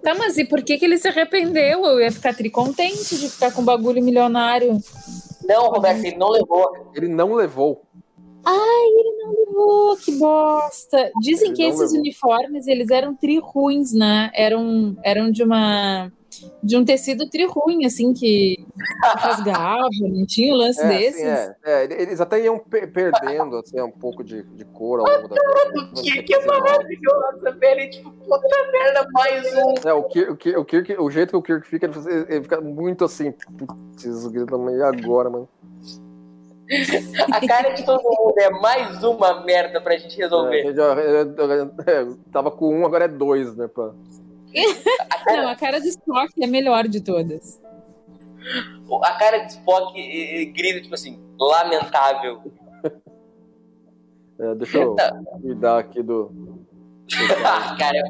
Tá, 0.03 0.13
mas 0.15 0.37
e 0.37 0.45
por 0.45 0.61
que 0.63 0.77
que 0.77 0.85
ele 0.85 0.97
se 0.97 1.07
arrependeu? 1.07 1.83
Eu 1.85 1.99
ia 1.99 2.11
ficar 2.11 2.35
tricontente 2.35 3.15
de 3.17 3.29
ficar 3.29 3.51
com 3.51 3.63
bagulho 3.63 4.03
milionário. 4.03 4.79
Não, 5.47 5.69
Roberto, 5.69 6.03
ele 6.05 6.17
não 6.17 6.29
levou. 6.29 6.71
Ele 6.95 7.07
não 7.07 7.33
levou. 7.33 7.81
Oh, 8.45 9.95
que 10.03 10.11
bosta! 10.17 11.11
Dizem 11.21 11.49
Ele 11.49 11.55
que 11.55 11.61
não 11.63 11.69
esses 11.69 11.81
levou. 11.91 11.99
uniformes, 11.99 12.67
eles 12.67 12.89
eram 12.89 13.15
tri 13.15 13.39
ruins, 13.39 13.93
né? 13.93 14.31
Eram, 14.33 14.95
eram 15.03 15.31
de 15.31 15.43
uma... 15.43 16.11
De 16.63 16.75
um 16.75 16.83
tecido 16.83 17.29
tri 17.29 17.45
ruim, 17.45 17.85
assim, 17.85 18.13
que 18.13 18.65
rasgava, 19.17 19.89
não 20.01 20.25
tinha 20.25 20.51
o 20.53 20.57
lance 20.57 20.81
É, 20.81 20.87
desses. 20.87 21.23
assim, 21.23 21.53
é, 21.63 21.83
é, 21.83 22.01
eles 22.01 22.19
até 22.21 22.43
iam 22.43 22.57
pe- 22.57 22.87
perdendo 22.87 23.57
assim, 23.57 23.79
um 23.81 23.91
pouco 23.91 24.23
de, 24.23 24.41
de 24.41 24.65
cor 24.65 25.01
ao 25.01 25.05
longo 25.05 25.27
da 25.27 25.35
Que, 26.01 26.23
que 26.23 26.39
maravilhoso, 26.45 27.59
velho. 27.59 27.91
Tipo, 27.91 28.11
puta 28.11 28.71
merda, 28.71 29.07
mais 29.11 29.45
um. 29.53 29.87
É, 29.87 29.93
o, 29.93 30.03
Kirk, 30.05 30.31
o, 30.31 30.35
Kirk, 30.37 30.57
o, 30.57 30.65
Kirk- 30.65 30.99
o 31.01 31.11
jeito 31.11 31.29
que 31.29 31.35
o 31.37 31.41
Kirk 31.43 31.67
fica, 31.67 31.85
ele, 31.85 32.25
ele 32.29 32.43
fica 32.43 32.59
muito 32.59 33.05
assim. 33.05 33.31
Putz, 33.57 34.27
grita, 34.27 34.55
e 34.55 34.81
agora, 34.81 35.29
mano? 35.29 35.49
A 37.33 37.47
cara 37.47 37.69
de 37.71 37.85
todo 37.85 38.01
mundo 38.03 38.33
é 38.39 38.49
mais 38.49 39.03
uma 39.03 39.41
merda 39.43 39.81
pra 39.81 39.97
gente 39.97 40.13
É, 40.21 40.23
a 40.25 40.27
resolver. 40.27 40.61
gente 40.63 40.75
já- 40.75 40.95
é, 41.01 41.21
é, 42.01 42.07
tava 42.31 42.49
com 42.51 42.73
um, 42.73 42.85
agora 42.85 43.05
é 43.05 43.07
dois, 43.07 43.55
né? 43.55 43.67
Pra... 43.67 43.91
Não, 45.27 45.47
a 45.49 45.55
cara 45.55 45.79
do 45.79 45.87
Spock 45.87 46.31
é 46.41 46.45
a 46.45 46.47
melhor 46.47 46.87
de 46.87 47.01
todas. 47.01 47.61
A 49.03 49.13
cara 49.13 49.39
de 49.39 49.51
Spock 49.53 49.99
eh, 49.99 50.41
eh, 50.41 50.45
grita, 50.45 50.81
tipo 50.81 50.93
assim, 50.95 51.19
lamentável. 51.39 52.41
É, 54.39 54.55
deixa 54.55 54.77
eu 54.79 54.95
cuidar 55.41 55.79
aqui 55.79 56.01
do. 56.01 56.31
Ah, 57.45 57.75
cara, 57.77 58.01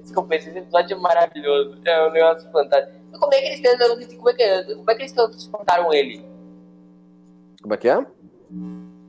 desculpa, 0.00 0.36
esse 0.36 0.48
episódio 0.50 0.96
é 0.96 1.00
maravilhoso. 1.00 1.76
É 1.84 2.06
um 2.08 2.12
negócio 2.12 2.48
fantástico. 2.52 2.96
Como 3.18 3.34
é 3.34 3.40
que 3.40 3.46
eles 3.48 3.60
tentam- 3.60 4.16
como 4.16 4.30
é 4.30 4.34
que, 4.34 4.74
como 4.76 4.90
é 4.90 4.94
que 4.94 5.02
eles 5.02 5.12
transportaram 5.12 5.92
ele? 5.92 6.24
Como 7.68 7.74
é 7.74 7.76
que 7.76 7.86
é? 7.90 8.06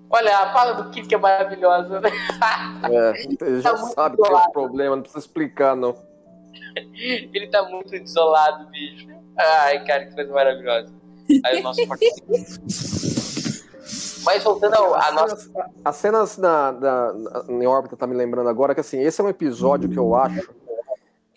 Olha, 0.09 0.37
a 0.37 0.51
fala 0.51 0.73
do 0.73 0.89
Kid 0.89 1.07
que 1.07 1.15
é 1.15 1.17
maravilhosa. 1.17 2.01
né? 2.01 2.09
É, 2.91 3.13
ele 3.45 3.61
já 3.61 3.71
Tá 3.73 3.77
muito 3.79 3.93
sabe 3.93 4.17
que 4.17 4.23
tem 4.23 4.35
um 4.35 4.51
problema, 4.51 4.95
não 4.97 5.01
precisa 5.03 5.19
explicar, 5.25 5.77
não. 5.77 5.95
Ele 6.75 7.47
tá 7.47 7.63
muito 7.69 7.89
desolado, 7.89 8.67
bicho. 8.69 9.07
Ai, 9.37 9.81
cara, 9.85 10.07
que 10.07 10.13
coisa 10.13 10.33
maravilhosa. 10.33 10.93
Aí 11.45 11.61
o 11.61 11.63
nosso 11.63 11.79
Mas 14.25 14.43
voltando 14.43 14.73
ao, 14.73 14.95
a 14.95 14.99
As 15.07 15.13
nossa. 15.13 15.35
cenas, 15.37 15.65
as 15.85 15.95
cenas 15.95 16.37
na, 16.37 16.71
na, 16.73 17.13
na- 17.13 17.43
em 17.47 17.65
órbita 17.65 17.95
tá 17.95 18.05
me 18.05 18.13
lembrando 18.13 18.49
agora 18.49 18.73
que 18.75 18.81
assim, 18.81 18.99
esse 18.99 19.21
é 19.21 19.23
um 19.23 19.29
episódio 19.29 19.87
que 19.89 19.97
eu 19.97 20.13
acho 20.15 20.49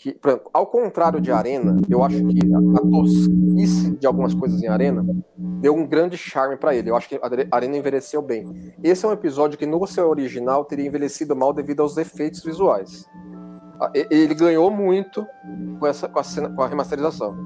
que, 0.03 0.19
exemplo, 0.25 0.51
ao 0.53 0.67
contrário 0.67 1.21
de 1.21 1.31
Arena, 1.31 1.81
eu 1.89 2.03
acho 2.03 2.17
que 2.27 2.41
a, 2.53 2.81
tosquice 2.91 3.97
de 3.97 4.05
algumas 4.05 4.35
coisas 4.35 4.61
em 4.61 4.67
Arena 4.67 5.07
deu 5.61 5.77
um 5.77 5.87
grande 5.87 6.19
charme 6.19 6.57
pra 6.57 6.75
ele. 6.75 6.91
Eu 6.91 6.97
acho 6.97 7.09
que 7.09 7.15
a 7.15 7.57
Arena 7.57 7.77
envelheceu 7.77 8.21
bem. 8.21 8.75
Esse 8.83 9.05
é 9.05 9.09
um 9.09 9.13
episódio 9.13 9.57
que 9.57 9.65
no 9.65 9.87
seu 9.87 10.09
original 10.09 10.65
teria 10.65 10.89
envelhecido 10.89 11.37
mal 11.37 11.53
devido 11.53 11.83
aos 11.83 11.97
efeitos 11.97 12.43
visuais. 12.43 13.07
Ele 14.11 14.35
ganhou 14.35 14.73
muito 14.73 15.25
com 15.79 15.87
essa 15.87 16.09
com 16.09 16.19
a, 16.19 16.25
cena, 16.25 16.51
com 16.51 16.63
a 16.63 16.67
remasterização. 16.67 17.37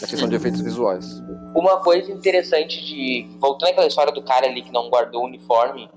Na 0.00 0.08
questão 0.08 0.28
de 0.28 0.36
efeitos 0.36 0.62
visuais. 0.62 1.22
Uma 1.54 1.80
coisa 1.80 2.10
interessante 2.10 2.82
de. 2.82 3.28
Voltando 3.38 3.72
àquela 3.72 3.86
história 3.86 4.12
do 4.12 4.22
cara 4.22 4.46
ali 4.46 4.62
que 4.62 4.72
não 4.72 4.88
guardou 4.88 5.22
o 5.22 5.26
uniforme, 5.26 5.90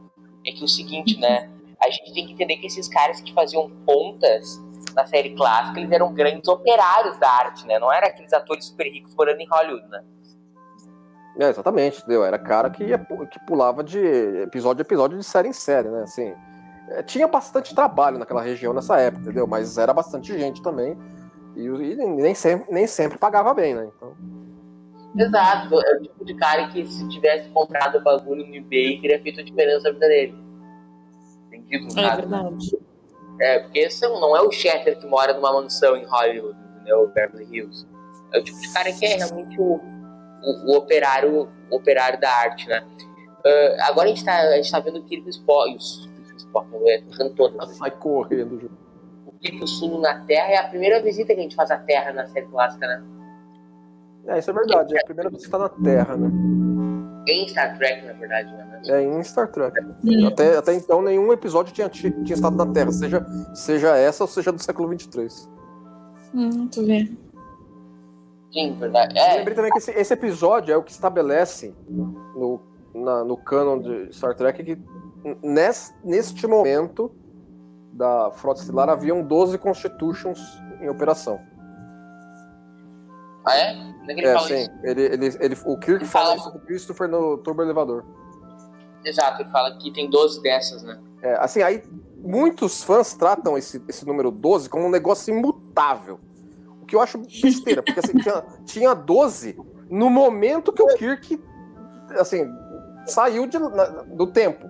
é 0.45 0.51
que 0.51 0.63
o 0.65 0.67
seguinte, 0.67 1.17
né? 1.17 1.49
A 1.81 1.89
gente 1.89 2.13
tem 2.13 2.27
que 2.27 2.33
entender 2.33 2.57
que 2.57 2.67
esses 2.67 2.89
caras 2.89 3.21
que 3.21 3.33
faziam 3.33 3.69
pontas 3.85 4.65
na 4.95 5.05
série 5.05 5.35
clássica, 5.35 5.79
eles 5.79 5.91
eram 5.91 6.13
grandes 6.13 6.47
operários 6.47 7.17
da 7.17 7.29
arte, 7.29 7.67
né? 7.67 7.77
Não 7.77 7.91
eram 7.91 8.07
aqueles 8.07 8.33
atores 8.33 8.65
super 8.65 8.85
ricos 8.85 9.13
morando 9.13 9.39
em 9.39 9.47
Hollywood, 9.47 9.87
né? 9.89 10.03
É, 11.37 11.49
exatamente, 11.49 11.99
entendeu? 11.99 12.23
Era 12.23 12.39
cara 12.39 12.69
que, 12.69 12.83
ia 12.83 12.97
que 12.97 13.39
pulava 13.45 13.83
de 13.83 13.99
episódio 13.99 14.81
a 14.81 14.85
episódio 14.85 15.17
de 15.17 15.23
série 15.23 15.49
em 15.49 15.53
série, 15.53 15.89
né? 15.89 16.03
Assim, 16.03 16.33
é, 16.89 17.03
tinha 17.03 17.27
bastante 17.27 17.75
trabalho 17.75 18.17
naquela 18.17 18.41
região 18.41 18.73
nessa 18.73 18.97
época, 18.97 19.23
entendeu? 19.23 19.45
Mas 19.45 19.77
era 19.77 19.93
bastante 19.93 20.37
gente 20.37 20.61
também. 20.61 20.97
E, 21.55 21.65
e 21.65 21.95
nem, 21.95 22.33
sempre, 22.33 22.71
nem 22.71 22.87
sempre 22.87 23.17
pagava 23.17 23.53
bem, 23.53 23.75
né? 23.75 23.89
Então, 23.95 24.15
Exato, 25.17 25.79
é 25.79 25.95
o 25.95 26.01
tipo 26.01 26.25
de 26.25 26.35
cara 26.35 26.67
que 26.67 26.85
se 26.85 27.07
tivesse 27.07 27.49
comprado 27.49 27.97
o 27.97 28.03
bagulho 28.03 28.45
no 28.45 28.53
eBay, 28.53 28.99
teria 28.99 29.21
feito 29.21 29.39
a 29.39 29.43
diferença 29.43 29.83
na 29.83 29.93
vida 29.93 30.07
dele. 30.07 30.35
Entendido? 31.47 31.99
É 31.99 32.03
caso? 32.03 32.21
verdade. 32.21 32.77
É, 33.39 33.59
porque 33.59 33.79
esse 33.79 34.07
não 34.07 34.35
é 34.35 34.41
o 34.41 34.51
Shatter 34.51 34.97
que 34.97 35.05
mora 35.05 35.33
numa 35.33 35.51
mansão 35.51 35.95
em 35.95 36.05
Hollywood, 36.05 36.57
entendeu? 36.75 37.11
Beverly 37.13 37.47
Hills. 37.51 37.87
É 38.33 38.39
o 38.39 38.43
tipo 38.43 38.59
de 38.59 38.73
cara 38.73 38.91
que 38.91 39.05
é 39.05 39.15
realmente 39.15 39.59
o, 39.59 39.81
o, 40.43 40.71
o 40.71 40.77
operário, 40.77 41.49
o 41.69 41.75
operário 41.75 42.19
da 42.19 42.29
arte, 42.29 42.67
né? 42.67 42.85
Ah, 43.45 43.89
agora 43.89 44.07
a 44.07 44.09
gente, 44.09 44.25
tá, 44.25 44.35
a 44.35 44.55
gente 44.55 44.71
tá 44.71 44.79
vendo 44.79 44.99
o 44.99 45.03
Kirk 45.03 45.29
Spock, 45.29 45.69
o 45.69 46.23
Kirk 46.23 46.37
Spock, 46.37 46.71
não 46.71 46.89
é? 46.89 47.67
Sai 47.67 47.91
correndo. 47.91 48.59
Ju. 48.59 48.71
o 49.27 49.31
Kirk 49.33 49.67
Sul 49.67 49.99
na 49.99 50.25
Terra 50.25 50.51
é 50.51 50.57
a 50.57 50.67
primeira 50.67 51.01
visita 51.01 51.33
que 51.33 51.39
a 51.39 51.43
gente 51.43 51.55
faz 51.55 51.69
à 51.69 51.77
Terra 51.77 52.11
na 52.11 52.25
série 52.27 52.47
clássica, 52.47 52.87
né? 52.87 53.03
É, 54.27 54.39
isso 54.39 54.49
é 54.49 54.53
verdade. 54.53 54.95
É 54.95 54.99
a 54.99 55.05
primeira 55.05 55.29
tá 55.31 55.57
na 55.59 55.69
Terra, 55.69 56.17
né? 56.17 56.27
Em 57.27 57.47
Star 57.47 57.77
Trek, 57.77 58.05
na 58.05 58.13
verdade, 58.13 58.51
né? 58.53 58.81
É 58.87 59.01
em 59.03 59.23
Star 59.23 59.51
Trek. 59.51 59.75
Até, 60.27 60.57
até 60.57 60.73
então, 60.73 61.01
nenhum 61.01 61.31
episódio 61.33 61.73
tinha, 61.73 61.89
tinha 61.89 62.13
estado 62.33 62.55
na 62.55 62.71
Terra, 62.71 62.91
seja, 62.91 63.25
seja 63.53 63.97
essa 63.97 64.23
ou 64.23 64.27
seja 64.27 64.51
do 64.51 64.61
século 64.61 64.87
23. 64.89 65.49
Hum, 66.33 66.67
tu 66.67 66.85
vê. 66.85 67.09
Sim, 68.53 68.75
verdade. 68.79 69.17
Eu 69.17 69.23
É, 69.23 69.37
lembrei 69.37 69.55
também 69.55 69.71
que 69.71 69.77
esse, 69.79 69.91
esse 69.91 70.13
episódio 70.13 70.71
é 70.73 70.77
o 70.77 70.83
que 70.83 70.91
estabelece 70.91 71.73
no, 71.89 72.61
na- 72.93 73.23
no 73.23 73.35
canon 73.37 73.79
de 73.79 74.13
Star 74.13 74.35
Trek 74.35 74.63
que 74.63 74.77
nesse, 75.43 75.93
neste 76.03 76.45
momento 76.47 77.11
da 77.91 78.29
Frota 78.31 78.61
Estelar 78.61 78.89
haviam 78.89 79.21
12 79.23 79.57
Constitutions 79.57 80.39
em 80.81 80.89
operação. 80.89 81.39
Ah, 83.45 83.55
é? 83.57 83.73
Onde 84.01 84.11
é 84.11 84.15
que 84.15 84.21
ele 84.21 84.27
É, 84.27 84.33
fala 84.33 84.47
sim. 84.47 84.55
isso? 84.61 84.71
Ele, 84.83 85.01
ele, 85.03 85.37
ele, 85.39 85.57
o 85.65 85.77
Kirk 85.77 85.91
Ele 86.01 86.05
fala 86.05 86.37
fala- 86.37 86.37
isso 86.37 86.59
Christopher 86.65 87.07
no 87.07 87.37
Turbo 87.37 87.61
Elevador. 87.61 88.03
Exato, 89.03 89.41
ele 89.41 89.49
fala 89.51 89.77
que 89.77 89.91
tem 89.91 90.09
12 90.09 90.41
dessas, 90.41 90.81
né? 90.83 90.99
É, 91.21 91.35
assim, 91.39 91.61
aí 91.61 91.83
muitos 92.17 92.83
fãs 92.83 93.13
tratam 93.13 93.57
esse, 93.57 93.81
esse 93.87 94.05
número 94.05 94.31
12 94.31 94.67
como 94.69 94.85
um 94.85 94.89
negócio 94.89 95.33
imutável. 95.35 96.19
O 96.81 96.85
que 96.85 96.95
eu 96.95 97.01
acho 97.01 97.19
besteira, 97.19 97.83
porque 97.83 97.99
assim, 97.99 98.17
tinha, 98.17 98.43
tinha 98.65 98.93
12 98.95 99.57
no 99.89 100.09
momento 100.09 100.73
que 100.73 100.81
o 100.81 100.87
Kirk, 100.95 101.39
assim, 102.19 102.47
saiu 103.05 103.45
de- 103.47 103.59
na- 103.59 103.85
do 104.07 104.25
tempo. 104.27 104.67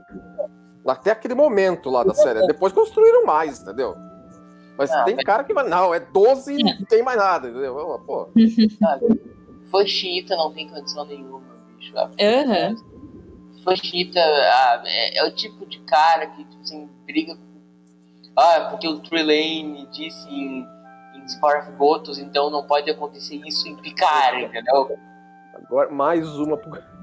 Até 0.86 1.12
aquele 1.12 1.34
momento 1.34 1.90
lá 1.90 2.04
da 2.04 2.14
série. 2.14 2.46
Depois 2.46 2.72
construíram 2.74 3.26
mais, 3.26 3.62
entendeu? 3.62 3.96
Mas 4.78 4.90
Não, 4.90 5.06
tem 5.06 5.16
mas- 5.16 5.26
cara 5.26 5.44
que 5.44 5.54
vai, 5.54 5.68
não, 5.70 5.94
é 5.94 6.00
12 6.00 6.54
e 6.54 6.64
não 6.64 6.86
tem 6.86 7.02
mais 7.02 7.18
nada, 7.18 7.48
entendeu? 7.50 7.76
Pô, 8.06 8.28
Foi 9.72 9.88
xiita, 9.88 10.36
não 10.36 10.52
tem 10.54 10.70
condição 10.70 11.06
nenhuma, 11.06 11.42
bicho. 11.78 11.94
Aham. 11.98 12.76
Foi 13.64 13.76
xiita, 13.78 14.20
ah, 14.20 14.84
é, 14.86 15.20
é 15.20 15.24
o 15.28 15.32
tipo 15.34 15.66
de 15.66 15.80
cara 15.80 16.28
que, 16.28 16.44
tipo 16.44 16.62
assim, 16.62 16.90
briga 17.06 17.36
com. 17.36 17.42
Ah, 18.36 18.68
porque 18.70 18.88
o 18.88 19.00
Trelane 19.00 19.88
disse 19.92 20.30
em, 20.30 20.68
em 21.16 21.28
Score 21.30 21.60
of 21.60 21.72
Botos, 21.72 22.20
então 22.20 22.50
não 22.50 22.68
pode 22.68 22.90
acontecer 22.92 23.36
isso 23.48 23.68
em 23.68 23.76
Picard, 23.78 24.44
entendeu? 24.44 24.98
agora 25.56 25.90
mais 25.90 26.28
uma. 26.38 26.58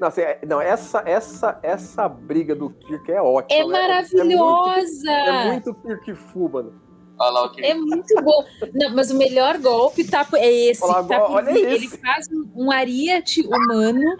Não, 0.00 0.08
assim, 0.08 0.22
é- 0.22 0.40
não 0.46 0.62
essa, 0.62 1.02
essa, 1.04 1.58
essa 1.62 2.08
briga 2.08 2.54
do 2.54 2.70
Kirk 2.70 3.12
é 3.12 3.20
ótima. 3.20 3.60
É 3.60 3.66
né? 3.66 3.70
maravilhosa! 3.70 5.10
É 5.10 5.44
muito, 5.44 5.68
é 5.68 5.72
muito 5.72 5.74
Kirk 5.74 6.14
Fu, 6.14 6.48
mano. 6.48 6.72
Olha 7.20 7.30
lá 7.32 7.44
o 7.44 7.50
que 7.50 7.62
É 7.62 7.74
muito 7.74 8.14
bom. 8.22 8.44
Não, 8.72 8.94
mas 8.94 9.10
o 9.10 9.18
melhor 9.18 9.58
golpe 9.58 10.04
tá, 10.04 10.26
é 10.34 10.52
esse. 10.52 10.82
Olha 10.82 11.00
lá, 11.18 11.42
tá. 11.42 11.50
Ele 11.50 11.84
esse. 11.84 11.98
faz 11.98 12.26
um, 12.32 12.50
um 12.56 12.72
ariete 12.72 13.42
humano 13.42 14.16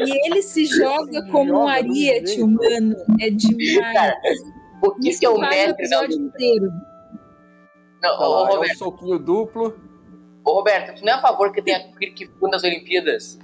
e 0.00 0.26
ele 0.26 0.42
se 0.42 0.64
joga 0.64 1.22
Se 1.22 1.30
como 1.30 1.52
um 1.52 1.56
joga 1.56 1.64
do 1.64 1.68
ariete 1.68 2.40
humano. 2.40 2.96
É 3.20 3.30
demais. 3.30 4.14
O 4.80 4.92
que, 4.92 5.08
Isso 5.08 5.18
que 5.18 5.26
é 5.26 5.30
o 5.30 5.38
mestre 5.38 5.66
da 5.66 5.70
episódio 5.72 6.18
inteiro. 6.18 6.70
Não, 8.00 8.20
ô, 8.20 8.28
lá, 8.28 8.38
é 8.38 8.52
um 8.52 8.54
Roberto, 8.56 8.78
soquinho 8.78 9.18
duplo. 9.18 9.76
ô, 10.44 10.52
Roberto, 10.52 11.00
tu 11.00 11.04
não 11.04 11.14
é 11.14 11.16
a 11.16 11.20
favor 11.20 11.50
que 11.50 11.60
tenha 11.60 11.92
Kirk 11.98 12.26
Fu 12.38 12.46
nas 12.46 12.62
Olimpíadas? 12.62 13.38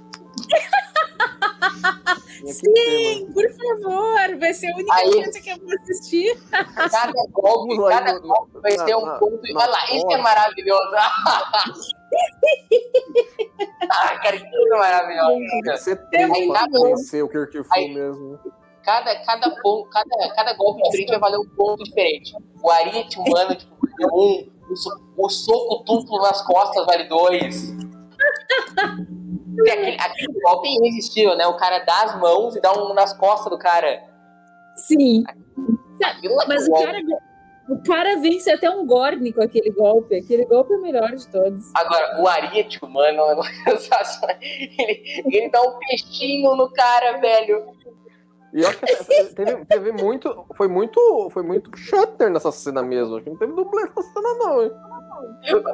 Que 2.45 2.51
Sim, 2.53 3.31
por 3.33 3.49
favor, 3.51 4.37
vai 4.37 4.53
ser 4.53 4.67
a 4.71 4.75
única 4.75 4.93
Aí- 4.95 5.11
coisa 5.13 5.39
que 5.41 5.49
eu 5.49 5.57
vou 5.59 5.73
assistir. 5.81 6.37
Cada 6.51 7.13
golpe, 7.31 7.77
cada 7.87 8.19
golpe 8.19 8.59
vai 8.59 8.71
ser 8.71 8.95
um 8.95 9.17
ponto. 9.17 9.39
Olha 9.55 9.65
lá, 9.65 9.85
isso 9.93 10.05
que 10.07 10.13
é 10.13 10.17
maravilhoso. 10.17 10.91
ah, 13.89 14.19
cara, 14.19 14.37
que 14.37 14.49
coisa 14.49 14.75
maravilhosa. 14.77 15.95
Tem 16.11 16.31
que 16.31 16.47
pra 16.47 16.69
conhecer 16.69 17.23
o 17.23 17.29
Kirk 17.29 17.63
Fu 17.63 17.87
mesmo. 17.89 18.39
Cada, 18.83 19.15
cada, 19.23 19.49
ponto, 19.61 19.89
cada, 19.89 20.35
cada 20.35 20.53
golpe 20.55 20.81
diferente 20.83 21.11
vai 21.11 21.19
valer 21.19 21.37
um 21.37 21.47
ponto 21.55 21.83
diferente. 21.85 22.33
O 22.61 22.69
Ariete 22.69 23.17
humano, 23.19 23.55
tipo, 23.55 23.73
vale 23.79 24.05
um. 24.11 24.51
O, 24.69 24.75
so- 24.75 25.01
o 25.17 25.29
soco 25.29 25.83
duplo 25.85 26.21
nas 26.21 26.41
costas 26.45 26.85
vale 26.85 27.05
dois. 27.07 27.71
Aquele, 29.61 29.97
aquele 29.99 30.41
golpe 30.41 30.67
é 30.67 30.71
irresistível, 30.71 31.35
né? 31.35 31.45
O 31.47 31.57
cara 31.57 31.79
dá 31.79 32.03
as 32.03 32.19
mãos 32.19 32.55
e 32.55 32.61
dá 32.61 32.73
um 32.73 32.93
nas 32.93 33.13
costas 33.13 33.51
do 33.51 33.57
cara. 33.57 34.03
Sim. 34.75 35.23
Aquilo 36.03 36.41
é 36.41 36.47
Mas 36.47 36.67
o 36.67 36.71
golpe. 36.71 36.85
cara, 36.85 36.99
o 37.69 37.83
cara 37.83 38.19
vence 38.19 38.51
até 38.51 38.69
um 38.69 38.85
Gorni 38.85 39.31
com 39.31 39.41
aquele 39.41 39.71
golpe. 39.71 40.15
Aquele 40.15 40.45
golpe 40.45 40.73
é 40.73 40.77
o 40.77 40.81
melhor 40.81 41.11
de 41.11 41.27
todos. 41.27 41.71
Agora, 41.75 42.21
o 42.21 42.27
Ariete 42.27 42.83
humano 42.83 43.19
é 43.19 43.23
um 43.23 43.27
negócio 43.29 43.53
sensacional. 43.63 44.35
Ele, 44.41 45.23
ele 45.25 45.49
dá 45.49 45.61
um 45.61 45.77
peixinho 45.77 46.55
no 46.55 46.69
cara, 46.71 47.19
velho. 47.19 47.65
E 48.53 48.61
eu 48.61 48.69
acho 48.69 48.79
que 48.79 49.35
teve, 49.35 49.65
teve 49.65 49.91
muito. 49.91 50.45
Foi 50.55 50.67
muito. 50.67 51.29
Foi 51.31 51.41
muito 51.41 51.75
Shutter 51.75 52.29
nessa 52.29 52.51
cena 52.51 52.83
mesmo. 52.83 53.15
Acho 53.15 53.23
que 53.23 53.29
não 53.31 53.37
teve 53.37 53.53
dublê 53.53 53.83
nessa 53.83 54.01
cena, 54.01 54.33
não, 54.35 54.63
hein? 54.63 54.71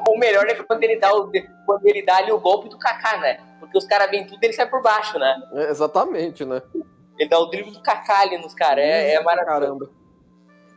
O 0.07 0.17
melhor 0.17 0.45
é 0.47 0.55
quando 0.55 0.83
ele 0.83 0.97
dá, 0.99 1.13
o, 1.13 1.31
quando 1.65 1.85
ele 1.85 2.03
dá 2.05 2.17
ali 2.17 2.31
o 2.31 2.39
golpe 2.39 2.69
do 2.69 2.77
Kaká, 2.77 3.17
né? 3.17 3.39
Porque 3.59 3.77
os 3.77 3.85
caras 3.85 4.09
vêm 4.09 4.25
tudo 4.25 4.39
e 4.41 4.45
ele 4.45 4.53
sai 4.53 4.67
por 4.69 4.81
baixo, 4.81 5.17
né? 5.19 5.35
É, 5.53 5.69
exatamente, 5.69 6.45
né? 6.45 6.61
Ele 7.17 7.29
dá 7.29 7.37
o 7.39 7.47
drible 7.47 7.71
do 7.71 7.81
Kaká 7.81 8.21
ali 8.21 8.37
nos 8.37 8.53
caras. 8.53 8.83
É, 8.83 9.13
é 9.15 9.23
maravilhoso. 9.23 9.59
Caramba. 9.61 9.89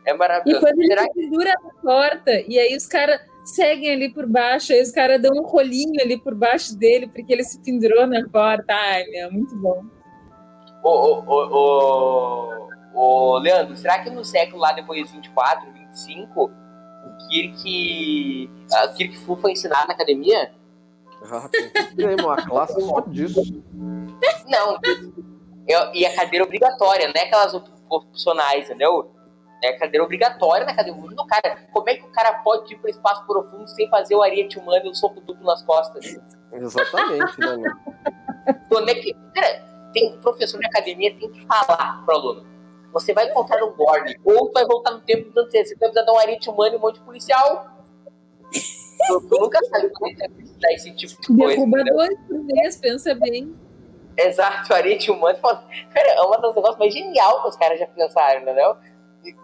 É 0.05 0.11
E 0.11 0.17
maravilhoso. 0.17 0.65
quando 0.65 0.79
ele 0.79 0.87
Será 0.87 1.03
se 1.03 1.13
pendura 1.13 1.53
na 1.63 1.81
porta, 1.81 2.31
e 2.47 2.59
aí 2.59 2.75
os 2.75 2.85
caras 2.85 3.21
seguem 3.45 3.91
ali 3.93 4.13
por 4.13 4.27
baixo, 4.27 4.73
aí 4.73 4.81
os 4.81 4.91
caras 4.91 5.21
dão 5.21 5.31
um 5.33 5.43
rolinho 5.45 6.01
ali 6.01 6.17
por 6.17 6.35
baixo 6.35 6.77
dele, 6.77 7.07
porque 7.07 7.31
ele 7.31 7.43
se 7.43 7.61
pendurou 7.61 8.05
na 8.05 8.27
porta. 8.29 8.73
Ai, 8.73 9.05
meu, 9.05 9.31
muito 9.31 9.55
bom. 9.57 9.81
Ô, 10.83 10.89
ô, 10.89 11.23
ô, 11.25 12.69
ô, 12.93 13.33
ô, 13.33 13.37
Leandro, 13.39 13.75
será 13.77 13.99
que 14.03 14.09
no 14.09 14.25
século 14.25 14.59
lá 14.61 14.73
depois 14.73 15.07
de 15.07 15.13
24, 15.13 15.71
25, 15.71 16.43
o 16.43 16.51
Kirk. 17.33 18.49
A 18.73 18.87
Kirk 18.89 19.17
Fu 19.19 19.35
foi 19.35 19.51
ensinado 19.53 19.87
na 19.87 19.93
academia? 19.93 20.53
Ah, 21.23 21.49
tem 21.95 22.15
uma 22.23 22.35
classe 22.35 22.79
só 22.81 22.99
disso. 23.01 23.41
Não. 24.47 24.77
Eu- 25.67 25.93
e 25.93 26.05
a 26.05 26.15
cadeira 26.15 26.45
obrigatória, 26.45 27.07
não 27.07 27.13
é 27.15 27.25
aquelas 27.25 27.53
op- 27.53 27.69
opcionais, 27.89 28.65
entendeu? 28.69 29.11
É 29.63 29.69
a 29.69 29.79
cadeira 29.79 30.03
obrigatória 30.03 30.65
na 30.65 30.73
academia. 30.73 31.01
Não, 31.15 31.25
cara, 31.25 31.57
como 31.71 31.89
é 31.89 31.95
que 31.95 32.03
o 32.03 32.09
cara 32.11 32.33
pode 32.43 32.73
ir 32.73 32.77
para 32.77 32.89
espaço 32.89 33.25
profundo 33.25 33.67
sem 33.69 33.89
fazer 33.89 34.13
o 34.15 34.21
ariete 34.21 34.59
humano 34.59 34.85
e 34.85 34.89
o 34.89 34.93
soco 34.95 35.21
duplo 35.21 35.45
nas 35.45 35.63
costas? 35.63 36.17
Exatamente, 36.51 37.39
né? 37.39 37.71
Quando 38.67 38.89
é 38.89 38.95
que. 38.95 39.13
Cara, 39.33 39.63
tem 39.93 40.17
professor 40.19 40.59
de 40.59 40.65
academia 40.67 41.15
tem 41.17 41.31
que 41.31 41.45
falar 41.45 42.03
pro 42.05 42.15
aluno. 42.15 42.52
Você 42.93 43.13
vai 43.13 43.27
encontrar 43.27 43.63
um 43.65 43.73
Gorn, 43.73 44.15
ou 44.23 44.47
tu 44.47 44.53
vai 44.53 44.65
voltar 44.65 44.91
no 44.91 45.01
tempo 45.01 45.29
do 45.31 45.45
você 45.45 45.63
vai 45.63 45.75
precisar 45.75 46.03
dar 46.03 46.13
um 46.13 46.19
ariete 46.19 46.49
humano 46.49 46.75
e 46.75 46.77
um 46.77 46.79
monte 46.79 46.99
de 46.99 47.05
policial. 47.05 47.67
Tu, 49.07 49.21
tu 49.27 49.41
nunca 49.41 49.59
sabe 49.65 49.89
como 49.89 50.11
é 50.11 50.13
que 50.13 50.27
dar 50.27 50.71
esse 50.73 50.95
tipo 50.95 51.19
de 51.21 51.27
coisa. 51.27 51.55
Derruba 51.55 51.83
dois 51.83 52.19
por 52.27 52.45
vez, 52.45 52.77
pensa 52.77 53.15
bem. 53.15 53.53
Exato, 54.15 54.73
ariete 54.73 55.11
humano. 55.11 55.39
Cara, 55.41 56.09
é 56.09 56.21
uma 56.21 56.37
das 56.37 56.55
negócios 56.55 56.77
mais 56.77 56.93
genial 56.93 57.41
que 57.41 57.49
os 57.49 57.55
caras 57.55 57.79
já 57.79 57.87
pensaram, 57.87 58.41
entendeu? 58.41 58.77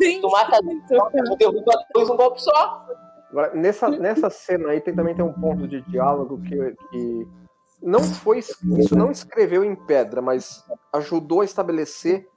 Sim. 0.02 0.22
Tu 0.22 0.30
mata 0.30 0.60
tu 0.60 1.36
derruba 1.38 1.72
dois 1.94 2.10
um 2.10 2.16
golpe 2.16 2.42
só. 2.42 2.86
Agora, 3.32 3.54
nessa, 3.54 3.90
nessa 3.90 4.30
cena 4.30 4.70
aí 4.70 4.82
tem, 4.82 4.96
também 4.96 5.16
tem 5.16 5.24
um 5.24 5.34
ponto 5.34 5.68
de 5.68 5.82
diálogo 5.90 6.42
que, 6.42 6.76
que 6.92 7.28
não 7.82 8.04
foi. 8.04 8.40
Isso 8.40 8.96
não 8.96 9.12
escreveu 9.12 9.64
em 9.64 9.76
pedra, 9.76 10.22
mas 10.22 10.64
ajudou 10.94 11.42
a 11.42 11.46
estabelecer 11.46 12.28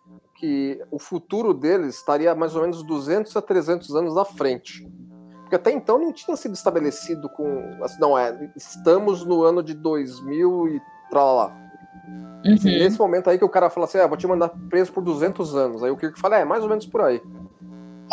que 0.42 0.82
o 0.90 0.98
futuro 0.98 1.54
deles 1.54 1.98
estaria 1.98 2.34
mais 2.34 2.56
ou 2.56 2.62
menos 2.62 2.82
200 2.82 3.36
a 3.36 3.40
300 3.40 3.94
anos 3.94 4.16
à 4.16 4.24
frente. 4.24 4.84
Porque 5.42 5.54
até 5.54 5.70
então 5.70 5.98
não 5.98 6.12
tinha 6.12 6.36
sido 6.36 6.52
estabelecido 6.52 7.28
com. 7.28 7.78
Assim, 7.80 8.00
não, 8.00 8.18
é. 8.18 8.50
Estamos 8.56 9.24
no 9.24 9.44
ano 9.44 9.62
de 9.62 9.72
2000 9.72 10.66
e 10.66 10.82
tralá. 11.08 11.54
Uhum. 12.44 12.56
Nesse 12.64 12.98
momento 12.98 13.30
aí 13.30 13.38
que 13.38 13.44
o 13.44 13.48
cara 13.48 13.70
fala 13.70 13.86
assim: 13.86 13.98
ah, 13.98 14.06
vou 14.08 14.16
te 14.16 14.26
mandar 14.26 14.48
preso 14.68 14.92
por 14.92 15.04
200 15.04 15.54
anos. 15.54 15.84
Aí 15.84 15.92
o 15.92 15.96
Kirk 15.96 16.18
fala: 16.18 16.38
é, 16.38 16.44
mais 16.44 16.64
ou 16.64 16.68
menos 16.68 16.86
por 16.86 17.02
aí. 17.02 17.22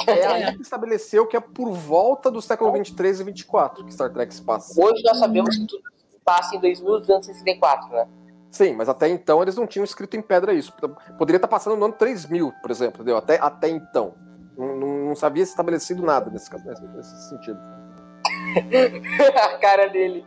É 0.05 0.27
aí 0.27 0.55
que 0.55 0.61
estabeleceu 0.61 1.25
que 1.25 1.35
é 1.35 1.39
por 1.39 1.71
volta 1.71 2.29
do 2.29 2.43
século 2.43 2.71
23 2.71 3.21
e 3.21 3.23
24 3.23 3.83
que 3.83 3.91
Star 3.91 4.13
Trek 4.13 4.31
se 4.31 4.43
passa. 4.43 4.79
Hoje 4.79 5.01
nós 5.03 5.17
sabemos 5.17 5.57
que 5.57 5.65
tudo 5.65 5.81
passa 6.23 6.55
em 6.55 6.59
2264, 6.59 7.89
né? 7.89 8.07
Sim, 8.51 8.73
mas 8.75 8.89
até 8.89 9.07
então 9.07 9.41
eles 9.41 9.55
não 9.55 9.67
tinham 9.67 9.83
escrito 9.83 10.17
em 10.17 10.21
pedra 10.21 10.53
isso. 10.53 10.73
Poderia 11.17 11.37
estar 11.37 11.47
passando 11.47 11.75
no 11.77 11.85
ano 11.85 11.93
3000, 11.93 12.51
por 12.61 12.71
exemplo, 12.71 12.97
entendeu? 13.01 13.17
Até, 13.17 13.39
até 13.39 13.69
então. 13.69 14.13
Não, 14.57 14.75
não, 14.75 14.87
não 15.09 15.15
sabia 15.15 15.45
se 15.45 15.51
estabelecido 15.51 16.01
nada 16.03 16.29
nesse, 16.31 16.49
caso- 16.49 16.65
nesse, 16.65 16.81
nesse 16.83 17.29
sentido. 17.29 17.59
a 19.35 19.57
cara 19.59 19.87
dele. 19.87 20.25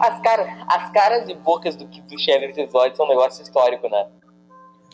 As, 0.00 0.20
cara, 0.20 0.64
as 0.68 0.90
caras 0.90 1.28
e 1.28 1.34
bocas 1.34 1.76
do, 1.76 1.84
do 1.86 2.18
Cheddar 2.18 2.48
nesse 2.48 2.60
episódio 2.60 2.96
são 2.96 3.06
um 3.06 3.08
negócio 3.10 3.42
histórico, 3.42 3.88
né? 3.88 4.08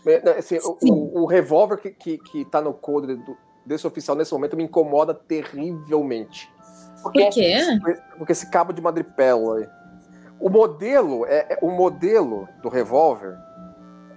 É, 0.05 0.39
assim, 0.39 0.59
o, 0.59 0.77
o, 0.91 1.23
o 1.23 1.27
revólver 1.27 1.77
que, 1.79 1.91
que, 1.91 2.19
que 2.19 2.45
tá 2.45 2.61
no 2.61 2.73
codre 2.75 3.15
do- 3.17 3.37
desse 3.65 3.87
oficial 3.87 4.17
nesse 4.17 4.33
momento 4.33 4.57
me 4.57 4.65
incomoda 4.65 5.15
terrivelmente. 5.15 6.53
Porque 7.03 7.25
Por 7.25 7.33
quê? 7.35 7.59
Porque 8.19 8.33
esse 8.33 8.51
cabo 8.51 8.73
de 8.73 8.81
madrepérola 8.83 9.59
aí. 9.59 9.69
O 10.43 10.51
modelo, 10.51 11.25
é, 11.27 11.47
é- 11.55 11.59
o 11.63 11.71
modelo 11.71 12.49
do 12.61 12.69
revólver 12.69 13.39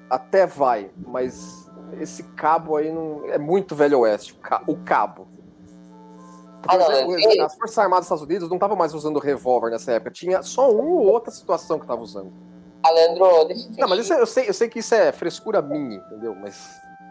até 0.10 0.48
vai, 0.48 0.90
mas 1.06 1.70
esse 2.02 2.24
cabo 2.24 2.76
aí 2.78 2.92
não 2.92 3.22
é 3.26 3.38
muito 3.38 3.76
velho 3.76 4.00
oeste, 4.00 4.34
o, 4.34 4.38
ca- 4.38 4.64
o 4.66 4.76
cabo. 4.78 5.28
Ah, 6.68 6.78
não, 6.78 7.08
os- 7.10 7.24
ele- 7.24 7.40
as 7.42 7.56
Forças 7.56 7.78
Armadas 7.78 8.06
dos 8.06 8.08
Estados 8.08 8.24
Unidos 8.24 8.50
não 8.50 8.56
estavam 8.56 8.76
mais 8.76 8.96
usando 8.96 9.20
revólver 9.20 9.70
nessa 9.70 9.92
época, 9.92 10.10
tinha 10.10 10.42
só 10.42 10.72
uma 10.72 10.90
ou 11.00 11.06
outra 11.06 11.30
situação 11.32 11.78
que 11.78 11.86
tava 11.86 12.02
usando. 12.02 12.34
Alendro, 12.82 13.46
deixa 13.46 13.68
eu 13.68 13.72
te 13.74 13.80
Não, 13.82 13.88
mas 13.88 14.00
isso 14.00 14.14
é- 14.14 14.20
eu, 14.20 14.26
sei, 14.26 14.50
eu 14.50 14.54
sei 14.54 14.68
que 14.68 14.80
isso 14.80 14.96
é 14.96 15.12
frescura 15.12 15.62
minha, 15.62 15.98
entendeu? 15.98 16.34
Mas, 16.34 16.60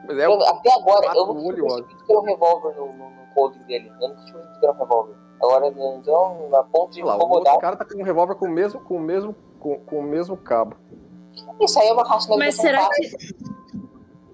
mas 0.08 0.18
é 0.18 0.24
até 0.24 0.72
agora, 0.74 1.06
eu 1.14 1.22
o 1.22 1.34
nunca 1.34 1.46
olho 1.46 1.54
tinha 1.56 1.76
percebido 1.86 2.04
que 2.04 2.12
era 2.12 2.20
um 2.20 2.24
revólver 2.24 2.74
no, 2.76 2.86
no, 2.92 3.10
no 3.10 3.26
coldre 3.32 3.62
dele. 3.64 3.88
Eu 3.90 3.96
tinha 3.98 4.10
percebido 4.10 4.58
que 4.58 4.66
era 4.66 4.74
um 4.74 4.78
revólver. 4.78 5.14
Agora, 5.42 5.66
então, 5.68 6.48
na 6.50 6.62
ponto 6.62 6.92
de 6.92 7.02
lá, 7.02 7.14
o 7.14 7.18
incomodar. 7.18 7.52
outro 7.54 7.60
cara 7.60 7.76
tá 7.76 7.84
com 7.84 7.98
um 7.98 8.02
revólver 8.04 8.34
com 8.36 8.46
o 8.46 8.50
mesmo, 8.50 8.80
com 8.80 8.96
o 8.96 9.00
mesmo, 9.00 9.34
com, 9.60 9.78
com 9.80 9.98
o 9.98 10.02
mesmo 10.02 10.36
cabo. 10.36 10.76
Isso 11.60 11.78
aí 11.78 11.88
é 11.88 11.92
uma 11.92 12.04
racionalização 12.04 12.38
Mas 12.38 12.54
será 12.56 12.84
fácil. 12.86 13.36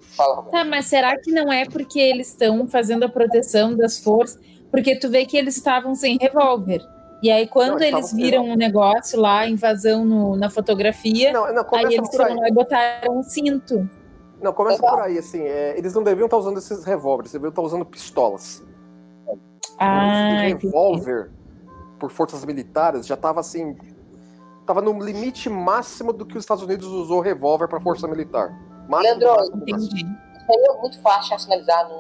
Fala. 0.01 0.43
Tá, 0.51 0.65
mas 0.65 0.87
será 0.87 1.17
que 1.19 1.31
não 1.33 1.53
é 1.53 1.65
porque 1.65 1.99
eles 1.99 2.29
estão 2.29 2.67
fazendo 2.69 3.05
a 3.05 3.09
proteção 3.09 3.75
das 3.77 3.99
forças? 3.99 4.39
Porque 4.71 4.97
tu 4.97 5.09
vê 5.09 5.25
que 5.25 5.37
eles 5.37 5.57
estavam 5.57 5.95
sem 5.95 6.19
revólver. 6.21 6.81
E 7.23 7.31
aí, 7.31 7.47
quando 7.47 7.79
Não, 7.79 7.83
eles 7.87 8.13
eles 8.13 8.13
viram 8.13 8.45
um 8.45 8.55
negócio 8.57 9.19
lá, 9.21 9.47
invasão 9.47 10.05
no- 10.05 10.37
na 10.37 10.49
fotografia, 10.49 11.33
Não, 11.33 11.53
não 11.53 11.65
aí 11.73 11.95
eles 11.95 12.09
por 12.11 12.21
aí. 12.21 12.29
foram 12.29 12.41
lá 12.41 12.49
e 12.49 12.53
botaram 12.53 13.19
um 13.19 13.23
cinto. 13.23 13.89
Não, 14.41 14.53
começa 14.55 14.81
por 14.81 15.01
aí, 15.01 15.19
assim, 15.19 15.43
é, 15.43 15.77
eles 15.77 15.93
não 15.93 16.03
deviam 16.03 16.25
estar 16.25 16.39
usando 16.39 16.57
esses 16.59 16.83
revólveres, 16.85 17.33
deviam 17.33 17.51
estar 17.51 17.61
usando 17.61 17.85
pistolas. 17.85 18.63
Ah, 19.81 20.43
revólver, 20.43 21.31
por 21.99 22.11
forças 22.11 22.45
militares, 22.45 23.07
já 23.07 23.15
estava 23.15 23.41
assim, 23.41 23.77
tava 24.67 24.83
no 24.83 24.93
limite 25.03 25.49
máximo 25.49 26.13
do 26.13 26.27
que 26.27 26.37
os 26.37 26.45
Estados 26.45 26.63
Unidos 26.63 26.87
usou 26.87 27.21
revólver 27.21 27.67
para 27.67 27.81
força 27.81 28.07
militar. 28.07 28.51
Máximo, 28.87 29.03
Leandro, 29.03 29.29
máximo, 29.29 29.57
máximo. 29.57 29.79
entendi. 29.79 30.31
Isso 30.37 30.47
aí 30.51 30.77
é 30.77 30.81
muito 30.81 31.01
fácil 31.01 31.33
racionalizar. 31.33 31.91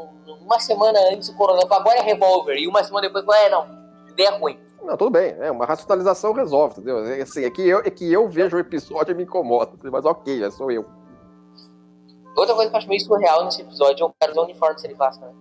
Uma 0.43 0.61
semana 0.61 0.99
antes 1.11 1.31
o 1.31 1.37
coronavírus, 1.37 1.73
agora 1.73 1.99
é 1.99 2.03
revólver. 2.03 2.57
E 2.57 2.69
uma 2.69 2.85
semana 2.85 3.09
depois, 3.09 3.25
é, 3.39 3.49
não, 3.49 3.67
ideia 4.09 4.39
ruim. 4.39 4.59
Não, 4.83 4.97
tudo 4.97 5.11
bem, 5.11 5.35
é 5.39 5.51
uma 5.51 5.65
racionalização 5.65 6.33
resolve, 6.33 6.75
entendeu? 6.75 7.05
É, 7.07 7.23
assim, 7.23 7.45
é, 7.45 7.51
que 7.51 7.67
eu, 7.67 7.79
é 7.79 7.91
que 7.91 8.13
eu 8.13 8.29
vejo 8.29 8.57
o 8.57 8.61
episódio 8.61 9.13
e 9.13 9.15
me 9.15 9.23
incomoda, 9.23 9.73
mas 9.91 10.05
ok, 10.05 10.43
é 10.43 10.51
sou 10.51 10.71
eu. 10.71 10.85
Outra 12.37 12.55
coisa 12.55 12.71
que 12.71 12.77
eu 12.77 12.79
acho 12.79 12.89
meio 12.89 13.01
surreal 13.01 13.45
nesse 13.45 13.63
episódio 13.63 14.05
é 14.05 14.07
o 14.07 14.13
cara 14.19 14.33
usar 14.33 14.41
o 14.41 14.45
uniforme 14.45 14.79
série 14.79 14.95
clássica, 14.95 15.27
né? 15.27 15.33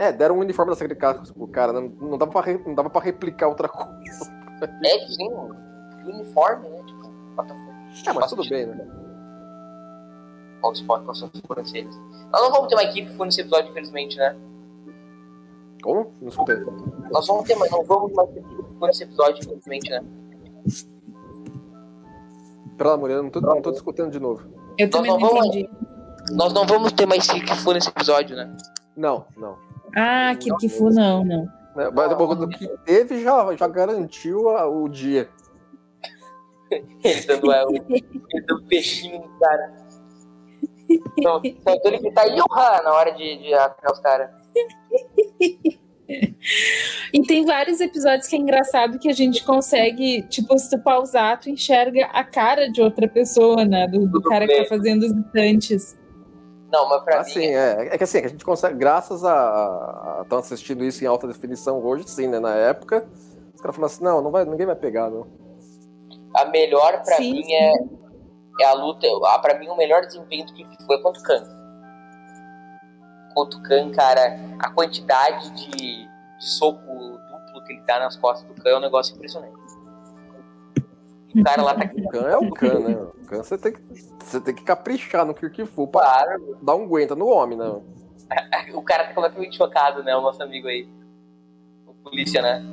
É, 0.00 0.10
deram 0.10 0.36
um 0.36 0.40
uniforme 0.40 0.72
da 0.72 0.76
série 0.76 0.94
clássica 0.94 1.32
pro 1.34 1.46
cara, 1.46 1.72
não, 1.74 1.82
não, 1.82 2.16
dava 2.16 2.30
pra 2.32 2.40
re- 2.40 2.62
não 2.66 2.74
dava 2.74 2.88
pra 2.88 3.02
replicar 3.02 3.48
outra 3.48 3.68
coisa. 3.68 4.40
É, 4.84 5.06
sim, 5.06 5.28
uniforme, 6.04 6.68
né? 6.68 6.82
Tipo, 6.86 7.10
what? 7.36 7.52
É, 8.06 8.12
mas 8.12 8.28
tudo 8.28 8.46
bem, 8.48 8.66
né? 8.66 8.86
Qual 10.60 10.72
esporte, 10.74 11.04
quais 11.06 11.18
são 11.18 11.30
as 11.32 11.40
sobrancelhas. 11.40 11.96
Nós 12.30 12.42
não 12.42 12.50
vamos 12.52 12.68
ter 12.68 12.74
uma 12.74 12.84
equipe 12.84 13.10
que 13.10 13.16
foi 13.16 13.24
nesse 13.26 13.40
episódio, 13.40 13.70
infelizmente, 13.70 14.18
né? 14.18 14.36
Como? 15.82 16.12
Não 16.20 16.28
escutei. 16.28 16.56
Nós 17.10 17.26
vamos 17.26 17.44
ter, 17.44 17.56
mas 17.56 17.70
não 17.70 17.82
vamos 17.84 18.12
mais 18.12 18.28
ter 18.30 18.42
por 18.78 18.90
esse 18.90 19.02
episódio, 19.04 19.38
infelizmente, 19.42 19.90
né? 19.90 20.02
Pera 22.76 22.90
lá, 22.90 22.96
Murilo, 22.98 23.22
não 23.22 23.30
tô, 23.30 23.40
não 23.40 23.62
tô 23.62 23.70
discutindo 23.70 24.10
de 24.10 24.20
novo. 24.20 24.42
Eu 24.78 24.86
Nós 24.88 24.90
também 24.90 25.10
não 25.10 25.18
não 25.20 25.28
vamos- 25.28 25.46
entendi. 25.46 25.70
Nós 26.32 26.52
não 26.52 26.66
vamos 26.66 26.92
ter 26.92 27.06
mais 27.06 27.26
Kung 27.26 27.46
Fu 27.56 27.72
nesse 27.72 27.88
episódio, 27.88 28.36
né? 28.36 28.54
Não, 28.96 29.24
não. 29.36 29.56
Ah, 29.96 30.34
Kirkifu 30.38 30.90
não, 30.90 31.24
não. 31.24 31.44
Né, 31.76 31.90
Mas 31.94 32.12
o 32.12 32.48
que 32.48 32.68
teve 32.84 33.22
já, 33.22 33.54
já 33.56 33.68
garantiu 33.68 34.48
a- 34.50 34.66
o 34.68 34.88
dia. 34.88 35.28
Ele 36.70 37.20
dando, 37.26 37.52
é, 37.52 37.64
o- 37.64 37.70
ele 37.74 38.22
dando 38.46 38.64
peixinho 38.68 39.20
no 39.22 39.38
cara. 39.38 39.76
Então, 41.18 41.40
ele 41.84 41.98
gritar 41.98 42.24
Yoha 42.26 42.82
na 42.82 42.92
hora 42.92 43.10
de, 43.12 43.38
de 43.38 43.54
atacar 43.54 43.92
os 43.92 44.00
caras. 44.00 44.30
E 47.12 47.22
tem 47.22 47.44
vários 47.44 47.80
episódios 47.80 48.26
que 48.26 48.34
é 48.34 48.38
engraçado 48.40 48.98
que 48.98 49.08
a 49.08 49.12
gente 49.12 49.44
consegue, 49.44 50.22
tipo, 50.22 50.58
se 50.58 50.68
tu 50.70 50.82
pausar, 50.82 51.38
tu 51.38 51.48
enxerga 51.48 52.06
a 52.06 52.24
cara 52.24 52.68
de 52.68 52.82
outra 52.82 53.06
pessoa, 53.08 53.64
né? 53.64 53.86
Do, 53.86 54.08
do 54.08 54.20
cara 54.20 54.44
que 54.44 54.56
tá 54.62 54.64
fazendo 54.68 55.04
os 55.04 55.12
mutantes. 55.14 55.96
Não, 56.70 56.88
mas 56.88 57.02
pra 57.02 57.20
Assim, 57.20 57.40
mim, 57.40 57.46
é, 57.46 57.94
é 57.94 57.98
que 57.98 58.04
assim, 58.04 58.18
a 58.18 58.28
gente 58.28 58.44
consegue, 58.44 58.76
graças 58.76 59.24
a. 59.24 60.20
Estão 60.22 60.38
assistindo 60.38 60.84
isso 60.84 61.02
em 61.02 61.06
alta 61.06 61.26
definição 61.26 61.84
hoje, 61.84 62.08
sim, 62.08 62.28
né? 62.28 62.38
Na 62.38 62.54
época, 62.54 63.06
os 63.54 63.60
caras 63.60 63.74
falaram 63.76 63.92
assim: 63.92 64.04
não, 64.04 64.22
não 64.22 64.30
vai, 64.30 64.44
ninguém 64.44 64.66
vai 64.66 64.76
pegar, 64.76 65.10
não. 65.10 65.26
a 66.36 66.44
melhor 66.46 67.02
pra 67.02 67.16
Sim, 67.16 67.32
mim 67.32 67.42
sim. 67.44 67.54
é, 67.54 67.72
é 68.60 68.64
a 68.66 68.72
luta. 68.74 69.06
A, 69.26 69.38
pra 69.40 69.58
mim, 69.58 69.68
o 69.68 69.76
melhor 69.76 70.02
desempenho 70.06 70.46
do 70.46 70.52
que 70.54 70.66
foi 70.86 71.02
contra 71.02 71.20
o 71.20 71.24
Khan. 71.24 71.42
Contra 73.34 73.58
o 73.58 73.62
Khan, 73.62 73.90
cara, 73.92 74.36
a 74.60 74.70
quantidade 74.72 75.50
de, 75.50 75.70
de 75.70 76.08
soco 76.38 76.80
duplo 76.82 77.64
que 77.64 77.72
ele 77.72 77.82
dá 77.86 77.98
nas 77.98 78.16
costas 78.16 78.46
do 78.48 78.54
Khan 78.62 78.70
é 78.70 78.76
um 78.76 78.80
negócio 78.80 79.14
impressionante. 79.14 79.54
O 81.34 81.44
cara 81.44 81.62
lá 81.62 81.74
tá 81.74 81.90
O 81.96 82.08
Khan 82.08 82.28
é 82.28 82.36
o 82.36 82.50
Khan, 82.50 82.78
né? 82.80 82.94
O 82.96 83.26
Khan 83.26 83.42
você 83.42 83.56
tem 83.58 83.72
que, 83.72 83.80
você 84.24 84.40
tem 84.40 84.54
que 84.54 84.64
caprichar 84.64 85.24
no 85.24 85.34
Kirkifu 85.34 85.86
pra 85.86 86.00
claro. 86.02 86.58
dar 86.62 86.74
um 86.74 86.84
aguenta 86.84 87.14
no 87.14 87.26
homem, 87.28 87.56
né? 87.58 87.66
O 88.74 88.82
cara 88.82 89.04
tá 89.08 89.14
completamente 89.14 89.56
chocado, 89.56 90.02
né? 90.02 90.14
O 90.16 90.20
nosso 90.20 90.42
amigo 90.42 90.68
aí. 90.68 90.88
O 91.86 91.92
polícia, 91.94 92.40
né? 92.42 92.64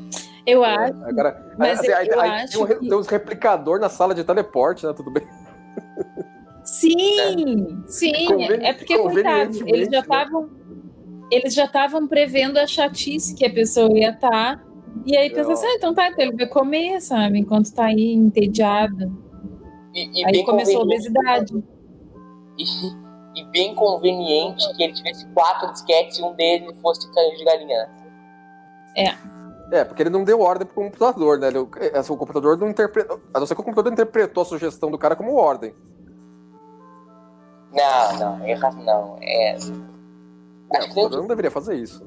Eu 0.45 0.64
acho. 0.64 0.93
Agora, 1.03 1.55
Mas 1.58 1.80
assim, 1.80 1.91
aí, 1.91 2.08
eu 2.08 2.20
aí 2.22 2.30
acho 2.30 2.53
tem, 2.53 2.64
um 2.64 2.68
que- 2.68 2.76
tem 2.89 2.93
uns 2.97 3.08
replicador 3.08 3.80
na 3.80 3.89
sala 3.89 4.14
de 4.16 4.24
teleporte, 4.24 4.86
né? 4.86 4.93
Tudo 4.93 5.12
bem. 5.12 5.28
Sim, 6.64 7.84
sim. 7.88 8.26
Conveni- 8.28 8.66
É 8.66 8.74
porque, 8.74 8.97
coitado, 8.97 9.58
eles 9.68 9.86
já 9.88 9.91
né? 9.91 9.99
estavam. 9.99 10.49
Eles 11.32 11.53
já 11.53 11.66
estavam 11.66 12.08
prevendo 12.08 12.58
a 12.58 12.68
chatice 12.68 13.36
que 13.36 13.45
a 13.45 13.53
pessoa 13.53 13.89
ia 13.97 14.12
estar. 14.12 14.64
E 15.08 15.16
aí 15.16 15.30
pensa 15.30 15.53
assim, 15.53 15.66
ah, 15.66 15.76
então 15.76 15.93
tá, 15.93 16.12
ele 16.18 16.36
vai 16.36 16.47
comer, 16.47 16.99
sabe? 16.99 17.39
Enquanto 17.39 17.74
tá 17.74 17.86
aí 17.86 18.12
entediado. 18.14 19.10
E, 19.93 20.22
e 20.22 20.26
Aí 20.26 20.43
começou 20.43 20.82
a 20.82 20.84
obesidade. 20.84 21.64
E, 22.58 22.64
e 23.39 23.45
bem 23.51 23.74
conveniente 23.74 24.68
que 24.76 24.84
ele 24.84 24.91
tivesse 24.93 25.26
quatro 25.30 25.72
disquetes 25.72 26.20
e 26.20 26.24
um 26.24 26.34
deles 26.34 26.78
fosse 26.82 27.10
canja 27.14 27.38
de 27.38 27.45
galinha. 27.45 27.89
né? 28.97 29.18
É, 29.72 29.84
porque 29.86 30.03
ele 30.03 30.10
não 30.10 30.24
deu 30.26 30.41
ordem 30.41 30.66
pro 30.68 30.76
computador, 30.76 31.39
né? 31.39 31.47
Ele- 31.47 31.60
é, 31.93 31.99
o 31.99 32.18
computador 32.18 32.58
não 32.58 32.70
interpretou. 32.70 33.20
A 33.34 33.39
não 33.39 33.47
ser 33.47 33.55
que 33.55 33.62
o 33.62 33.64
computador 33.64 33.93
interpretou 33.93 34.41
a 34.41 34.45
sugestão 34.45 34.91
do 34.91 34.97
cara 34.97 35.16
como 35.16 35.36
ordem. 35.36 35.74
Não, 37.74 38.20
não, 38.20 38.45
é 38.45 38.51
errado, 38.51 38.78
não. 38.84 39.18
É. 39.22 39.51
É, 39.51 39.55
Acho 39.55 39.72
o 39.72 39.80
que 40.70 40.78
nem 40.78 40.88
computador 40.89 41.20
não 41.20 41.28
deveria 41.28 41.51
fazer 41.51 41.76
isso. 41.76 42.03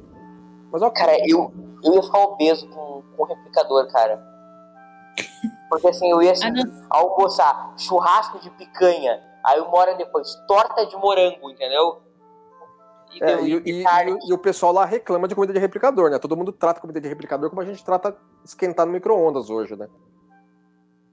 Mas 0.72 0.82
ok. 0.82 1.05
Cara, 1.05 1.16
eu, 1.28 1.53
eu 1.82 1.94
ia 1.94 2.03
ficar 2.03 2.18
obeso 2.20 2.66
com, 2.68 2.89
com 3.21 3.33
o 3.33 3.37
replicador, 3.37 3.87
cara. 3.93 4.23
Porque 5.68 5.89
assim, 5.89 6.11
eu 6.11 6.23
ia 6.23 6.33
assim, 6.33 6.47
Ah, 6.47 6.87
almoçar 6.99 7.75
churrasco 7.77 8.39
de 8.41 8.51
picanha, 8.51 9.21
aí 9.45 9.61
uma 9.61 9.77
hora 9.77 9.95
depois, 9.95 10.35
torta 10.49 10.85
de 10.87 10.97
morango, 10.97 11.51
entendeu? 11.51 12.03
E, 13.12 13.23
É, 13.23 13.27
deu- 13.27 13.47
e, 13.47 13.53
e 13.64 13.83
e- 13.83 14.29
e 14.29 14.33
o- 14.33 14.39
pessoal 14.39 14.73
lá 14.73 14.85
reclama 14.85 15.27
de 15.29 15.35
comida 15.35 15.53
de 15.53 15.59
replicador, 15.59 16.11
né? 16.11 16.18
Todo 16.18 16.37
mundo 16.37 16.53
trata 16.53 16.81
comida 16.81 17.01
de 17.01 17.09
replicador 17.09 17.51
como 17.51 17.61
a 17.61 17.64
gente 17.64 17.85
trata 17.85 18.16
esquentar 18.45 18.87
no 18.87 18.93
micro-ondas 18.93 19.51
hoje, 19.51 19.77
né? 19.77 19.89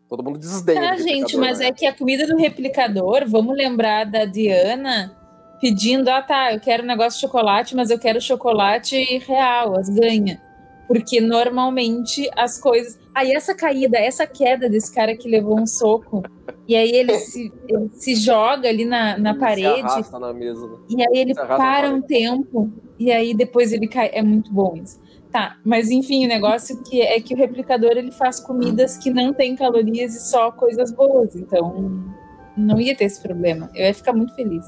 Todo 0.07 0.23
mundo 0.23 0.39
desdenha. 0.39 0.91
Ah, 0.91 0.95
de 0.95 1.03
gente, 1.03 1.35
mas 1.37 1.59
né? 1.59 1.67
é 1.67 1.71
que 1.73 1.85
a 1.85 1.93
comida 1.95 2.25
do 2.25 2.37
replicador, 2.37 3.23
vamos 3.27 3.55
lembrar 3.57 4.05
da 4.05 4.25
Diana 4.25 5.15
pedindo, 5.59 6.07
ah 6.09 6.21
tá, 6.21 6.53
eu 6.53 6.59
quero 6.59 6.83
um 6.83 6.85
negócio 6.87 7.19
de 7.19 7.25
chocolate, 7.25 7.75
mas 7.75 7.89
eu 7.89 7.99
quero 7.99 8.21
chocolate 8.21 9.17
real, 9.19 9.77
as 9.77 9.89
ganha. 9.89 10.41
Porque 10.87 11.19
normalmente 11.19 12.29
as 12.35 12.59
coisas. 12.59 12.97
Aí 13.13 13.31
essa 13.31 13.53
caída, 13.53 13.97
essa 13.97 14.25
queda 14.25 14.69
desse 14.69 14.93
cara 14.93 15.15
que 15.15 15.29
levou 15.29 15.59
um 15.59 15.65
soco, 15.65 16.23
e 16.67 16.75
aí 16.75 16.91
ele 16.91 17.13
se, 17.19 17.51
ele 17.67 17.89
se 17.91 18.15
joga 18.15 18.69
ali 18.69 18.85
na, 18.85 19.17
na 19.17 19.31
Ele 19.31 19.33
se 19.33 19.39
parede, 19.39 19.81
arrasta 19.81 20.19
na 20.19 20.33
mesa, 20.33 20.67
né? 20.67 20.77
e 20.89 21.01
aí 21.01 21.17
ele 21.21 21.33
se 21.33 21.45
para 21.45 21.89
um 21.89 22.01
tempo, 22.01 22.71
e 22.97 23.11
aí 23.11 23.33
depois 23.33 23.73
ele 23.73 23.87
cai. 23.87 24.09
É 24.13 24.21
muito 24.21 24.53
bom 24.53 24.75
isso. 24.75 24.99
Tá, 25.31 25.57
mas 25.63 25.89
enfim, 25.89 26.25
o 26.25 26.29
negócio 26.29 26.81
que 26.83 27.01
é 27.01 27.19
que 27.19 27.33
o 27.33 27.37
replicador 27.37 27.91
ele 27.91 28.11
faz 28.11 28.39
comidas 28.39 28.97
que 28.97 29.09
não 29.09 29.33
têm 29.33 29.55
calorias 29.55 30.15
e 30.15 30.19
só 30.21 30.51
coisas 30.51 30.91
boas. 30.91 31.35
Então, 31.35 32.15
não 32.55 32.79
ia 32.79 32.95
ter 32.95 33.05
esse 33.05 33.21
problema. 33.21 33.69
Eu 33.75 33.85
ia 33.85 33.93
ficar 33.93 34.13
muito 34.13 34.33
feliz. 34.33 34.65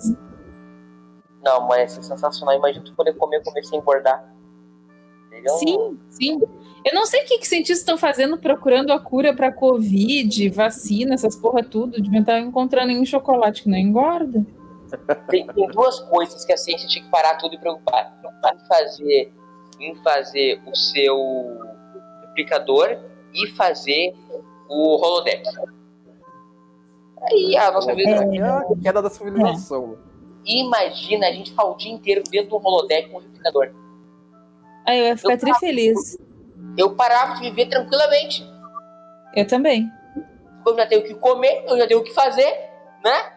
Não, 1.43 1.67
mas 1.67 1.97
é 1.97 2.01
sensacional. 2.01 2.55
Imagina 2.55 2.83
tu 2.83 2.93
poder 2.93 3.13
comer, 3.13 3.41
comer 3.43 3.63
sem 3.63 3.79
engordar. 3.79 4.23
Um- 5.45 5.57
Sim, 5.57 5.99
sim. 6.09 6.39
Eu 6.85 6.93
não 6.95 7.05
sei 7.05 7.23
o 7.23 7.25
que, 7.25 7.37
que 7.39 7.47
cientistas 7.47 7.79
estão 7.79 7.97
fazendo 7.97 8.37
procurando 8.37 8.91
a 8.93 8.99
cura 8.99 9.33
para 9.35 9.51
Covid, 9.51 10.49
vacina, 10.49 11.13
essas 11.13 11.35
porra 11.35 11.61
tudo. 11.63 12.01
Deviam 12.01 12.21
estar 12.21 12.39
encontrando 12.39 12.91
em 12.91 12.99
um 12.99 13.05
chocolate 13.05 13.63
que 13.63 13.69
não 13.69 13.77
engorda. 13.77 14.45
Tem, 15.29 15.45
tem 15.45 15.67
duas 15.67 15.99
coisas 15.99 16.43
que 16.45 16.53
a 16.53 16.57
ciência 16.57 16.87
tinha 16.87 17.03
que 17.03 17.11
parar 17.11 17.35
tudo 17.37 17.53
e 17.53 17.57
preocupar. 17.59 18.17
Em 18.55 18.67
fazer, 18.67 19.33
em 19.79 19.95
fazer 19.95 20.61
o 20.65 20.73
seu 20.75 21.57
replicador 22.27 22.97
e 23.33 23.47
fazer 23.51 24.15
o 24.69 24.95
holodeck. 24.95 25.43
Aí 27.23 27.57
a 27.57 27.71
nossa 27.71 27.93
vida. 27.93 28.09
É 28.11 28.41
a 28.41 28.63
queda 28.81 29.01
da 29.01 29.09
civilização. 29.09 29.87
né? 29.87 29.97
Imagina 30.45 31.27
a 31.27 31.31
gente 31.33 31.51
ficar 31.51 31.65
o 31.65 31.75
dia 31.75 31.91
inteiro 31.91 32.23
dentro 32.31 32.51
do 32.51 32.55
holodeck 32.65 33.09
com 33.09 33.17
o 33.17 33.19
replicador. 33.19 33.69
Aí 34.89 34.99
eu 34.99 35.05
ia 35.05 35.17
ficar 35.17 35.33
Eu- 35.33 35.37
tri 35.37 35.53
feliz. 35.59 36.17
Eu 36.77 36.95
parava 36.95 37.35
de 37.35 37.41
viver 37.41 37.67
tranquilamente. 37.67 38.43
Eu 39.35 39.45
também. 39.45 39.87
Eu 40.65 40.75
já 40.75 40.85
tenho 40.87 41.01
o 41.01 41.03
que 41.03 41.13
comer, 41.15 41.63
eu 41.67 41.77
já 41.77 41.87
tenho 41.87 41.99
o 41.99 42.03
que 42.03 42.13
fazer, 42.13 42.51
né? 43.03 43.33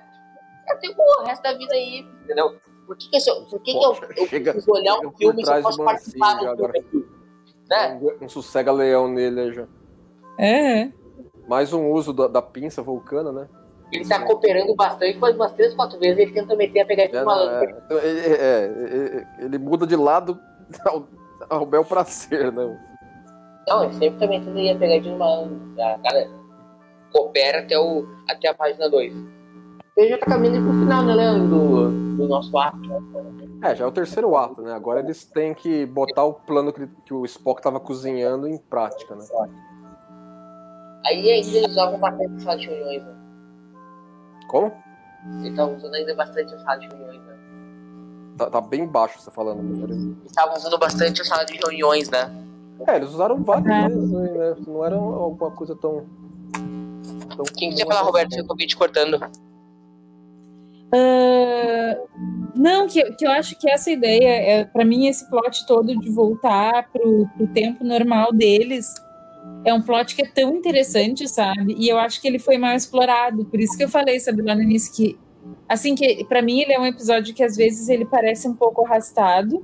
Eu 0.69 0.79
tenho 0.79 0.95
o 0.97 1.25
resto 1.25 1.43
da 1.43 1.53
vida 1.53 1.75
aí, 1.75 2.07
entendeu? 2.25 2.57
Por 2.87 2.97
que, 2.97 3.09
que, 3.11 3.31
eu, 3.31 3.45
por 3.47 3.61
que, 3.61 3.73
que 3.73 3.85
eu, 3.85 3.97
eu 4.17 4.27
Chega- 4.27 4.53
preciso 4.53 4.73
olhar 4.73 4.99
um 4.99 5.11
filme 5.13 5.45
se 5.45 5.53
eu 5.53 5.63
posso 5.63 5.85
participar 5.85 6.35
do 6.35 6.49
agora. 6.49 6.73
filme 6.73 6.79
aqui? 6.89 7.13
Né? 7.71 8.01
Um, 8.21 8.25
um 8.25 8.29
sossega-leão 8.29 9.09
nele 9.09 9.41
aí 9.41 9.53
já. 9.53 9.67
É. 10.39 10.91
Mais 11.49 11.73
um 11.73 11.91
uso 11.91 12.13
da, 12.13 12.29
da 12.29 12.43
pinça 12.43 12.83
vulcana, 12.83 13.31
né? 13.33 13.49
Ele 13.93 14.07
tá 14.09 14.25
cooperando 14.25 14.75
bastante, 14.75 15.19
faz 15.19 15.35
umas 15.37 15.53
três, 15.53 15.75
quatro 15.75 15.99
vezes 15.99 16.19
ele 16.19 16.33
tenta 16.33 16.57
meter 16.57 16.81
a 16.81 16.87
pegadinha 16.87 17.21
É, 17.21 17.25
malandro. 17.25 17.69
é, 17.69 17.79
então, 17.85 17.99
ele, 17.99 18.21
é, 18.21 18.37
é, 19.41 19.45
ele 19.45 19.59
muda 19.59 19.87
de 19.87 19.97
lado 19.97 20.39
ao, 21.51 21.66
bel 21.66 21.84
prazer, 21.84 22.53
né? 22.53 22.78
Não, 23.68 23.84
ele 23.84 23.93
sempre 23.95 24.18
também 24.18 24.45
tenta 24.45 24.59
ir 24.59 24.70
a 24.70 24.78
pegadinha 24.78 25.12
do 25.12 25.18
malandro. 25.18 25.76
Tá? 25.76 25.99
Cara, 26.03 26.30
coopera 27.12 27.61
até, 27.61 27.78
o, 27.78 28.07
até 28.28 28.49
a 28.49 28.55
página 28.55 28.88
2. 28.88 29.14
Ele 29.97 30.09
já 30.09 30.18
tá 30.18 30.26
caminhando 30.26 30.66
pro 30.66 30.80
final, 30.80 31.05
né, 31.05 31.14
Leandro? 31.14 31.49
Do, 31.49 32.16
do 32.16 32.28
nosso 32.28 32.57
ato. 32.57 32.78
É, 33.62 33.74
já 33.74 33.84
é 33.84 33.86
o 33.86 33.93
terceiro 33.93 34.34
ato, 34.36 34.62
né? 34.62 34.72
Agora 34.72 35.01
eles 35.01 35.24
têm 35.24 35.55
que 35.55 35.84
botar 35.86 36.24
o 36.24 36.34
plano 36.34 36.72
que, 36.72 36.86
que 37.05 37.14
o 37.14 37.24
Spock 37.24 37.62
tava 37.62 37.78
cozinhando 37.78 38.49
em 38.49 38.57
prática, 38.57 39.14
né? 39.14 39.24
Aí 41.05 41.30
ainda 41.30 41.49
eles 41.49 41.70
usavam 41.70 41.99
bastante 41.99 42.43
sala 42.43 42.59
de 42.59 42.66
reuniões, 42.68 43.05
né? 43.05 43.14
Como? 44.49 44.72
Eles 45.34 45.51
estavam 45.51 45.76
usando 45.76 45.95
ainda 45.95 46.14
bastante 46.14 46.62
sala 46.62 46.78
de 46.78 46.88
reuniões, 46.88 47.22
né? 47.22 47.32
Tá, 48.45 48.51
tá 48.51 48.61
bem 48.61 48.86
baixo 48.86 49.20
você 49.20 49.30
falando. 49.30 49.62
né? 49.62 49.84
Eles 49.84 50.16
estavam 50.26 50.57
usando 50.57 50.78
bastante 50.78 51.22
a 51.22 51.24
sala 51.24 51.45
de 51.45 51.57
reuniões, 51.57 52.11
né? 52.11 52.30
É, 52.88 52.97
eles 52.97 53.11
usaram 53.11 53.43
várias 53.43 53.66
Ah. 53.70 53.88
vezes, 53.88 54.11
né? 54.11 54.57
Não 54.66 54.84
era 54.84 54.97
alguma 54.97 55.51
coisa 55.53 55.76
tão. 55.76 56.05
tão 57.36 57.45
Quem 57.57 57.70
quiser 57.70 57.84
comum 57.84 57.95
falar, 57.97 58.01
assim. 58.01 58.07
Roberto, 58.07 58.36
eu 58.38 58.45
acabei 58.45 58.66
te 58.66 58.76
cortando. 58.76 59.20
Ah, 60.95 61.97
não, 62.55 62.86
que, 62.86 63.03
que 63.12 63.26
eu 63.26 63.30
acho 63.30 63.59
que 63.59 63.70
essa 63.70 63.90
ideia, 63.90 64.28
é, 64.28 64.64
para 64.64 64.84
mim, 64.84 65.07
esse 65.07 65.28
plot 65.30 65.66
todo 65.66 65.97
de 65.99 66.11
voltar 66.11 66.90
pro, 66.93 67.26
pro 67.36 67.47
tempo 67.49 67.82
normal 67.84 68.32
deles 68.32 68.86
é 69.64 69.72
um 69.72 69.80
plot 69.80 70.14
que 70.14 70.22
é 70.22 70.28
tão 70.28 70.55
interessante, 70.57 71.28
sabe? 71.28 71.74
E 71.78 71.88
eu 71.88 71.99
acho 71.99 72.20
que 72.20 72.28
ele 72.28 72.38
foi 72.38 72.59
mal 72.59 72.74
explorado. 72.74 73.45
Por 73.47 73.61
isso 73.61 73.76
que 73.76 73.84
eu 73.84 73.88
falei, 73.88 74.18
sabe, 74.20 74.43
lá 74.43 74.55
no 74.55 74.62
início, 74.62 74.93
que 74.93 75.18
assim 75.68 75.95
que 75.95 76.24
para 76.24 76.43
mim 76.43 76.61
ele 76.61 76.72
é 76.72 76.80
um 76.80 76.86
episódio 76.86 77.34
que 77.34 77.43
às 77.43 77.57
vezes 77.57 77.88
ele 77.88 78.05
parece 78.05 78.49
um 78.49 78.55
pouco 78.55 78.84
arrastado, 78.84 79.62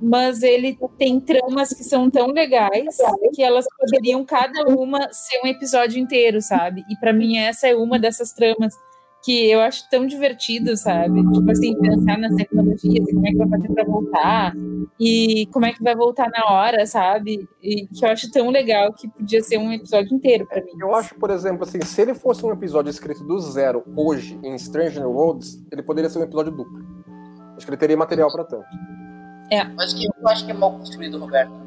mas 0.00 0.42
ele 0.42 0.78
tem 0.98 1.20
tramas 1.20 1.70
que 1.70 1.84
são 1.84 2.10
tão 2.10 2.28
legais 2.28 2.96
que 3.32 3.42
elas 3.42 3.64
poderiam 3.78 4.24
cada 4.24 4.64
uma 4.68 5.12
ser 5.12 5.40
um 5.44 5.46
episódio 5.46 6.00
inteiro, 6.00 6.40
sabe? 6.40 6.84
E 6.90 6.96
para 6.96 7.12
mim 7.12 7.38
essa 7.38 7.68
é 7.68 7.74
uma 7.74 7.98
dessas 7.98 8.32
tramas 8.32 8.74
que 9.24 9.50
eu 9.50 9.60
acho 9.60 9.88
tão 9.88 10.06
divertido, 10.06 10.76
sabe? 10.76 11.26
Tipo 11.32 11.50
assim, 11.50 11.74
pensar 11.80 12.18
nas 12.18 12.34
tecnologias 12.34 13.08
e 13.08 13.14
como 13.14 13.26
é 13.26 13.30
que 13.30 13.36
vai 13.38 13.48
fazer 13.48 13.68
para 13.72 13.84
voltar 13.84 14.54
e 15.00 15.46
como 15.46 15.64
é 15.64 15.72
que 15.72 15.82
vai 15.82 15.96
voltar 15.96 16.28
na 16.30 16.52
hora, 16.52 16.84
sabe? 16.84 17.48
E 17.62 17.86
que 17.86 18.04
eu 18.04 18.10
acho 18.10 18.30
tão 18.30 18.50
legal 18.50 18.92
que 18.92 19.08
podia 19.08 19.42
ser 19.42 19.56
um 19.56 19.72
episódio 19.72 20.14
inteiro 20.14 20.46
para 20.46 20.62
mim. 20.62 20.72
Eu 20.78 20.94
acho, 20.94 21.14
por 21.14 21.30
exemplo, 21.30 21.64
assim, 21.64 21.80
se 21.80 22.02
ele 22.02 22.12
fosse 22.12 22.44
um 22.44 22.52
episódio 22.52 22.90
escrito 22.90 23.24
do 23.24 23.40
zero 23.40 23.82
hoje 23.96 24.38
em 24.42 24.58
Stranger 24.58 25.08
Worlds, 25.08 25.64
ele 25.72 25.82
poderia 25.82 26.10
ser 26.10 26.18
um 26.18 26.24
episódio 26.24 26.52
duplo. 26.52 26.84
Acho 27.56 27.64
que 27.64 27.70
ele 27.70 27.78
teria 27.78 27.96
material 27.96 28.30
para 28.30 28.44
tanto. 28.44 28.66
É. 29.50 29.64
Mas 29.64 29.94
que 29.94 30.04
eu 30.04 30.28
acho 30.28 30.44
que 30.44 30.50
é 30.50 30.54
mal 30.54 30.72
construído, 30.78 31.18
Roberto. 31.18 31.63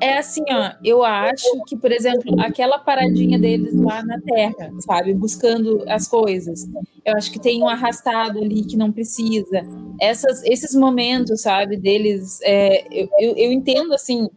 É 0.00 0.18
assim, 0.18 0.44
ó, 0.50 0.72
eu 0.84 1.02
acho 1.02 1.46
que, 1.66 1.76
por 1.76 1.90
exemplo, 1.90 2.38
aquela 2.40 2.78
paradinha 2.78 3.38
deles 3.38 3.74
lá 3.74 4.02
na 4.04 4.20
Terra, 4.20 4.70
sabe, 4.80 5.14
buscando 5.14 5.84
as 5.88 6.06
coisas, 6.06 6.68
eu 7.04 7.16
acho 7.16 7.32
que 7.32 7.40
tem 7.40 7.62
um 7.62 7.68
arrastado 7.68 8.38
ali 8.38 8.64
que 8.64 8.76
não 8.76 8.92
precisa. 8.92 9.62
Essas, 10.00 10.42
esses 10.44 10.74
momentos, 10.74 11.40
sabe, 11.40 11.76
deles, 11.76 12.40
é, 12.42 12.84
eu, 12.90 13.08
eu, 13.18 13.36
eu, 13.36 13.52
entendo, 13.52 13.94
assim, 13.94 14.28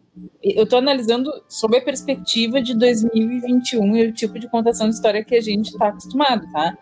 eu 0.42 0.66
tô 0.66 0.78
analisando 0.78 1.30
sob 1.46 1.76
a 1.76 1.82
perspectiva 1.82 2.62
de 2.62 2.74
2021 2.74 3.96
e 3.96 4.06
o 4.06 4.12
tipo 4.12 4.38
de 4.38 4.48
contação 4.48 4.88
de 4.88 4.94
história 4.94 5.22
que 5.22 5.34
a 5.34 5.42
gente 5.42 5.76
tá 5.76 5.88
acostumado, 5.88 6.50
tá? 6.52 6.76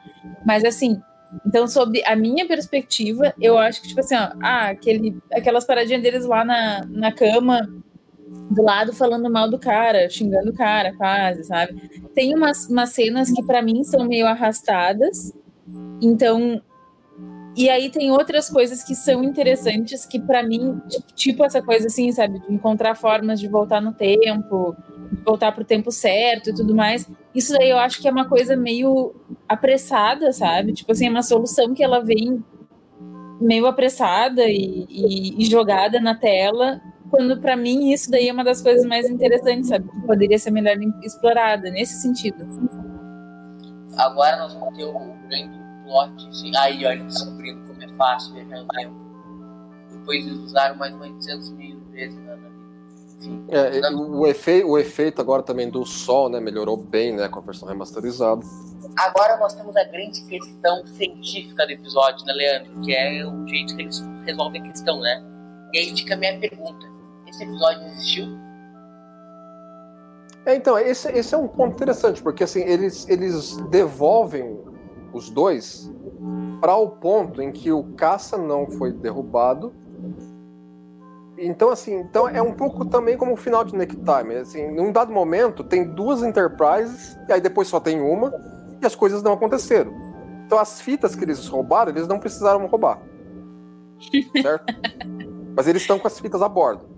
Mas, 0.47 0.65
assim, 0.65 1.01
então, 1.47 1.67
sob 1.67 2.03
a 2.05 2.15
minha 2.15 2.47
perspectiva, 2.47 3.35
eu 3.41 3.59
acho 3.59 3.83
que, 3.83 3.89
tipo 3.89 4.01
assim, 4.01 4.15
ó, 4.15 4.31
ah, 4.41 4.69
aquele, 4.69 5.17
aquelas 5.33 5.65
paradinhas 5.65 6.03
deles 6.03 6.25
lá 6.25 6.45
na, 6.45 6.85
na 6.87 7.13
cama, 7.13 7.69
do 8.51 8.63
lado 8.63 8.93
falando 8.93 9.31
mal 9.31 9.51
do 9.51 9.59
cara, 9.59 10.09
xingando 10.09 10.51
o 10.51 10.55
cara, 10.55 10.95
quase, 10.95 11.45
sabe? 11.45 11.75
Tem 12.15 12.35
umas, 12.35 12.69
umas 12.69 12.91
cenas 12.91 13.31
que 13.31 13.43
para 13.43 13.63
mim 13.63 13.85
são 13.85 14.07
meio 14.07 14.27
arrastadas, 14.27 15.33
então. 16.01 16.61
E 17.57 17.69
aí 17.69 17.91
tem 17.91 18.11
outras 18.13 18.49
coisas 18.49 18.85
que 18.85 18.95
são 18.95 19.25
interessantes 19.25 20.07
que 20.07 20.21
para 20.21 20.45
mim, 20.45 20.81
tipo 21.17 21.45
essa 21.45 21.61
coisa 21.61 21.89
assim, 21.89 22.13
sabe, 22.13 22.39
de 22.39 22.53
encontrar 22.53 22.95
formas 22.95 23.41
de 23.41 23.49
voltar 23.49 23.81
no 23.81 23.93
tempo, 23.93 24.77
de 25.11 25.23
voltar 25.25 25.51
pro 25.51 25.65
tempo 25.65 25.91
certo 25.91 26.51
e 26.51 26.55
tudo 26.55 26.75
mais. 26.75 27.11
Isso 27.35 27.53
daí 27.53 27.71
eu 27.71 27.79
acho 27.79 28.01
que 28.01 28.07
é 28.07 28.13
uma 28.13 28.29
coisa 28.29 28.57
meio 28.57 29.13
apressada, 29.49 30.33
sabe? 30.33 30.73
Tipo 30.73 30.93
assim, 30.93 31.09
é 31.09 31.11
uma 31.11 31.23
solução 31.23 31.75
que 31.75 31.83
ela 31.83 32.01
vem 32.01 32.45
meio 33.41 33.67
apressada 33.67 34.45
e, 34.45 34.87
e, 34.89 35.43
e 35.43 35.45
jogada 35.47 36.01
na 36.01 36.15
tela 36.15 36.81
quando 37.11 37.41
para 37.41 37.57
mim 37.57 37.93
isso 37.93 38.11
daí 38.11 38.29
é 38.29 38.33
uma 38.33 38.45
das 38.45 38.61
coisas 38.63 38.85
mais 38.87 39.09
interessantes, 39.09 39.69
sabe? 39.69 39.89
Que 39.89 40.01
poderia 40.07 40.39
ser 40.39 40.51
melhor 40.51 40.77
explorada 41.03 41.71
nesse 41.71 42.01
sentido. 42.01 42.47
Agora 43.97 44.37
nós 44.39 44.55
vamos 44.55 44.77
ter 44.77 44.85
o 44.85 44.93
grande 45.29 45.59
plot, 45.85 46.29
assim, 46.29 46.57
aí 46.57 46.87
olha, 46.87 47.05
descobrindo 47.05 47.67
como 47.67 47.83
é 47.83 47.89
fácil 47.97 48.35
viajar 48.35 48.63
no 48.63 48.69
tempo. 48.69 48.95
Depois 49.93 50.27
eles 50.27 50.39
usaram 50.39 50.77
mais 50.77 50.93
de 50.93 50.99
200 50.99 51.51
mil 51.53 51.81
vezes 51.91 52.17
na 52.25 52.35
vida. 52.37 52.49
É, 53.49 53.91
o, 53.91 54.27
efe, 54.29 54.63
o 54.63 54.79
efeito 54.79 55.21
agora 55.21 55.43
também 55.43 55.69
do 55.69 55.85
sol, 55.85 56.29
né, 56.29 56.39
melhorou 56.39 56.77
bem, 56.77 57.13
né, 57.17 57.29
com 57.29 57.41
a 57.41 57.43
versão 57.43 57.69
remasterizada. 57.69 58.43
Agora 58.97 59.37
nós 59.39 59.55
temos 59.55 59.77
a 59.77 59.85
grande 59.85 60.25
questão 60.27 60.87
científica 60.87 61.67
do 61.67 61.73
episódio, 61.73 62.25
né, 62.27 62.33
Leandro? 62.33 62.81
Que 62.83 62.95
é 62.95 63.27
o 63.27 63.47
jeito 63.49 63.75
que 63.75 63.83
eles 63.83 64.01
resolvem 64.25 64.63
a 64.63 64.65
questão, 64.65 65.01
né? 65.01 65.25
E 65.73 65.79
aí 65.79 65.97
fica 65.97 66.15
a 66.15 66.17
minha 66.17 66.39
pergunta 66.39 66.88
esse 67.39 67.45
episódio 67.45 67.87
existiu? 67.89 68.27
É, 70.45 70.55
então, 70.55 70.79
esse, 70.79 71.09
esse 71.13 71.35
é 71.35 71.39
um 71.39 71.47
ponto 71.47 71.75
interessante, 71.75 72.23
porque 72.23 72.45
assim, 72.45 72.63
eles, 72.63 73.09
eles 73.09 73.57
devolvem 73.69 74.59
os 75.13 75.31
dois 75.31 75.93
para 76.61 76.75
o 76.77 76.89
ponto 76.89 77.41
em 77.41 77.53
que 77.53 77.71
o 77.71 77.85
caça 77.95 78.37
não 78.37 78.67
foi 78.67 78.93
derrubado. 78.93 79.73
Então, 81.37 81.71
assim, 81.71 81.95
então 81.95 82.29
é 82.29 82.43
um 82.43 82.53
pouco 82.53 82.85
também 82.85 83.17
como 83.17 83.35
o 83.35 83.37
final 83.37 83.63
de 83.63 83.77
Nick 83.77 83.97
Time. 83.97 84.37
Assim, 84.37 84.61
em 84.61 84.81
um 84.81 84.91
dado 84.91 85.13
momento, 85.13 85.63
tem 85.63 85.85
duas 85.85 86.23
Enterprises, 86.23 87.17
e 87.29 87.33
aí 87.33 87.41
depois 87.41 87.69
só 87.69 87.79
tem 87.79 88.01
uma, 88.01 88.33
e 88.81 88.87
as 88.87 88.97
coisas 88.97 89.23
não 89.23 89.35
aconteceram. 89.35 89.93
Então, 90.47 90.59
as 90.59 90.81
fitas 90.81 91.15
que 91.15 91.25
eles 91.25 91.47
roubaram, 91.47 91.93
eles 91.93 92.09
não 92.09 92.19
precisaram 92.19 92.67
roubar. 92.67 93.01
Certo? 94.41 94.65
Mas 95.55 95.69
eles 95.69 95.83
estão 95.83 95.99
com 95.99 96.07
as 96.07 96.19
fitas 96.19 96.41
a 96.41 96.49
bordo 96.49 96.98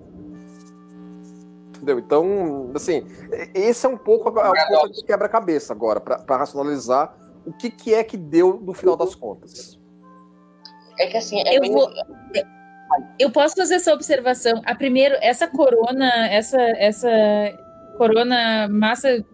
entendeu? 1.80 1.98
Então, 1.98 2.70
assim, 2.74 3.06
esse 3.54 3.86
é 3.86 3.88
um 3.88 3.96
pouco 3.96 4.28
a, 4.38 4.48
a 4.50 5.04
quebra-cabeça 5.06 5.72
agora, 5.72 6.00
para 6.00 6.36
racionalizar 6.36 7.16
o 7.46 7.52
que, 7.52 7.70
que 7.70 7.94
é 7.94 8.04
que 8.04 8.16
deu 8.16 8.60
no 8.62 8.74
final 8.74 8.96
das 8.96 9.14
contas. 9.14 9.78
É 10.98 11.06
que 11.06 11.16
assim, 11.16 11.40
é 11.46 11.56
eu 11.56 11.60
bem... 11.62 11.72
vou. 11.72 11.90
Eu 13.18 13.30
posso 13.30 13.54
fazer 13.56 13.74
essa 13.74 13.94
observação. 13.94 14.60
A 14.66 14.74
primeiro, 14.74 15.16
essa 15.20 15.46
corona, 15.46 16.26
essa, 16.28 16.60
essa 16.60 17.08
corona 17.96 18.68
massa 18.68 19.24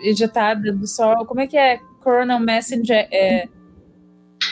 ejetada 0.00 0.72
do 0.72 0.86
Sol, 0.86 1.26
como 1.26 1.40
é 1.40 1.46
que 1.46 1.56
é? 1.56 1.78
Coronal 2.02 2.40
Messenger. 2.40 3.08
É, 3.10 3.48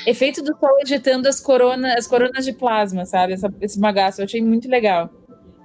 efeito 0.07 0.43
do 0.43 0.57
Sol 0.59 0.79
ejetando 0.85 1.29
as, 1.29 1.41
corona, 1.41 1.95
as 1.95 2.07
coronas 2.07 2.45
de 2.45 2.53
plasma, 2.53 3.07
sabe? 3.07 3.35
Essa, 3.35 3.53
esse 3.61 3.81
bagaço. 3.81 4.21
Eu 4.21 4.25
achei 4.25 4.43
muito 4.43 4.69
legal. 4.69 5.09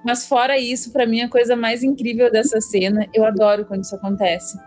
Mas 0.06 0.28
fora 0.28 0.58
isso, 0.58 0.92
para 0.92 1.06
mim 1.06 1.22
a 1.22 1.30
coisa 1.30 1.56
mais 1.56 1.84
incrível 1.84 2.32
dessa 2.32 2.62
cena, 2.62 3.08
eu 3.14 3.26
adoro 3.26 3.66
quando 3.66 3.84
isso 3.84 3.96
acontece. 3.96 4.58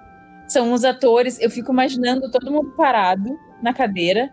São 0.49 0.73
os 0.73 0.85
atores, 0.85 1.41
eu 1.41 1.51
fico 1.51 1.73
imaginando 1.73 2.31
todo 2.31 2.51
mundo 2.51 2.75
parado 2.77 3.39
na 3.63 3.73
cadeira 3.73 4.31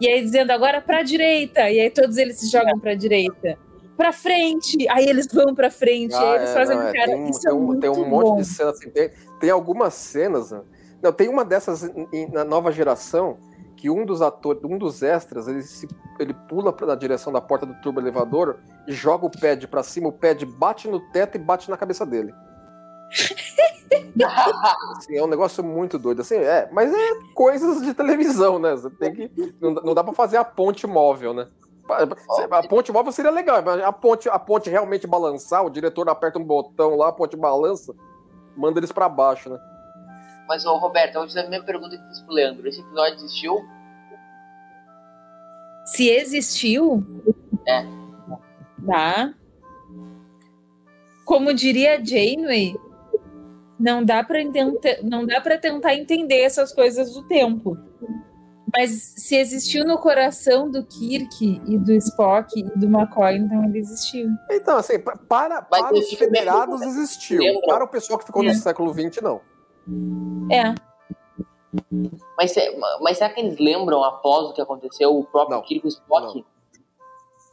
e 0.00 0.08
aí 0.08 0.20
dizendo 0.20 0.50
agora 0.50 0.80
para 0.80 0.98
a 0.98 1.02
direita, 1.02 1.70
e 1.70 1.78
aí 1.78 1.88
todos 1.88 2.16
eles 2.16 2.40
se 2.40 2.50
jogam 2.50 2.76
para 2.80 2.90
a 2.90 2.94
direita. 2.94 3.56
Para 3.96 4.12
frente, 4.12 4.88
aí 4.90 5.06
eles 5.06 5.28
vão 5.32 5.54
para 5.54 5.70
frente, 5.70 6.12
ah, 6.14 6.20
aí 6.20 6.36
eles 6.38 6.50
é, 6.50 6.54
fazem 6.54 6.76
não, 6.76 6.88
é, 6.88 6.92
cara, 6.92 7.12
tem, 7.12 7.30
isso 7.30 7.40
tem 7.40 7.50
é 7.50 7.54
um, 7.54 7.60
muito 7.60 7.80
tem 7.80 7.90
um 7.90 8.08
monte 8.08 8.38
de 8.38 8.44
cenas 8.46 8.74
assim, 8.74 8.90
tem, 8.90 9.10
tem 9.38 9.50
algumas 9.50 9.94
cenas, 9.94 10.50
né? 10.50 10.60
não, 11.00 11.12
tem 11.12 11.28
uma 11.28 11.44
dessas 11.44 11.88
na 12.32 12.44
nova 12.44 12.72
geração 12.72 13.38
que 13.82 13.90
um 13.90 14.06
dos 14.06 14.22
atores, 14.22 14.62
um 14.62 14.78
dos 14.78 15.02
extras, 15.02 15.48
ele, 15.48 15.60
se, 15.60 15.88
ele 16.20 16.32
pula 16.32 16.72
na 16.86 16.94
direção 16.94 17.32
da 17.32 17.40
porta 17.40 17.66
do 17.66 17.74
turbo 17.80 17.98
elevador 17.98 18.60
e 18.86 18.92
joga 18.92 19.26
o 19.26 19.30
pad 19.30 19.66
para 19.66 19.82
cima, 19.82 20.06
o 20.06 20.12
pad 20.12 20.46
bate 20.46 20.86
no 20.86 21.00
teto 21.10 21.34
e 21.34 21.40
bate 21.40 21.68
na 21.68 21.76
cabeça 21.76 22.06
dele. 22.06 22.32
assim, 24.96 25.16
é 25.16 25.24
um 25.24 25.26
negócio 25.26 25.64
muito 25.64 25.98
doido. 25.98 26.20
Assim, 26.20 26.36
é, 26.36 26.70
mas 26.70 26.94
é 26.94 27.08
coisas 27.34 27.82
de 27.82 27.92
televisão, 27.92 28.60
né? 28.60 28.70
Você 28.70 28.88
tem 28.88 29.12
que. 29.12 29.28
Não, 29.60 29.72
não 29.72 29.94
dá 29.94 30.04
para 30.04 30.12
fazer 30.12 30.36
a 30.36 30.44
ponte 30.44 30.86
móvel, 30.86 31.34
né? 31.34 31.48
A 32.52 32.62
ponte 32.68 32.92
móvel 32.92 33.10
seria 33.10 33.32
legal, 33.32 33.60
mas 33.64 33.82
a 33.82 33.90
ponte, 33.90 34.28
a 34.28 34.38
ponte 34.38 34.70
realmente 34.70 35.08
balançar, 35.08 35.66
o 35.66 35.70
diretor 35.70 36.08
aperta 36.08 36.38
um 36.38 36.44
botão 36.44 36.94
lá, 36.94 37.08
a 37.08 37.12
ponte 37.12 37.36
balança, 37.36 37.92
manda 38.56 38.78
eles 38.78 38.92
para 38.92 39.08
baixo, 39.08 39.50
né? 39.50 39.58
Mas, 40.52 40.66
ô, 40.66 40.76
Roberto, 40.76 41.14
eu 41.14 41.22
vou 41.22 41.28
fazer 41.30 41.46
a 41.46 41.48
mesma 41.48 41.64
pergunta 41.64 41.96
que 41.96 42.08
fiz 42.08 42.20
pro 42.20 42.34
Leandro. 42.34 42.68
Esse 42.68 42.82
episódio 42.82 43.14
existiu? 43.14 43.64
Se 45.86 46.10
existiu? 46.10 47.02
É. 47.66 47.86
Tá. 48.86 49.32
Como 51.24 51.54
diria 51.54 52.04
Janeway, 52.04 52.78
não 53.80 54.04
dá 54.04 54.22
para 54.22 54.40
não 55.02 55.24
dá 55.24 55.40
para 55.40 55.56
tentar 55.56 55.94
entender 55.94 56.42
essas 56.42 56.70
coisas 56.70 57.14
do 57.14 57.26
tempo. 57.26 57.78
Mas 58.76 58.90
se 59.16 59.36
existiu 59.36 59.86
no 59.86 59.96
coração 59.96 60.70
do 60.70 60.84
Kirk 60.84 61.62
e 61.66 61.78
do 61.78 61.92
Spock 61.92 62.60
e 62.60 62.78
do 62.78 62.86
McCoy, 62.86 63.36
então 63.36 63.64
ele 63.64 63.78
existiu. 63.78 64.28
Então, 64.50 64.76
assim, 64.76 64.98
para, 64.98 65.62
para 65.62 65.94
os 65.94 66.12
federados 66.12 66.82
existiu. 66.82 67.40
Para 67.62 67.84
o 67.84 67.88
pessoal 67.88 68.18
que 68.18 68.26
ficou 68.26 68.44
é. 68.44 68.48
no 68.48 68.54
século 68.54 68.92
XX, 68.92 69.22
não. 69.22 69.40
É. 70.50 70.74
Mas, 72.36 72.54
mas 73.00 73.18
será 73.18 73.30
que 73.30 73.40
eles 73.40 73.58
lembram 73.58 74.04
após 74.04 74.48
o 74.48 74.52
que 74.52 74.60
aconteceu 74.60 75.16
o 75.16 75.24
próprio 75.24 75.56
não, 75.56 75.64
Kirk 75.64 75.86
o 75.86 75.88
Spock? 75.88 76.44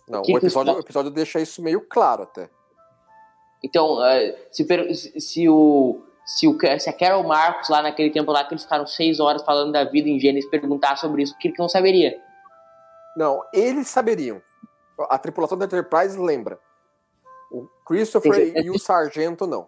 Não, 0.07 0.21
não 0.21 0.21
o, 0.21 0.38
episódio, 0.38 0.73
o 0.73 0.80
episódio 0.80 1.11
deixa 1.11 1.39
isso 1.39 1.61
meio 1.61 1.82
claro 1.88 2.23
até. 2.23 2.49
Então, 3.63 3.97
uh, 3.97 4.36
se, 4.51 4.65
se, 5.19 5.49
o, 5.49 6.01
se, 6.25 6.47
o, 6.47 6.57
se 6.80 6.89
a 6.89 6.93
Carol 6.93 7.23
Marcos, 7.23 7.69
lá 7.69 7.82
naquele 7.82 8.09
tempo 8.09 8.32
lá, 8.32 8.43
que 8.43 8.53
eles 8.53 8.63
ficaram 8.63 8.86
seis 8.86 9.19
horas 9.19 9.41
falando 9.43 9.71
da 9.71 9.84
vida 9.86 10.09
em 10.09 10.19
Gênesis, 10.19 10.49
perguntar 10.49 10.97
sobre 10.97 11.23
isso, 11.23 11.34
o 11.34 11.38
Kirk 11.38 11.57
não 11.57 11.69
saberia. 11.69 12.19
Não, 13.15 13.41
eles 13.53 13.88
saberiam. 13.88 14.41
A 15.09 15.17
tripulação 15.17 15.57
da 15.57 15.65
Enterprise 15.65 16.17
lembra. 16.17 16.59
O 17.51 17.67
Christopher 17.86 18.53
e 18.63 18.69
o 18.69 18.77
Sargento 18.77 19.47
não 19.47 19.67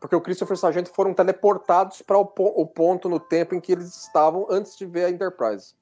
porque 0.00 0.14
o 0.14 0.20
Christopher 0.20 0.54
e 0.54 0.58
o 0.58 0.60
Sargento 0.60 0.90
foram 0.90 1.14
teleportados 1.14 2.02
para 2.02 2.18
o, 2.18 2.22
o, 2.22 2.66
ponto 2.66 3.08
no 3.08 3.18
tempo 3.18 3.54
em 3.54 3.60
que 3.60 3.72
eles 3.72 4.04
estavam 4.04 4.46
antes 4.50 4.76
de 4.76 4.86
ver 4.86 5.06
a 5.06 5.10
Enterprise. 5.10 5.74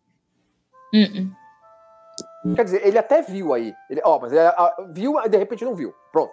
Uh 0.93 0.99
-uh. 0.99 2.55
Quer 2.55 2.65
dizer, 2.65 2.87
ele 2.87 2.99
até 2.99 3.23
viu 3.23 3.53
aí. 3.53 3.75
Ele, 3.91 4.01
ó, 4.05 4.19
mas 4.21 4.33
ele 4.33 4.41
ah, 4.41 4.77
viu 4.93 5.19
e 5.19 5.29
de 5.29 5.37
repente 5.37 5.65
não 5.65 5.75
viu. 5.75 5.95
Pronto. 6.13 6.33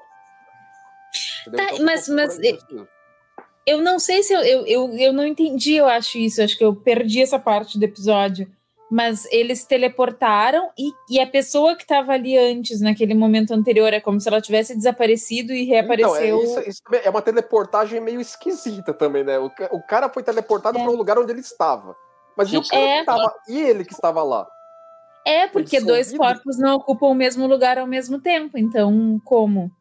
Tá, 1.55 1.83
mas, 1.83 2.07
mas 2.07 2.37
eu 3.65 3.81
não 3.81 3.97
sei 3.97 4.21
se 4.21 4.33
eu, 4.33 4.41
eu, 4.41 4.65
eu, 4.67 4.93
eu 4.97 5.13
não 5.13 5.25
entendi, 5.25 5.75
eu 5.75 5.87
acho 5.87 6.17
isso. 6.17 6.41
Acho 6.41 6.57
que 6.57 6.63
eu 6.63 6.75
perdi 6.75 7.21
essa 7.21 7.39
parte 7.39 7.79
do 7.79 7.83
episódio. 7.83 8.51
Mas 8.91 9.25
eles 9.31 9.63
teleportaram 9.63 10.69
e, 10.77 10.91
e 11.09 11.21
a 11.21 11.25
pessoa 11.25 11.77
que 11.77 11.83
estava 11.83 12.11
ali 12.11 12.37
antes, 12.37 12.81
naquele 12.81 13.13
momento 13.13 13.53
anterior, 13.53 13.93
é 13.93 14.01
como 14.01 14.19
se 14.19 14.27
ela 14.27 14.41
tivesse 14.41 14.75
desaparecido 14.75 15.53
e 15.53 15.63
reapareceu. 15.63 16.41
Então, 16.41 16.59
é, 16.59 16.67
isso, 16.67 16.69
isso 16.69 16.81
é 17.01 17.09
uma 17.09 17.21
teleportagem 17.21 18.01
meio 18.01 18.19
esquisita 18.19 18.93
também, 18.93 19.23
né? 19.23 19.39
O, 19.39 19.49
o 19.71 19.81
cara 19.81 20.09
foi 20.09 20.23
teleportado 20.23 20.77
é. 20.77 20.83
para 20.83 20.91
o 20.91 20.95
lugar 20.95 21.17
onde 21.17 21.31
ele 21.31 21.39
estava. 21.39 21.95
Mas 22.35 22.51
e 22.51 22.57
o 22.57 22.67
cara 22.67 22.81
é. 22.81 22.99
que 22.99 23.05
tava, 23.05 23.33
e 23.47 23.61
ele 23.61 23.85
que 23.85 23.93
estava 23.93 24.21
lá? 24.23 24.45
É, 25.25 25.47
porque 25.47 25.79
dois 25.79 26.15
corpos 26.15 26.57
não 26.57 26.75
ocupam 26.75 27.07
o 27.07 27.13
mesmo 27.13 27.47
lugar 27.47 27.77
ao 27.77 27.87
mesmo 27.87 28.19
tempo, 28.19 28.57
então 28.57 29.21
como? 29.23 29.71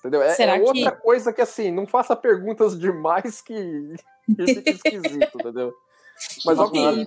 Entendeu? 0.00 0.22
É, 0.22 0.30
Será 0.30 0.56
é 0.56 0.60
outra 0.60 0.92
que... 0.92 1.02
coisa 1.02 1.32
que, 1.32 1.40
assim, 1.40 1.70
não 1.70 1.86
faça 1.86 2.16
perguntas 2.16 2.78
demais 2.78 3.40
que, 3.40 3.94
que 4.26 4.46
fica 4.54 4.70
esquisito, 4.70 5.38
entendeu? 5.38 5.72
Mas 6.44 6.58
ok. 6.58 7.06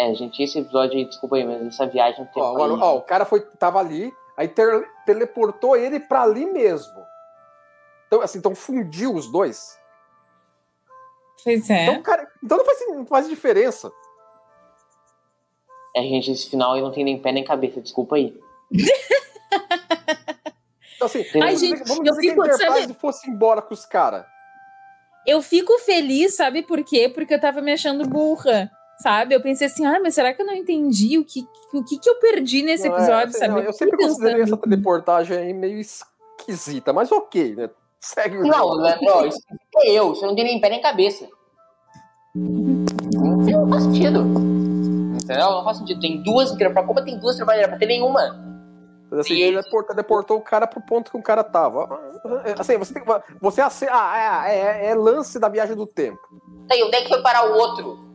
É, 0.00 0.14
gente, 0.14 0.42
esse 0.42 0.58
episódio 0.58 0.96
aí, 0.96 1.04
desculpa 1.04 1.36
aí, 1.36 1.44
mas 1.44 1.60
essa 1.66 1.86
viagem... 1.86 2.26
Ó, 2.34 2.58
ó, 2.58 2.78
ó, 2.80 2.96
o 2.96 3.02
cara 3.02 3.26
foi, 3.26 3.40
tava 3.40 3.78
ali, 3.78 4.10
aí 4.34 4.48
ter, 4.48 4.88
teleportou 5.04 5.76
ele 5.76 6.00
pra 6.00 6.22
ali 6.22 6.46
mesmo. 6.46 7.04
Então, 8.06 8.22
assim, 8.22 8.38
então 8.38 8.54
fundiu 8.54 9.14
os 9.14 9.30
dois. 9.30 9.78
Pois 11.44 11.68
é. 11.68 11.82
Então, 11.84 12.02
cara, 12.02 12.26
então 12.42 12.56
não, 12.56 12.64
faz, 12.64 12.88
não 12.88 13.04
faz 13.04 13.28
diferença. 13.28 13.92
É, 15.94 16.00
gente, 16.00 16.30
esse 16.30 16.48
final 16.48 16.72
aí 16.72 16.80
não 16.80 16.92
tem 16.92 17.04
nem 17.04 17.20
pé 17.20 17.30
nem 17.30 17.44
cabeça, 17.44 17.82
desculpa 17.82 18.16
aí. 18.16 18.34
então, 20.96 21.06
assim, 21.06 21.26
Ai, 21.34 21.40
vamos 21.40 21.60
gente, 21.60 21.72
dizer, 21.72 21.84
vamos 21.88 22.04
dizer 22.04 22.20
fico, 22.22 22.42
que 22.42 22.50
a 22.50 22.54
Enterprise 22.54 22.80
sabe... 22.86 22.94
fosse 22.94 23.28
embora 23.28 23.60
com 23.60 23.74
os 23.74 23.84
caras. 23.84 24.24
Eu 25.26 25.42
fico 25.42 25.78
feliz, 25.80 26.36
sabe 26.36 26.62
por 26.62 26.82
quê? 26.82 27.06
Porque 27.06 27.34
eu 27.34 27.40
tava 27.40 27.60
me 27.60 27.70
achando 27.72 28.08
burra, 28.08 28.70
sabe? 29.00 29.34
Eu 29.34 29.40
pensei 29.40 29.66
assim, 29.66 29.84
ah, 29.86 29.98
mas 30.00 30.14
será 30.14 30.32
que 30.32 30.42
eu 30.42 30.46
não 30.46 30.54
entendi 30.54 31.18
o 31.18 31.24
que, 31.24 31.46
o 31.72 31.82
que, 31.82 31.98
que 31.98 32.08
eu 32.08 32.16
perdi 32.16 32.62
nesse 32.62 32.88
não, 32.88 32.96
é, 32.96 32.98
episódio, 32.98 33.36
é, 33.36 33.38
sabe? 33.38 33.54
Não, 33.54 33.60
eu 33.60 33.72
sempre 33.72 33.96
considerei 33.96 34.42
essa 34.42 34.56
teleportagem 34.56 35.36
aí 35.36 35.52
meio 35.52 35.78
esquisita, 35.78 36.92
mas 36.92 37.10
ok, 37.10 37.54
né? 37.54 37.70
Segue 38.00 38.38
o 38.38 38.42
Não, 38.42 38.58
jogo. 38.58 38.74
Leandro, 38.76 39.26
isso 39.26 39.40
é 39.76 39.90
eu, 39.90 40.14
você 40.14 40.24
não 40.24 40.34
tem 40.34 40.44
nem 40.44 40.60
pé 40.60 40.70
nem 40.70 40.80
cabeça. 40.80 41.28
Não 42.34 43.68
faz 43.68 43.82
sentido. 43.82 44.20
Entendeu? 45.22 45.50
Não 45.50 45.64
faz 45.64 45.76
sentido. 45.78 46.00
Tem 46.00 46.22
duas, 46.22 46.50
pra 46.52 46.82
Copa 46.82 47.02
tem 47.02 47.18
duas 47.18 47.36
trabalhadoras, 47.36 47.70
pra 47.70 47.78
ter 47.78 47.86
nenhuma. 47.86 48.48
Mas 49.10 49.20
assim, 49.20 49.34
ele 49.34 49.60
deportou, 49.60 49.96
deportou 49.96 50.36
o 50.38 50.40
cara 50.40 50.66
pro 50.66 50.80
ponto 50.80 51.10
que 51.10 51.16
o 51.18 51.22
cara 51.22 51.44
tava. 51.44 51.88
Assim, 52.58 52.78
você 52.78 52.94
tem 52.94 53.02
que. 53.02 53.10
Você 53.40 53.60
ah, 53.90 54.46
é, 54.48 54.86
é, 54.86 54.86
é 54.86 54.94
lance 54.94 55.38
da 55.38 55.48
viagem 55.48 55.76
do 55.76 55.86
tempo. 55.86 56.20
Tá, 56.68 56.76
e 56.76 56.82
onde 56.82 56.96
é 56.96 57.02
que 57.02 57.08
foi 57.08 57.20
parar 57.20 57.50
o 57.50 57.58
outro? 57.58 58.09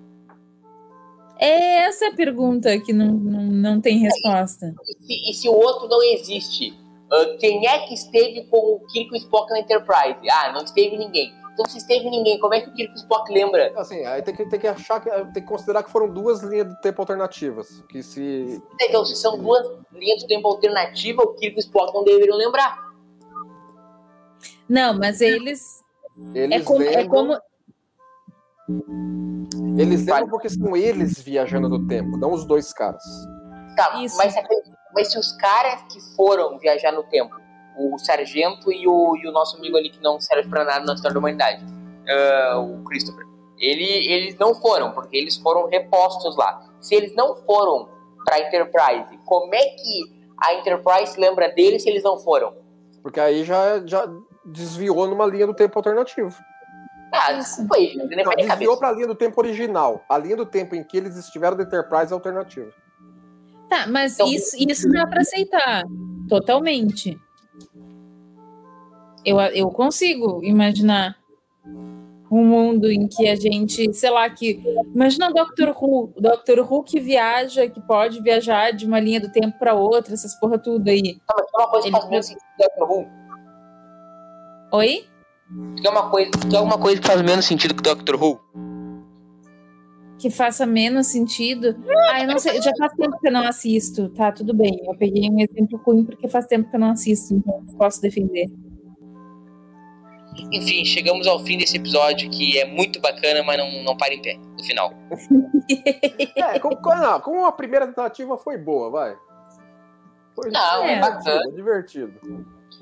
É 1.38 1.86
essa 1.86 2.08
a 2.08 2.16
pergunta 2.16 2.80
que 2.80 2.94
não, 2.94 3.12
não, 3.12 3.44
não 3.44 3.82
tem 3.82 4.00
resposta. 4.00 4.74
E 4.84 5.06
se, 5.06 5.30
e 5.32 5.34
se 5.34 5.50
o 5.50 5.54
outro 5.54 5.88
não 5.88 6.02
existe? 6.02 6.72
Uh, 7.12 7.38
quem 7.38 7.68
é 7.68 7.86
que 7.86 7.94
esteve 7.94 8.46
com 8.46 8.58
o 8.58 8.80
Kirk 8.88 9.10
e 9.12 9.14
o 9.14 9.18
Spock 9.18 9.50
na 9.52 9.60
Enterprise? 9.60 10.30
Ah, 10.30 10.52
não 10.54 10.64
esteve 10.64 10.98
ninguém. 10.98 11.34
Então, 11.54 11.66
se 11.68 11.78
esteve 11.78 12.10
ninguém, 12.10 12.38
como 12.40 12.54
é 12.54 12.62
que 12.62 12.70
o 12.70 12.74
Kirk 12.74 12.92
e 12.92 12.96
o 12.96 12.98
Spock 12.98 13.32
lembra? 13.32 13.72
Assim, 13.78 14.04
aí 14.06 14.22
tem 14.22 14.36
que, 14.36 14.46
tem 14.50 14.60
que 14.60 14.68
achar, 14.68 15.00
que, 15.02 15.10
tem 15.10 15.42
que 15.42 15.48
considerar 15.48 15.84
que 15.84 15.92
foram 15.92 16.12
duas 16.12 16.42
linhas 16.42 16.68
do 16.68 16.76
tempo 16.82 17.02
alternativas. 17.02 17.82
Que 17.90 18.04
se... 18.04 18.62
Então, 18.82 19.06
se 19.06 19.16
são 19.16 19.38
duas 19.38 19.66
linhas 19.94 20.24
do 20.24 20.28
tempo 20.28 20.48
alternativa, 20.48 21.22
o 21.22 21.34
Kirk 21.36 21.56
e 21.56 21.60
o 21.60 21.60
Spock 21.60 21.94
não 21.94 22.04
deveriam 22.04 22.38
lembrar. 22.38 22.78
Não, 24.68 24.98
mas 24.98 25.22
eles... 25.22 25.84
Eles 26.34 26.62
é 26.62 26.64
como... 26.64 26.82
É 26.82 27.08
como... 27.08 27.40
Eles 29.78 30.06
lembram 30.06 30.30
porque 30.30 30.50
são 30.50 30.76
eles 30.76 31.22
viajando 31.22 31.70
no 31.70 31.88
tempo, 31.88 32.18
não 32.18 32.32
os 32.32 32.46
dois 32.46 32.74
caras. 32.74 33.04
Tá, 33.76 34.02
Isso. 34.02 34.18
mas 34.18 34.34
mas 34.96 35.12
se 35.12 35.20
os 35.20 35.34
caras 35.34 35.84
que 35.92 36.00
foram 36.16 36.58
viajar 36.58 36.94
no 36.94 37.04
tempo, 37.04 37.36
o 37.78 37.98
sargento 38.00 38.72
e 38.72 38.88
o, 38.88 39.18
e 39.18 39.28
o 39.28 39.32
nosso 39.32 39.58
amigo 39.58 39.76
ali 39.76 39.90
que 39.90 40.02
não 40.02 40.20
serve 40.22 40.50
pra 40.50 40.64
nada 40.64 40.86
na 40.86 40.94
história 40.94 41.14
da 41.14 41.20
humanidade, 41.20 41.64
uh, 41.66 42.60
o 42.62 42.84
Christopher, 42.86 43.26
ele, 43.58 43.84
eles 43.84 44.38
não 44.38 44.56
foram, 44.56 44.92
porque 44.92 45.18
eles 45.18 45.36
foram 45.38 45.68
repostos 45.68 46.38
lá. 46.38 46.66
Se 46.80 46.96
eles 46.96 47.14
não 47.14 47.36
foram 47.36 47.90
pra 48.24 48.40
Enterprise, 48.40 49.20
como 49.26 49.54
é 49.54 49.64
que 49.64 50.16
a 50.42 50.54
Enterprise 50.56 51.20
lembra 51.20 51.50
deles 51.50 51.84
se 51.84 51.90
eles 51.90 52.04
não 52.04 52.18
foram? 52.18 52.54
Porque 53.04 53.20
aí 53.20 53.44
já, 53.44 53.86
já 53.86 54.08
desviou 54.46 55.08
numa 55.08 55.26
linha 55.26 55.46
do 55.46 55.54
tempo 55.54 55.78
alternativo. 55.78 56.36
Ah, 57.16 57.34
desculpa 57.34 57.76
aí, 57.76 57.96
não, 57.96 58.06
não 58.06 58.36
desviou 58.36 58.78
para 58.78 58.90
a 58.90 58.92
linha 58.92 59.08
do 59.08 59.16
tempo 59.16 59.40
original. 59.40 60.04
A 60.10 60.18
linha 60.18 60.36
do 60.36 60.46
tempo 60.46 60.76
em 60.76 60.84
que 60.84 60.98
eles 60.98 61.16
estiveram 61.16 61.56
da 61.56 61.64
Enterprise 61.64 62.12
é 62.12 62.14
alternativa. 62.14 62.72
Tá, 63.70 63.88
mas 63.88 64.14
então, 64.14 64.28
isso, 64.28 64.56
isso 64.60 64.92
dá 64.92 65.08
para 65.08 65.22
aceitar 65.22 65.84
totalmente. 66.28 67.20
Eu, 69.24 69.40
eu 69.40 69.70
consigo 69.70 70.44
imaginar 70.44 71.18
um 72.32 72.44
mundo 72.44 72.92
em 72.92 73.08
que 73.08 73.28
a 73.28 73.36
gente, 73.36 73.94
sei 73.94 74.10
lá, 74.10 74.30
que. 74.30 74.62
Imagina 74.94 75.30
o 75.30 75.34
Doctor 75.34 75.70
Who, 75.70 76.14
o 76.16 76.22
Doctor 76.22 76.60
Who 76.60 76.84
que 76.84 77.00
viaja, 77.00 77.68
que 77.68 77.82
pode 77.82 78.22
viajar 78.22 78.72
de 78.72 78.86
uma 78.86 79.00
linha 79.00 79.20
do 79.20 79.32
tempo 79.32 79.58
para 79.58 79.74
outra, 79.74 80.14
essas 80.14 80.36
porra 80.40 80.58
tudo 80.58 80.88
aí. 80.88 81.20
Não, 81.28 81.36
mas 81.38 81.48
uma 81.54 81.70
coisa 81.70 81.88
Ele... 81.88 82.00
que 82.00 82.08
faz 82.10 82.26
sentido 82.28 82.46
do 82.58 82.64
Doctor 82.64 82.92
Who. 82.92 83.08
Oi? 84.74 85.06
Que 85.80 85.88
é 85.88 85.90
uma 85.90 86.10
coisa, 86.10 86.32
que 86.32 86.56
é 86.56 86.60
uma 86.60 86.78
coisa 86.78 87.02
que 87.02 87.08
faz 87.08 87.22
menos 87.22 87.46
sentido 87.46 87.74
que 87.76 87.82
o 87.82 87.96
Doctor 87.96 88.22
Who 88.22 88.40
que 90.18 90.30
faça 90.30 90.66
menos 90.66 91.08
sentido. 91.08 91.76
Ah, 92.10 92.22
eu 92.22 92.28
não 92.28 92.40
sei, 92.40 92.62
já 92.62 92.72
faz 92.78 92.94
tempo 92.94 93.20
que 93.20 93.28
eu 93.28 93.32
não 93.32 93.48
assisto, 93.48 94.10
tá? 94.10 94.32
Tudo 94.32 94.54
bem. 94.54 94.82
Eu 94.84 94.98
peguei 94.98 95.30
um 95.30 95.40
exemplo 95.40 95.80
ruim 95.86 96.04
porque 96.04 96.28
faz 96.28 96.46
tempo 96.48 96.70
que 96.70 96.76
eu 96.76 96.80
não 96.80 96.92
assisto, 96.92 97.34
então 97.34 97.64
posso 97.78 98.02
defender. 98.02 98.48
Enfim, 100.52 100.84
chegamos 100.84 101.28
ao 101.28 101.40
fim 101.40 101.58
desse 101.58 101.78
episódio 101.78 102.30
que 102.30 102.60
é 102.60 102.66
muito 102.66 103.00
bacana, 103.00 103.44
mas 103.44 103.58
não, 103.58 103.84
não 103.84 103.96
para 103.96 104.14
em 104.14 104.22
pé 104.22 104.38
no 104.38 104.64
final. 104.64 104.94
é, 106.36 106.60
como, 106.60 106.76
não, 106.84 107.20
como 107.22 107.46
a 107.46 107.52
primeira 107.52 107.86
tentativa 107.88 108.38
foi 108.38 108.58
boa, 108.58 108.90
vai. 108.90 109.16
Foi 110.36 110.50
não, 110.50 110.84
é, 110.84 111.00
bacana. 111.00 111.52
divertido. 111.52 112.14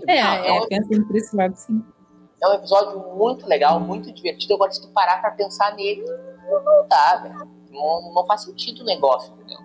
É, 0.07 0.23
não, 0.23 0.31
é, 0.31 0.47
é 0.47 0.53
um... 0.53 0.67
pensando 0.67 1.05
por 1.05 1.15
esse 1.15 1.35
lado, 1.35 1.55
sim. 1.55 1.83
É 2.43 2.47
um 2.49 2.53
episódio 2.53 2.99
muito 3.15 3.47
legal, 3.47 3.79
muito 3.79 4.11
divertido. 4.11 4.55
Agora, 4.55 4.69
se 4.69 4.81
tu 4.81 4.89
parar 4.89 5.21
pra 5.21 5.31
pensar 5.31 5.73
nele, 5.75 6.03
não 6.49 6.87
dá, 6.89 7.15
velho. 7.23 7.47
Não, 7.71 8.13
não 8.13 8.25
faz 8.25 8.43
sentido 8.43 8.81
o 8.81 8.85
negócio, 8.85 9.33
entendeu? 9.33 9.57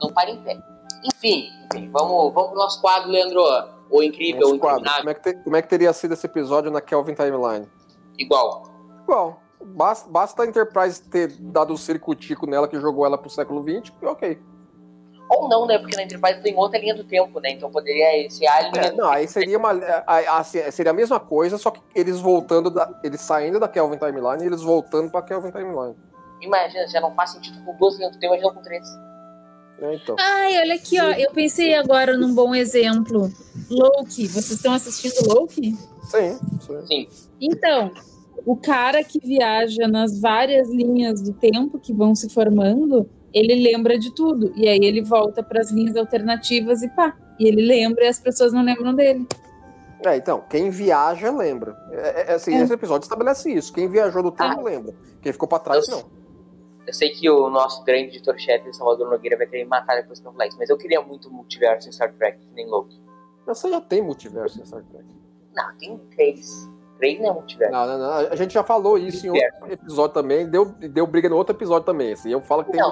Não 0.00 0.12
para 0.12 0.30
em 0.30 0.42
pé. 0.42 0.58
Enfim, 1.04 1.48
enfim 1.72 1.90
vamos, 1.90 2.34
vamos 2.34 2.50
pro 2.50 2.58
nosso 2.58 2.80
quadro, 2.82 3.10
Leandro. 3.10 3.42
O 3.90 4.02
incrível, 4.02 4.50
o 4.50 4.58
quadro. 4.58 4.84
Como 4.98 5.08
é, 5.08 5.14
que 5.14 5.22
te, 5.22 5.42
como 5.42 5.56
é 5.56 5.62
que 5.62 5.68
teria 5.68 5.92
sido 5.94 6.12
esse 6.12 6.26
episódio 6.26 6.70
na 6.70 6.82
Kelvin 6.82 7.14
Timeline? 7.14 7.66
Igual. 8.18 8.64
Igual. 9.04 9.40
Basta, 9.64 10.10
basta 10.10 10.42
a 10.42 10.46
Enterprise 10.46 11.02
ter 11.02 11.32
dado 11.40 11.70
o 11.70 11.74
um 11.74 11.76
circutico 11.78 12.46
nela 12.46 12.68
que 12.68 12.78
jogou 12.78 13.06
ela 13.06 13.16
pro 13.16 13.30
século 13.30 13.62
XX, 13.62 13.90
e 14.02 14.06
ok. 14.06 14.38
Ou 15.30 15.48
não, 15.48 15.66
né? 15.66 15.78
Porque 15.78 15.96
na 15.96 16.04
Enterprise 16.04 16.40
tem 16.40 16.56
outra 16.56 16.78
linha 16.78 16.94
do 16.94 17.04
tempo, 17.04 17.38
né? 17.40 17.50
Então 17.50 17.70
poderia 17.70 18.28
ser 18.30 18.46
a 18.46 18.60
linha. 18.62 18.82
É, 18.86 18.92
não, 18.92 19.08
aí 19.08 19.28
seria 19.28 19.58
uma. 19.58 19.72
Assim, 20.38 20.58
seria 20.70 20.90
a 20.90 20.94
mesma 20.94 21.20
coisa, 21.20 21.58
só 21.58 21.70
que 21.70 21.80
eles 21.94 22.18
voltando, 22.18 22.70
da, 22.70 22.98
eles 23.04 23.20
saindo 23.20 23.60
da 23.60 23.68
Kelvin 23.68 23.98
Timeline 23.98 24.42
e 24.42 24.46
eles 24.46 24.62
voltando 24.62 25.10
pra 25.10 25.22
Kelvin 25.22 25.50
Timeline. 25.50 25.94
Imagina, 26.40 26.86
já 26.88 27.00
não 27.00 27.14
faz 27.14 27.30
sentido 27.30 27.62
com 27.64 27.76
duas 27.76 27.96
linhas 27.96 28.12
do 28.12 28.18
tempo, 28.18 28.34
imagina 28.34 28.54
com 28.54 28.62
três. 28.62 28.88
É, 29.80 29.94
então. 29.94 30.16
Ai, 30.18 30.58
olha 30.60 30.74
aqui, 30.74 31.00
ó. 31.00 31.10
Eu 31.10 31.30
pensei 31.32 31.74
agora 31.74 32.16
num 32.16 32.34
bom 32.34 32.54
exemplo. 32.54 33.30
Loki. 33.70 34.26
Vocês 34.26 34.52
estão 34.52 34.72
assistindo 34.72 35.28
Loki? 35.28 35.76
Sim, 36.04 36.38
sim. 36.60 36.86
sim. 36.86 37.08
Então, 37.40 37.92
o 38.44 38.56
cara 38.56 39.04
que 39.04 39.20
viaja 39.20 39.86
nas 39.86 40.20
várias 40.20 40.68
linhas 40.68 41.20
do 41.20 41.32
tempo 41.32 41.78
que 41.78 41.92
vão 41.92 42.14
se 42.14 42.28
formando, 42.28 43.08
ele 43.32 43.54
lembra 43.54 43.98
de 43.98 44.14
tudo. 44.14 44.52
E 44.56 44.68
aí 44.68 44.80
ele 44.82 45.02
volta 45.02 45.42
para 45.42 45.60
as 45.60 45.70
linhas 45.70 45.96
alternativas 45.96 46.82
e 46.82 46.88
pá. 46.88 47.16
E 47.38 47.46
ele 47.46 47.62
lembra 47.64 48.04
e 48.04 48.08
as 48.08 48.18
pessoas 48.18 48.52
não 48.52 48.62
lembram 48.62 48.94
dele. 48.94 49.26
É, 50.04 50.16
então, 50.16 50.44
quem 50.48 50.70
viaja 50.70 51.30
lembra. 51.30 51.76
É, 51.90 52.32
é, 52.32 52.34
assim, 52.34 52.54
é. 52.54 52.62
Esse 52.62 52.72
episódio 52.72 53.04
estabelece 53.04 53.52
isso. 53.52 53.72
Quem 53.72 53.88
viajou 53.88 54.22
do 54.22 54.30
tempo 54.30 54.60
ah. 54.60 54.62
lembra. 54.62 54.94
Quem 55.20 55.32
ficou 55.32 55.48
para 55.48 55.58
trás, 55.58 55.88
não. 55.88 56.04
Eu 56.86 56.94
sei 56.94 57.10
que 57.10 57.28
o 57.28 57.50
nosso 57.50 57.84
grande 57.84 58.16
editor-chefe, 58.16 58.72
Salvador 58.72 59.10
Nogueira, 59.10 59.36
vai 59.36 59.46
querer 59.46 59.64
me 59.64 59.68
matar 59.68 60.00
depois 60.00 60.20
que 60.20 60.26
eu 60.26 60.32
falar 60.32 60.46
isso, 60.46 60.56
mas 60.58 60.70
eu 60.70 60.78
queria 60.78 61.02
muito 61.02 61.30
multiverso 61.30 61.88
em 61.88 61.92
Star 61.92 62.14
Trek, 62.14 62.38
que 62.38 62.54
nem 62.54 62.66
Loki. 62.66 62.98
Você 63.46 63.68
já 63.68 63.80
tem 63.80 64.00
multiverso 64.00 64.58
em 64.60 64.64
Star 64.64 64.82
Trek. 64.84 65.04
Não, 65.54 65.76
tem 65.76 65.98
três. 66.14 66.68
Não 67.00 67.34
multiverso. 67.34 67.72
Não, 67.72 67.86
não, 67.86 67.98
não. 67.98 68.12
A 68.32 68.36
gente 68.36 68.52
já 68.52 68.64
falou 68.64 68.98
isso 68.98 69.26
em 69.26 69.30
outro 69.30 69.72
episódio 69.72 70.14
também. 70.14 70.48
Deu, 70.48 70.66
deu 70.66 71.06
briga 71.06 71.28
no 71.28 71.36
outro 71.36 71.54
episódio 71.54 71.86
também. 71.86 72.12
Assim. 72.12 72.30
Eu 72.30 72.40
falo 72.40 72.64
que 72.64 72.72
tem, 72.72 72.82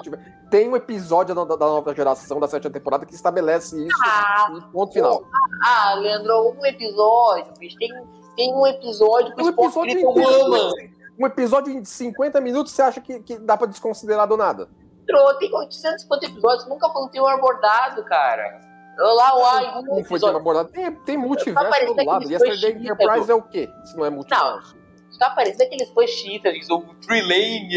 tem 0.49 0.69
um 0.69 0.77
episódio 0.77 1.35
da, 1.35 1.45
da 1.45 1.57
nova 1.57 1.95
geração, 1.95 2.39
da 2.39 2.47
sétima 2.47 2.73
temporada, 2.73 3.05
que 3.05 3.15
estabelece 3.15 3.85
isso. 3.85 3.97
Ah, 4.05 4.53
e 4.57 4.73
ponto 4.73 4.93
final. 4.93 5.25
Ah, 5.65 5.95
Leandro, 5.95 6.55
um 6.57 6.67
episódio, 6.67 7.53
bicho. 7.59 7.77
Tem, 7.79 7.91
tem 8.37 8.55
um 8.55 8.67
episódio 8.67 9.35
que 9.35 9.43
Um 9.43 9.49
episódio 9.49 9.99
inteiro, 9.99 10.45
ama. 10.45 10.73
Um 11.19 11.27
episódio 11.27 11.81
de 11.81 11.89
50 11.89 12.41
minutos, 12.41 12.73
você 12.73 12.83
acha 12.83 13.01
que, 13.01 13.21
que 13.21 13.39
dá 13.39 13.57
pra 13.57 13.67
desconsiderar 13.67 14.29
do 14.29 14.37
nada? 14.37 14.69
Entrou, 15.03 15.35
Tem 15.39 15.53
850 15.53 16.27
episódios, 16.27 16.69
nunca 16.69 16.89
foi 16.91 17.03
um 17.03 17.09
tema 17.09 17.33
abordado, 17.33 18.05
cara. 18.05 18.61
Eu 18.99 19.15
lá, 19.15 19.37
uai, 19.37 19.79
um 19.79 19.97
Não 19.97 20.05
foi 20.05 20.19
abordado. 20.31 20.71
Tem, 20.71 20.91
tem 20.91 21.17
multiverso 21.17 21.95
do 21.95 22.05
lado. 22.05 22.25
E 22.25 22.33
Yesterday 22.33 22.73
dois 22.73 22.85
Enterprise 22.87 23.31
é 23.31 23.35
o 23.35 23.43
quê? 23.43 23.69
Se 23.85 23.97
não 23.97 24.05
é 24.05 24.11
multiverso. 24.11 24.77
Tá 25.19 25.31
parecendo 25.31 25.65
aqueles 25.65 25.89
fãs 25.91 26.11
eles 26.45 26.67
são 26.67 26.83
Trilane. 27.01 27.69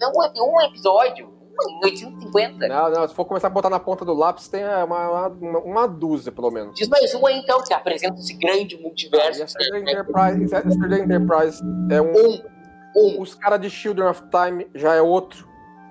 Não, 0.00 0.10
um 0.10 0.56
um 0.56 0.62
episódio. 0.62 1.28
Um 1.28 1.80
850. 1.84 2.68
Não, 2.68 2.90
não, 2.90 3.08
se 3.08 3.14
for 3.14 3.24
começar 3.24 3.48
a 3.48 3.50
botar 3.50 3.68
na 3.68 3.78
ponta 3.78 4.04
do 4.04 4.14
lápis, 4.14 4.48
tem 4.48 4.62
é, 4.62 4.82
uma, 4.82 5.28
uma, 5.28 5.58
uma 5.58 5.86
dúzia, 5.86 6.32
pelo 6.32 6.50
menos. 6.50 6.74
Diz 6.74 6.88
mais 6.88 7.14
um 7.14 7.26
aí, 7.26 7.38
então, 7.38 7.62
que 7.62 7.74
apresenta 7.74 8.18
esse 8.18 8.32
grande 8.34 8.80
multiverso. 8.80 9.40
Yesterday 9.40 9.82
Enterprise, 9.82 10.54
Yesterday 10.54 11.00
Enterprise 11.02 11.62
é 11.90 12.00
um. 12.00 12.12
Um. 12.12 12.60
Um. 12.96 13.20
Os 13.20 13.34
caras 13.34 13.60
de 13.60 13.70
Children 13.70 14.08
of 14.08 14.22
Time 14.30 14.66
já 14.74 14.94
é 14.94 15.02
outro. 15.02 15.46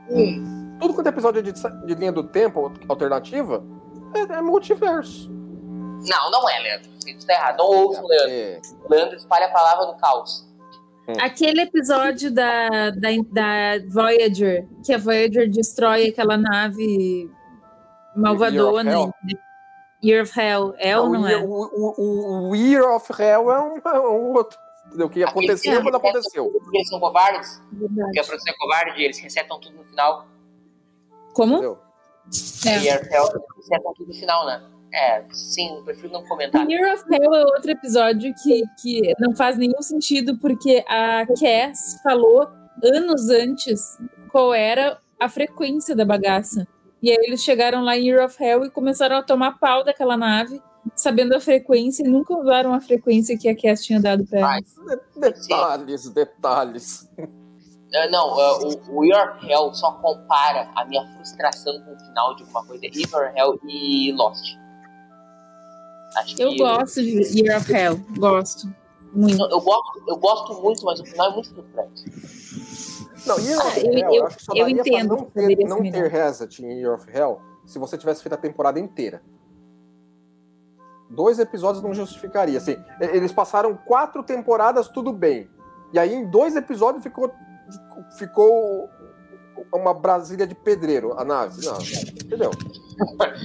Um. 0.09 0.77
Tudo 0.79 0.93
quanto 0.93 1.07
é 1.07 1.09
episódio 1.09 1.43
de, 1.43 1.53
de 1.53 1.95
linha 1.95 2.11
do 2.11 2.23
tempo 2.23 2.73
alternativa 2.89 3.63
é, 4.13 4.19
é 4.37 4.41
multiverso. 4.41 5.29
Não, 5.31 6.31
não 6.31 6.49
é, 6.49 6.59
Leandro. 6.59 6.89
Isso 7.05 7.25
tá 7.27 7.33
errado. 7.33 7.57
Não 7.57 7.65
ouça 7.65 8.01
o 8.01 8.07
Leandro. 8.07 8.29
É, 8.31 8.61
Leandro 8.89 9.15
espalha 9.17 9.47
a 9.47 9.51
palavra 9.51 9.85
do 9.87 9.95
caos. 9.97 10.47
Aquele 11.19 11.61
episódio 11.61 12.31
da, 12.31 12.91
da, 12.91 13.09
da 13.31 13.87
Voyager, 13.89 14.67
que 14.85 14.93
a 14.93 14.97
Voyager 14.99 15.49
destrói 15.49 16.09
aquela 16.09 16.37
nave 16.37 17.27
malvadona. 18.15 18.91
Year 18.91 19.03
of 19.07 19.13
Year 20.03 20.23
of 20.23 20.39
Hell. 20.39 20.73
É 20.77 20.97
ou 20.99 21.09
não 21.09 21.27
Year- 21.27 21.41
é? 21.41 21.45
o, 21.45 21.49
o, 21.51 22.49
o 22.49 22.55
Year 22.55 22.83
of 22.95 23.11
Hell 23.11 23.51
é 23.51 23.59
um, 23.59 23.77
é 23.77 23.99
um 23.99 24.33
outro. 24.33 24.57
O 24.93 25.09
que 25.09 25.23
aconteceu 25.23 25.71
Aqueles- 25.73 25.83
quando 25.83 25.95
aconteceu. 25.95 26.49
Porque 26.51 26.77
eles 26.77 26.89
são 26.89 26.99
covardes, 26.99 27.61
Verdade. 27.71 28.01
porque 28.01 28.19
a 28.19 28.23
produção 28.23 28.53
é 28.53 28.57
covarde, 28.57 29.01
eles 29.03 29.19
resetam 29.19 29.59
tudo 29.59 29.75
no 29.77 29.83
final. 29.85 30.25
Como? 31.33 31.53
Entendeu? 31.55 31.79
É. 32.65 32.83
E 32.83 32.89
a 32.89 32.95
Arcel 32.95 33.43
resetam 33.57 33.93
tudo 33.95 34.07
no 34.07 34.13
final, 34.13 34.45
né? 34.45 34.61
É, 34.93 35.23
sim, 35.31 35.75
eu 35.75 35.83
prefiro 35.83 36.11
não 36.11 36.25
comentar. 36.25 36.67
Year 36.67 36.93
of 36.93 37.03
Hell 37.11 37.33
é 37.35 37.45
outro 37.45 37.71
episódio 37.71 38.33
que, 38.41 38.63
que 38.81 39.13
não 39.19 39.35
faz 39.35 39.57
nenhum 39.57 39.81
sentido, 39.81 40.37
porque 40.39 40.83
a 40.87 41.25
Cass 41.27 41.99
falou 42.03 42.47
anos 42.83 43.29
antes 43.29 43.97
qual 44.31 44.53
era 44.53 44.99
a 45.19 45.29
frequência 45.29 45.95
da 45.95 46.05
bagaça. 46.05 46.67
E 47.01 47.11
aí 47.11 47.17
eles 47.21 47.43
chegaram 47.43 47.83
lá 47.83 47.97
em 47.97 48.07
Year 48.07 48.25
of 48.25 48.43
Hell 48.43 48.65
e 48.65 48.71
começaram 48.71 49.17
a 49.17 49.23
tomar 49.23 49.59
pau 49.59 49.83
daquela 49.83 50.17
nave, 50.17 50.61
sabendo 50.95 51.35
a 51.35 51.39
frequência, 51.39 52.03
e 52.03 52.09
nunca 52.09 52.33
usaram 52.33 52.73
a 52.73 52.81
frequência 52.81 53.37
que 53.37 53.47
a 53.47 53.55
Cass 53.55 53.85
tinha 53.85 54.01
dado 54.01 54.25
pra 54.25 54.45
Ai, 54.45 54.59
eles. 54.59 54.75
Detalhes, 55.15 56.09
detalhes. 56.09 57.09
Ah, 57.95 58.07
não, 58.11 58.39
ah, 58.39 58.59
o, 58.59 58.97
o 58.99 59.03
Year 59.05 59.35
of 59.37 59.45
Hell 59.49 59.73
só 59.73 59.91
compara 59.93 60.69
a 60.75 60.85
minha 60.85 61.05
frustração 61.15 61.81
com 61.81 61.93
o 61.93 61.99
final 61.99 62.35
de 62.35 62.43
alguma 62.43 62.63
coisa 62.65 62.85
of 62.85 63.37
Hell 63.37 63.59
e 63.67 64.11
Lost. 64.13 64.55
Acho 66.17 66.41
Eu 66.41 66.49
que 66.51 66.57
gosto 66.57 67.01
de 67.01 67.39
Year 67.41 67.57
of 67.59 67.71
Hell, 67.71 67.97
gosto. 68.17 68.67
Muito. 69.13 69.37
Não, 69.37 69.49
eu, 69.49 69.59
gosto, 69.61 70.03
eu 70.07 70.17
gosto 70.17 70.61
muito, 70.61 70.85
mas 70.85 70.99
o 70.99 71.05
final 71.05 71.31
é 71.31 71.33
muito 71.33 71.49
frustrante. 71.51 72.05
Não, 73.25 73.39
Year 73.39 73.57
of 73.59 73.79
Ah, 73.79 73.79
eu- 73.83 73.93
Hell, 73.93 74.13
eu- 74.13 74.25
acho 74.27 74.37
que 74.37 74.43
só 74.43 74.53
eu 74.53 74.65
daria 74.65 74.81
entendo 74.81 75.15
não 75.15 75.25
ter, 75.25 75.55
não 75.67 75.81
ter 75.91 76.07
reset 76.11 76.63
em 76.63 76.79
Year 76.79 76.93
of 76.93 77.09
Hell 77.11 77.41
se 77.65 77.79
você 77.79 77.97
tivesse 77.97 78.21
feito 78.21 78.33
a 78.33 78.37
temporada 78.37 78.79
inteira. 78.79 79.21
Dois 81.09 81.39
episódios 81.39 81.83
não 81.83 81.93
justificaria. 81.93 82.57
Assim, 82.59 82.77
eles 83.01 83.31
passaram 83.31 83.75
quatro 83.75 84.21
temporadas, 84.23 84.87
tudo 84.87 85.11
bem. 85.11 85.49
E 85.91 85.97
aí, 85.97 86.13
em 86.13 86.29
dois 86.29 86.55
episódios, 86.55 87.03
ficou, 87.03 87.31
ficou 88.17 88.89
uma 89.73 89.93
Brasília 89.93 90.47
de 90.47 90.55
pedreiro, 90.55 91.13
a 91.19 91.23
nave. 91.23 91.65
Não, 91.65 91.77
entendeu? 91.77 92.51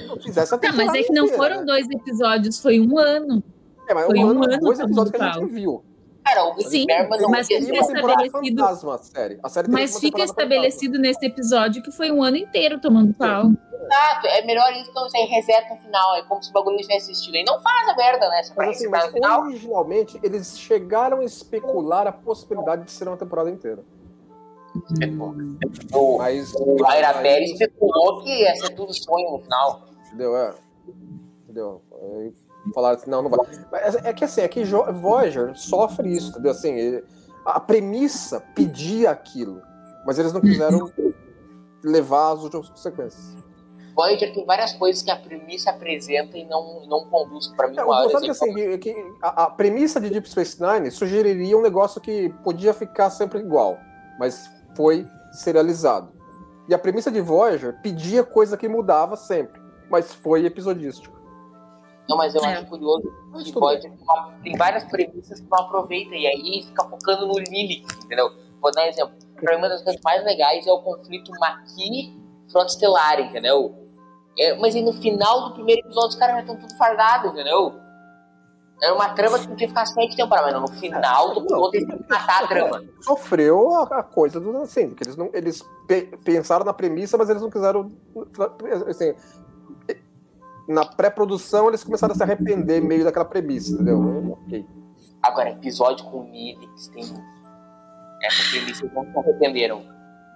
Não 0.08 0.16
fizesse 0.20 0.54
a 0.54 0.58
Tá, 0.58 0.72
mas 0.72 0.92
é 0.94 1.02
que 1.02 1.12
não 1.12 1.28
foram 1.28 1.60
né? 1.60 1.64
dois 1.66 1.88
episódios, 1.90 2.60
foi 2.60 2.80
um 2.80 2.98
ano. 2.98 3.42
É, 3.88 3.94
mas 3.94 4.06
foi 4.06 4.18
um 4.18 4.26
um 4.26 4.30
ano, 4.30 4.44
ano 4.44 4.58
dois 4.60 4.78
episódios 4.80 5.14
que 5.14 5.22
a 5.22 5.32
gente 5.32 5.52
viu. 5.52 5.84
Cara, 6.24 6.42
o 6.46 6.60
Sim, 6.62 6.86
não 7.20 7.28
mas 7.28 7.46
fica 7.46 7.78
estabelecido- 7.78 8.32
fantasma, 8.56 8.94
a 8.94 8.98
série. 8.98 9.38
A 9.42 9.48
série 9.50 9.68
Mas 9.70 9.98
fica 10.00 10.22
estabelecido 10.22 10.98
nesse 10.98 11.26
episódio 11.26 11.82
que 11.82 11.90
foi 11.92 12.10
um 12.10 12.22
ano 12.22 12.38
inteiro 12.38 12.80
tomando 12.80 13.12
pau. 13.12 13.50
Exato, 13.84 14.26
é 14.28 14.42
melhor 14.46 14.72
isso 14.72 14.86
que 14.90 14.94
você 14.98 15.18
reseta 15.18 15.74
no 15.74 15.80
final, 15.82 16.16
é 16.16 16.22
como 16.22 16.42
se 16.42 16.48
o 16.48 16.52
bagulho 16.54 16.76
não 16.76 16.82
tivesse 16.82 17.10
assistido. 17.10 17.34
Aí 17.34 17.44
não 17.44 17.60
faz 17.60 17.86
a 17.90 17.94
merda, 17.94 18.26
né? 18.30 18.40
Mas 18.56 18.76
assim, 18.76 18.88
mas 18.88 19.12
final. 19.12 19.42
originalmente 19.42 20.18
eles 20.22 20.58
chegaram 20.58 21.20
a 21.20 21.24
especular 21.24 22.06
a 22.06 22.12
possibilidade 22.12 22.84
de 22.84 22.90
ser 22.90 23.06
uma 23.06 23.18
temporada 23.18 23.50
inteira. 23.50 23.84
O, 25.92 26.18
Mas. 26.18 26.52
o 26.54 26.76
Laira 26.82 27.12
mas- 27.14 27.22
Pérez 27.22 27.50
especulou 27.52 28.22
que 28.22 28.28
ia 28.42 28.54
ser 28.56 28.70
tudo 28.70 28.92
sonho 28.92 29.32
no 29.32 29.38
final. 29.40 29.82
Entendeu? 30.06 30.36
É. 30.36 30.54
Entendeu? 31.44 31.82
Aí 32.18 32.32
falaram 32.74 32.96
assim, 32.96 33.10
não, 33.10 33.22
não 33.22 33.30
vai. 33.30 33.38
Mas 33.72 33.94
é 33.96 34.12
que 34.12 34.24
assim, 34.24 34.40
é 34.42 34.48
que 34.48 34.64
Jo- 34.64 34.92
Voyager 34.92 35.56
sofre 35.56 36.14
isso, 36.14 36.30
entendeu? 36.30 36.50
Assim, 36.50 36.72
ele- 36.74 37.04
a 37.44 37.60
premissa 37.60 38.40
pedia 38.54 39.10
aquilo, 39.10 39.60
mas 40.06 40.18
eles 40.18 40.32
não 40.32 40.40
quiseram 40.40 40.90
levar 41.82 42.32
as 42.32 42.42
últimas 42.42 42.68
consequências. 42.70 43.36
Voyager 43.94 44.32
tem 44.34 44.44
várias 44.44 44.72
coisas 44.72 45.02
que 45.02 45.10
a 45.10 45.16
premissa 45.16 45.70
apresenta 45.70 46.36
e 46.36 46.44
não, 46.46 46.84
não 46.86 47.04
conduz 47.06 47.46
pra 47.48 47.68
mim. 47.68 47.76
É, 47.78 47.82
o 47.84 47.86
gostado 47.86 48.24
que, 48.24 48.30
assim, 48.30 48.52
que, 48.52 48.78
que 48.78 49.12
a, 49.22 49.44
a 49.44 49.50
premissa 49.50 50.00
de 50.00 50.10
Deep 50.10 50.28
Space 50.28 50.60
Nine 50.60 50.90
sugeriria 50.90 51.56
um 51.56 51.62
negócio 51.62 52.00
que 52.00 52.28
podia 52.42 52.74
ficar 52.74 53.10
sempre 53.10 53.38
igual, 53.40 53.78
mas 54.18 54.50
foi 54.76 55.06
serializado. 55.32 56.12
E 56.68 56.74
a 56.74 56.78
premissa 56.78 57.10
de 57.10 57.20
Voyager 57.20 57.80
pedia 57.82 58.24
coisa 58.24 58.56
que 58.56 58.68
mudava 58.68 59.16
sempre, 59.16 59.60
mas 59.90 60.14
foi 60.14 60.46
episodístico. 60.46 61.14
Não, 62.08 62.16
mas 62.16 62.34
eu 62.34 62.42
É. 62.44 62.54
acho 62.54 62.66
curioso 62.66 63.10
Mas 63.30 63.44
que 63.44 63.52
Voyager 63.52 63.90
tem, 64.42 64.56
várias 64.56 64.84
premissas 64.84 65.40
que 65.40 65.46
não 65.50 65.58
aproveita 65.58 66.14
e 66.14 66.26
aí 66.26 66.62
fica 66.66 66.84
focando 66.84 67.26
no 67.26 67.38
Lilith, 67.38 67.86
entendeu? 68.04 68.30
Vou 68.60 68.70
dar 68.72 68.82
um 68.82 68.86
exemplo. 68.86 69.14
Pra 69.36 69.52
mim, 69.54 69.58
uma 69.58 69.68
das 69.68 69.82
coisas 69.82 70.00
mais 70.04 70.22
legais 70.24 70.66
é 70.66 70.72
o 70.72 70.80
conflito 70.82 71.30
Maquis 71.40 72.12
Frota 72.50 72.66
Estelar, 72.66 73.20
entendeu? 73.20 73.74
É, 74.38 74.54
mas 74.56 74.74
aí 74.74 74.82
no 74.82 74.92
final 74.92 75.48
do 75.48 75.54
primeiro 75.54 75.80
episódio 75.86 76.10
os 76.10 76.16
caras 76.16 76.34
já 76.36 76.40
estão 76.42 76.56
tudo 76.56 76.76
fardados, 76.76 77.32
entendeu? 77.32 77.74
Era 78.82 78.94
uma 78.94 79.08
trama 79.10 79.38
que 79.38 79.48
podia 79.48 79.68
ficar 79.68 79.86
sete 79.86 80.16
temporadas, 80.16 80.52
mas 80.60 80.70
no 80.70 80.76
final 80.76 81.32
do 81.34 81.46
piloto 81.46 81.76
eles 81.76 81.88
têm 81.88 81.98
que 81.98 82.10
matar 82.10 82.44
a 82.44 82.46
trama. 82.48 82.82
Sofreu 83.00 83.70
a, 83.76 83.82
a 84.00 84.02
coisa 84.02 84.40
do 84.40 84.56
assim, 84.58 84.88
porque 84.88 85.04
eles 85.04 85.16
não 85.16 85.30
eles 85.32 85.62
pe- 85.86 86.10
pensaram 86.24 86.64
na 86.64 86.72
premissa, 86.74 87.16
mas 87.16 87.30
eles 87.30 87.40
não 87.40 87.50
quiseram 87.50 87.90
assim, 88.88 89.14
na 90.68 90.84
pré-produção 90.84 91.68
eles 91.68 91.84
começaram 91.84 92.12
a 92.12 92.16
se 92.16 92.22
arrepender 92.22 92.82
meio 92.82 93.04
daquela 93.04 93.24
premissa, 93.24 93.72
entendeu? 93.72 94.32
Ok. 94.44 94.66
Agora, 95.22 95.50
episódio 95.50 96.04
com 96.06 96.24
Nilix 96.24 96.88
tem. 96.88 97.04
Essa 98.22 98.50
premissa 98.50 98.84
eles 98.84 98.94
não 98.94 99.04
se 99.04 99.18
arrependeram. 99.18 99.93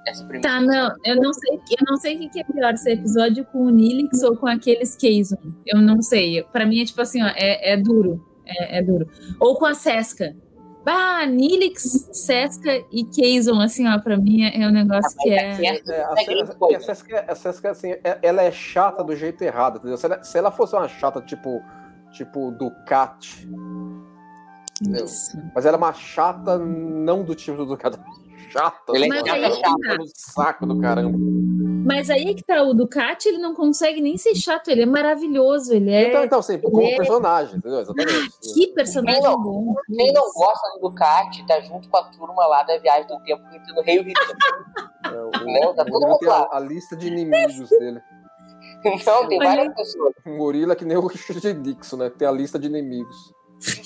Essa 0.08 0.24
premissa. 0.24 0.48
Tá, 0.48 0.60
não, 0.60 0.94
eu 1.04 1.16
não 1.16 1.32
sei, 1.32 1.54
eu 1.54 1.86
não 1.88 1.96
sei 1.96 2.16
o 2.16 2.18
que 2.20 2.28
que 2.28 2.40
é 2.40 2.44
pior, 2.44 2.76
se 2.76 2.90
é 2.90 2.94
episódio 2.94 3.44
com 3.46 3.66
o 3.66 3.70
Nilix 3.70 4.22
ou 4.22 4.36
com 4.36 4.46
aqueles 4.46 4.96
Kazon. 4.96 5.52
Eu 5.66 5.80
não 5.80 6.00
sei. 6.02 6.42
Pra 6.44 6.66
mim 6.66 6.80
é 6.80 6.84
tipo 6.84 7.00
assim, 7.00 7.22
ó, 7.22 7.28
é, 7.36 7.72
é 7.72 7.76
duro. 7.76 8.24
É, 8.46 8.78
é 8.78 8.82
duro. 8.82 9.08
Ou 9.40 9.56
com 9.58 9.66
a 9.66 9.74
Sesca. 9.74 10.34
Bah, 10.84 11.26
Nilix, 11.26 12.08
Sesca 12.12 12.70
e 12.90 13.04
Kazon, 13.04 13.60
assim, 13.60 13.86
ó, 13.86 13.98
pra 13.98 14.16
mim 14.16 14.42
é, 14.44 14.62
é 14.62 14.66
um 14.66 14.70
negócio 14.70 15.14
que 15.18 15.28
é. 15.30 15.50
Essa 15.50 15.92
É, 15.92 16.02
a, 16.02 16.14
é 16.16 16.42
a 16.42 16.46
coisa. 16.54 16.80
Cesca, 16.80 17.24
a 17.28 17.34
Cesca, 17.34 17.70
assim, 17.72 17.90
é- 18.02 18.18
ela 18.22 18.42
é 18.42 18.50
chata 18.50 19.04
do 19.04 19.14
jeito 19.14 19.42
errado, 19.42 19.76
entendeu? 19.78 19.98
Se 19.98 20.06
ela, 20.06 20.22
se 20.24 20.38
ela 20.38 20.50
fosse 20.50 20.74
uma 20.74 20.88
chata 20.88 21.20
tipo, 21.20 21.60
tipo 22.12 22.50
Ducati, 22.52 23.46
mas 25.54 25.66
ela 25.66 25.76
é 25.76 25.78
uma 25.78 25.92
chata 25.92 26.58
não 26.58 27.22
do 27.22 27.34
tipo 27.34 27.56
do 27.58 27.66
Ducati, 27.66 27.98
chata, 28.50 28.92
Ele 28.94 29.04
é 29.04 29.08
Mas 29.08 29.18
chata, 29.20 29.32
aí 29.32 29.42
chata. 29.42 29.74
que 29.74 29.88
tá. 29.88 29.94
no 29.96 30.04
saco 30.14 30.66
do 30.66 30.78
caramba. 30.80 31.18
Mas 31.86 32.10
aí 32.10 32.24
é 32.30 32.34
que 32.34 32.42
tá, 32.44 32.62
o 32.62 32.74
Ducati, 32.74 33.28
ele 33.28 33.38
não 33.38 33.54
consegue 33.54 34.00
nem 34.00 34.16
ser 34.18 34.34
chato, 34.34 34.68
ele 34.68 34.82
é 34.82 34.86
maravilhoso, 34.86 35.72
ele 35.72 35.90
é. 35.90 36.08
Então, 36.08 36.24
então, 36.24 36.38
assim, 36.40 36.58
como 36.58 36.82
é- 36.82 36.96
personagem, 36.96 37.56
entendeu? 37.56 37.80
Exatamente. 37.80 38.30
Que 38.54 38.66
personagem 38.68 39.20
Quem 39.22 39.30
não- 39.30 39.42
bom. 39.42 39.74
Quem 39.96 40.12
não 40.12 40.30
gosta 40.32 40.68
do 40.74 40.88
Ducati 40.90 41.46
tá 41.46 41.60
junto 41.60 41.88
com 41.88 41.96
a 41.96 42.04
turma 42.10 42.46
lá 42.46 42.62
da 42.62 42.76
viagem 42.78 43.06
do 43.06 43.18
tempo 43.22 43.42
gritando 43.48 43.80
Rei 43.82 44.02
Rita. 44.02 44.20
É, 45.06 45.10
o, 45.10 45.30
Não, 45.46 45.74
tá 45.74 45.82
o 45.82 45.86
todo 45.86 46.06
mundo 46.06 46.18
lá. 46.22 46.48
a, 46.52 46.56
a 46.58 46.60
lista 46.60 46.94
de 46.96 47.06
inimigos 47.08 47.68
dele. 47.70 48.00
Então, 48.84 49.26
tem 49.28 49.38
várias 49.38 49.74
pessoas. 49.74 50.12
O 50.26 50.30
Murilo 50.30 50.72
é 50.72 50.76
que 50.76 50.84
nem 50.84 50.96
o 50.96 51.06
Richard 51.08 51.52
Dixon, 51.54 51.96
né? 51.96 52.10
Tem 52.10 52.28
a 52.28 52.30
lista 52.32 52.58
de 52.58 52.66
inimigos. 52.66 53.32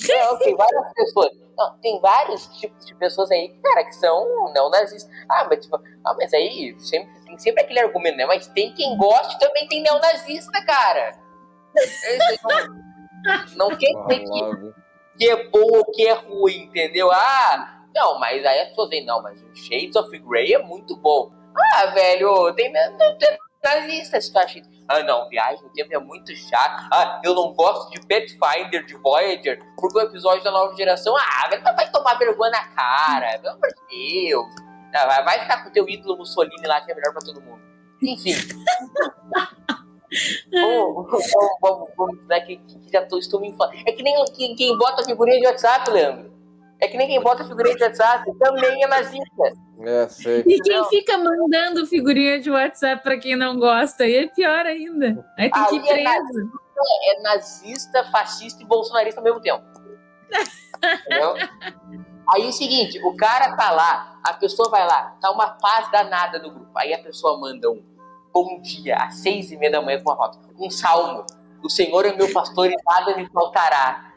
Não, 0.09 0.39
tem 0.39 0.57
várias 0.57 0.93
pessoas. 0.95 1.31
Não, 1.57 1.79
tem 1.79 2.01
vários 2.01 2.47
tipos 2.59 2.85
de 2.87 2.95
pessoas 2.95 3.31
aí, 3.31 3.49
cara, 3.63 3.85
que 3.85 3.95
são 3.95 4.53
não 4.53 4.71
nazistas. 4.71 5.11
Ah, 5.29 5.47
mas 5.49 5.61
tipo, 5.61 5.77
ah, 5.77 6.15
mas 6.19 6.33
aí 6.33 6.75
sempre, 6.79 7.13
tem 7.25 7.39
sempre 7.39 7.63
aquele 7.63 7.81
argumento, 7.81 8.17
né? 8.17 8.27
Mas 8.27 8.47
tem 8.49 8.73
quem 8.75 8.97
goste 8.97 9.39
também 9.39 9.69
tem 9.69 9.83
neonazista, 9.83 10.65
cara. 10.65 11.13
Não, 13.57 13.69
não 13.71 13.77
quer 13.77 13.93
dizer 14.07 14.25
que, 14.25 14.75
que 15.19 15.31
é 15.31 15.49
bom 15.49 15.79
ou 15.79 15.85
que 15.85 16.07
é 16.07 16.13
ruim, 16.13 16.65
entendeu? 16.65 17.11
Ah, 17.13 17.83
não, 17.95 18.19
mas 18.19 18.45
aí 18.45 18.61
as 18.61 18.69
pessoas 18.71 18.91
veem, 18.91 19.05
não, 19.05 19.23
mas 19.23 19.43
o 19.43 19.55
Shades 19.55 19.97
of 19.97 20.19
Grey 20.19 20.55
é 20.55 20.59
muito 20.59 20.97
bom. 20.97 21.31
Ah, 21.75 21.87
velho, 21.87 22.53
tem, 22.55 22.73
não 22.73 23.19
tem 23.19 23.39
nazista 23.63 24.21
se 24.21 24.33
tu 24.33 24.39
acha 24.39 24.61
ah, 24.93 25.03
não, 25.05 25.29
viagem 25.29 25.63
no 25.63 25.71
tempo 25.71 25.95
é 25.95 25.99
muito 25.99 26.35
chato. 26.35 26.89
Ah, 26.93 27.21
eu 27.25 27.35
não 27.35 27.53
gosto 27.55 27.91
de 27.91 28.01
Pathfinder, 28.07 28.85
de 28.85 28.95
Voyager, 28.95 29.63
porque 29.77 29.99
o 29.99 30.03
episódio 30.03 30.45
da 30.45 30.51
nova 30.51 30.75
geração, 30.77 31.15
ah, 31.17 31.49
vai 31.75 31.91
tomar 31.91 32.15
vergonha 32.15 32.51
na 32.51 32.69
cara, 32.69 33.39
pelo 33.39 33.55
amor 33.55 33.69
de 33.69 34.27
Deus. 34.27 34.47
Ah, 34.95 35.23
vai 35.23 35.41
ficar 35.41 35.63
com 35.63 35.71
o 35.71 35.73
teu 35.73 35.89
ídolo 35.89 36.19
Mussolini 36.19 36.67
lá, 36.67 36.81
que 36.81 36.93
é 36.93 36.95
melhor 36.95 37.13
pra 37.13 37.23
todo 37.23 37.41
mundo. 37.41 37.63
Enfim. 38.03 38.35
vamos, 40.53 41.07
vamos, 41.11 41.59
vamos, 41.61 41.91
vamos 41.97 42.27
né, 42.27 42.41
que, 42.41 42.57
que 42.59 42.93
já 42.93 43.07
tô, 43.07 43.19
estou 43.19 43.41
me 43.41 43.49
inflando. 43.49 43.73
É 43.87 43.93
que 43.93 44.03
nem 44.03 44.25
quem, 44.27 44.55
quem 44.55 44.77
bota 44.77 45.05
figurinha 45.05 45.41
de 45.41 45.47
WhatsApp, 45.47 45.91
Leandro. 45.91 46.32
É 46.83 46.89
que 46.89 46.97
nem 46.97 47.07
quem 47.07 47.21
bota 47.23 47.45
figurinha 47.45 47.77
de 47.77 47.85
WhatsApp, 47.85 48.39
também 48.41 48.83
é 48.83 48.89
nazista. 48.89 49.53
É, 49.83 50.09
sei. 50.09 50.41
E 50.41 50.61
quem 50.61 50.79
não. 50.79 50.89
fica 50.89 51.17
mandando 51.17 51.87
figurinha 51.87 52.41
de 52.41 52.51
WhatsApp 52.51 53.05
pra 53.05 53.17
quem 53.17 53.37
não 53.37 53.57
gosta, 53.57 54.03
aí 54.03 54.17
é 54.17 54.27
pior 54.27 54.67
ainda. 54.67 55.25
Aí 55.39 55.49
tem 55.49 55.65
que 55.69 55.77
ir 55.77 55.81
preso. 55.81 56.01
É 56.01 56.03
nazista, 56.03 56.49
é 57.05 57.23
nazista, 57.23 58.05
fascista 58.11 58.63
e 58.65 58.67
bolsonarista 58.67 59.21
ao 59.21 59.25
mesmo 59.25 59.41
tempo. 59.41 59.65
Entendeu? 61.07 61.35
Aí 62.29 62.43
é 62.43 62.49
o 62.49 62.53
seguinte, 62.53 63.01
o 63.05 63.17
cara 63.17 63.57
tá 63.57 63.71
lá, 63.71 64.19
a 64.25 64.33
pessoa 64.33 64.69
vai 64.69 64.85
lá, 64.85 65.17
tá 65.21 65.31
uma 65.31 65.51
paz 65.51 65.89
danada 65.93 66.41
no 66.41 66.51
grupo. 66.51 66.77
Aí 66.77 66.93
a 66.93 66.99
pessoa 66.99 67.39
manda 67.39 67.71
um 67.71 67.81
bom 68.33 68.61
dia 68.61 68.97
às 68.97 69.19
seis 69.19 69.53
e 69.53 69.57
meia 69.57 69.71
da 69.71 69.81
manhã 69.83 70.03
com 70.03 70.11
uma 70.11 70.17
foto. 70.17 70.39
Um 70.59 70.69
salmo. 70.69 71.25
O 71.63 71.71
Senhor 71.71 72.05
é 72.07 72.17
meu 72.17 72.33
pastor 72.33 72.69
e 72.69 72.75
nada 72.85 73.17
me 73.17 73.29
faltará. 73.31 74.12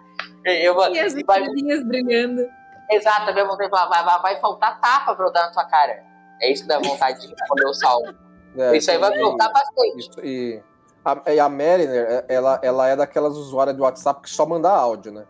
Eu, 0.45 0.79
e 0.93 0.99
as 0.99 1.13
vai, 1.25 1.43
brilhando. 1.83 2.47
Exato, 2.91 3.31
a 3.31 3.33
minha 3.33 3.45
vontade 3.45 3.69
de 3.69 3.69
falar, 3.75 3.87
vai, 3.87 4.05
vai, 4.05 4.21
vai 4.21 4.39
faltar 4.39 4.79
tapa 4.79 5.15
pra 5.15 5.25
eu 5.25 5.33
dar 5.33 5.47
na 5.47 5.51
tua 5.51 5.65
cara. 5.65 6.03
É 6.39 6.51
isso 6.51 6.63
que 6.63 6.69
dá 6.69 6.79
vontade 6.79 7.19
de 7.21 7.27
responder 7.27 7.65
o 7.65 7.73
salmo. 7.73 8.13
É, 8.57 8.77
isso 8.77 8.89
aí 8.89 8.97
vai 8.97 9.19
faltar 9.19 9.51
bastante. 9.51 9.99
Isso, 9.99 10.19
e 10.23 10.63
a, 11.03 11.33
e 11.33 11.39
a 11.41 11.49
Mariner, 11.49 12.05
é, 12.09 12.25
ela, 12.29 12.57
ela 12.63 12.87
é 12.87 12.95
daquelas 12.95 13.35
usuárias 13.35 13.75
de 13.75 13.81
WhatsApp 13.81 14.21
que 14.21 14.29
só 14.29 14.45
manda 14.45 14.71
áudio, 14.71 15.11
né? 15.11 15.25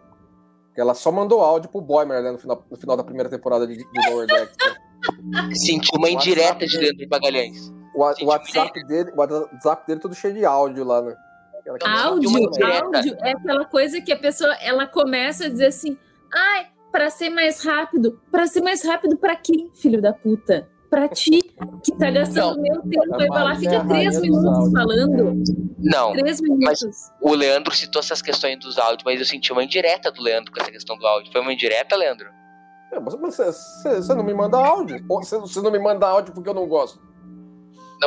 Ela 0.77 0.93
só 0.93 1.11
mandou 1.11 1.41
áudio 1.41 1.71
pro 1.71 1.81
Boimer 1.81 2.21
né, 2.21 2.31
no, 2.31 2.37
final, 2.37 2.63
no 2.69 2.77
final 2.77 2.95
da 2.95 3.03
primeira 3.03 3.27
temporada 3.27 3.65
de, 3.65 3.77
de 3.77 4.09
Lower 4.11 4.27
Decks. 4.27 4.55
Sentiu 5.65 5.97
uma 5.97 6.07
indireta 6.07 6.67
de 6.67 6.77
Leandro 6.77 7.07
Magalhães. 7.09 7.73
O, 7.95 8.03
o 8.03 8.25
WhatsApp, 8.27 8.85
dele, 8.85 9.11
o 9.11 9.19
WhatsApp 9.19 9.87
dele 9.87 9.99
é 9.99 10.01
todo 10.03 10.13
cheio 10.13 10.35
de 10.35 10.45
áudio 10.45 10.83
lá, 10.83 11.01
né? 11.01 11.15
Áudio, 11.83 12.29
áudio 12.63 13.17
é 13.21 13.31
aquela 13.31 13.65
coisa 13.65 13.99
que 13.99 14.11
a 14.11 14.17
pessoa 14.17 14.53
ela 14.61 14.85
começa 14.85 15.45
a 15.45 15.49
dizer 15.49 15.67
assim: 15.67 15.97
ai, 16.33 16.67
para 16.91 17.09
ser 17.09 17.29
mais 17.29 17.61
rápido. 17.61 18.21
Para 18.31 18.47
ser 18.47 18.61
mais 18.61 18.81
rápido 18.85 19.17
para 19.17 19.35
quem, 19.35 19.69
filho 19.73 20.01
da 20.01 20.13
puta? 20.13 20.69
Para 20.89 21.09
ti, 21.09 21.41
que 21.83 21.91
tá 21.97 22.09
gastando 22.09 22.61
meu 22.61 22.81
tempo. 22.83 23.17
Vai 23.17 23.27
lá, 23.27 23.55
fica 23.55 23.83
três 23.83 24.21
minutos 24.21 24.71
falando. 24.71 25.43
Não. 25.77 26.13
Três 26.13 26.39
minutos. 26.39 26.63
Mas 26.63 27.11
o 27.21 27.35
Leandro 27.35 27.75
citou 27.75 27.99
essas 27.99 28.21
questões 28.21 28.57
dos 28.59 28.77
áudios, 28.77 29.03
mas 29.03 29.19
eu 29.19 29.25
senti 29.25 29.51
uma 29.51 29.61
indireta 29.61 30.09
do 30.09 30.21
Leandro 30.21 30.53
com 30.53 30.61
essa 30.61 30.71
questão 30.71 30.97
do 30.97 31.05
áudio. 31.05 31.31
Foi 31.33 31.41
uma 31.41 31.51
indireta, 31.51 31.97
Leandro? 31.97 32.29
É, 32.93 32.99
mas 32.99 33.13
você, 33.15 33.51
você, 33.51 34.15
não 34.15 34.23
me 34.23 34.33
manda 34.33 34.57
áudio? 34.57 35.03
Você 35.09 35.61
não 35.61 35.71
me 35.71 35.79
manda 35.79 36.07
áudio 36.07 36.33
porque 36.33 36.47
eu 36.47 36.53
não 36.53 36.65
gosto? 36.65 37.01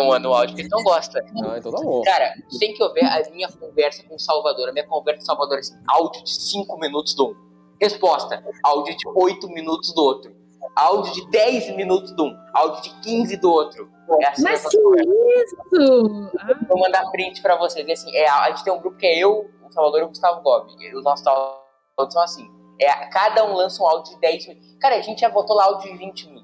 Não 0.00 0.08
manda 0.08 0.28
o 0.28 0.34
áudio 0.34 0.54
porque 0.54 0.68
não 0.68 0.82
gosta. 0.82 1.24
Ah, 1.44 1.58
então 1.58 1.72
tá 1.72 1.82
bom. 1.82 2.02
Cara, 2.02 2.34
tem 2.58 2.74
que 2.74 2.82
ouvir 2.82 3.04
a 3.04 3.30
minha 3.30 3.48
conversa 3.48 4.02
com 4.04 4.14
o 4.14 4.18
Salvador. 4.18 4.68
A 4.68 4.72
minha 4.72 4.86
conversa 4.86 5.18
com 5.18 5.22
o 5.24 5.26
Salvador 5.26 5.56
é 5.56 5.60
assim, 5.60 5.76
áudio 5.88 6.24
de 6.24 6.30
cinco 6.30 6.78
minutos 6.78 7.14
do 7.14 7.28
um. 7.28 7.48
Resposta: 7.80 8.42
áudio 8.64 8.96
de 8.96 9.08
8 9.08 9.48
minutos 9.48 9.92
do 9.94 10.02
outro. 10.02 10.36
Áudio 10.74 11.12
de 11.12 11.30
10 11.30 11.76
minutos 11.76 12.12
do 12.12 12.24
um. 12.24 12.36
Áudio 12.52 12.82
de 12.82 13.00
15 13.00 13.36
do 13.36 13.50
outro. 13.50 13.88
É 14.20 14.28
assim 14.28 14.42
Mas 14.42 14.66
que 14.66 14.76
isso? 14.76 16.30
Vou 16.68 16.78
mandar 16.78 17.08
print 17.10 17.40
pra 17.42 17.56
vocês. 17.56 17.88
assim, 17.88 18.14
é, 18.16 18.28
a 18.28 18.50
gente 18.50 18.64
tem 18.64 18.72
um 18.72 18.80
grupo 18.80 18.96
que 18.96 19.06
é 19.06 19.18
eu, 19.18 19.50
o 19.62 19.72
Salvador 19.72 20.00
e 20.00 20.04
o 20.04 20.08
Gustavo 20.08 20.40
Gobi. 20.42 20.94
Os 20.94 21.04
nossos 21.04 21.26
áudios 21.26 22.12
são 22.12 22.22
assim. 22.22 22.48
É, 22.80 22.92
cada 23.06 23.44
um 23.44 23.54
lança 23.54 23.82
um 23.82 23.86
áudio 23.86 24.14
de 24.14 24.20
10 24.20 24.48
minutos. 24.48 24.76
Cara, 24.80 24.96
a 24.96 25.00
gente 25.00 25.20
já 25.20 25.28
botou 25.28 25.56
lá 25.56 25.64
áudio 25.64 25.92
de 25.92 25.98
20 25.98 26.26
minutos. 26.26 26.37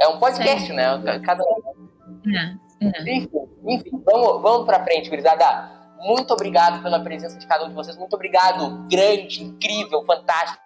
É 0.00 0.08
um 0.08 0.18
podcast, 0.18 0.72
né? 0.72 0.84
Cada 1.24 1.44
um. 1.44 1.88
É, 2.34 2.56
é. 2.86 3.16
Enfim, 3.16 3.30
enfim, 3.66 4.02
vamos, 4.04 4.42
vamos 4.42 4.66
pra 4.66 4.82
frente, 4.82 5.10
gurizada. 5.10 5.78
Muito 6.00 6.32
obrigado 6.32 6.82
pela 6.82 6.98
presença 7.00 7.38
de 7.38 7.46
cada 7.46 7.66
um 7.66 7.68
de 7.68 7.74
vocês. 7.74 7.96
Muito 7.98 8.14
obrigado, 8.14 8.88
grande, 8.90 9.44
incrível, 9.44 10.02
fantástico. 10.04 10.60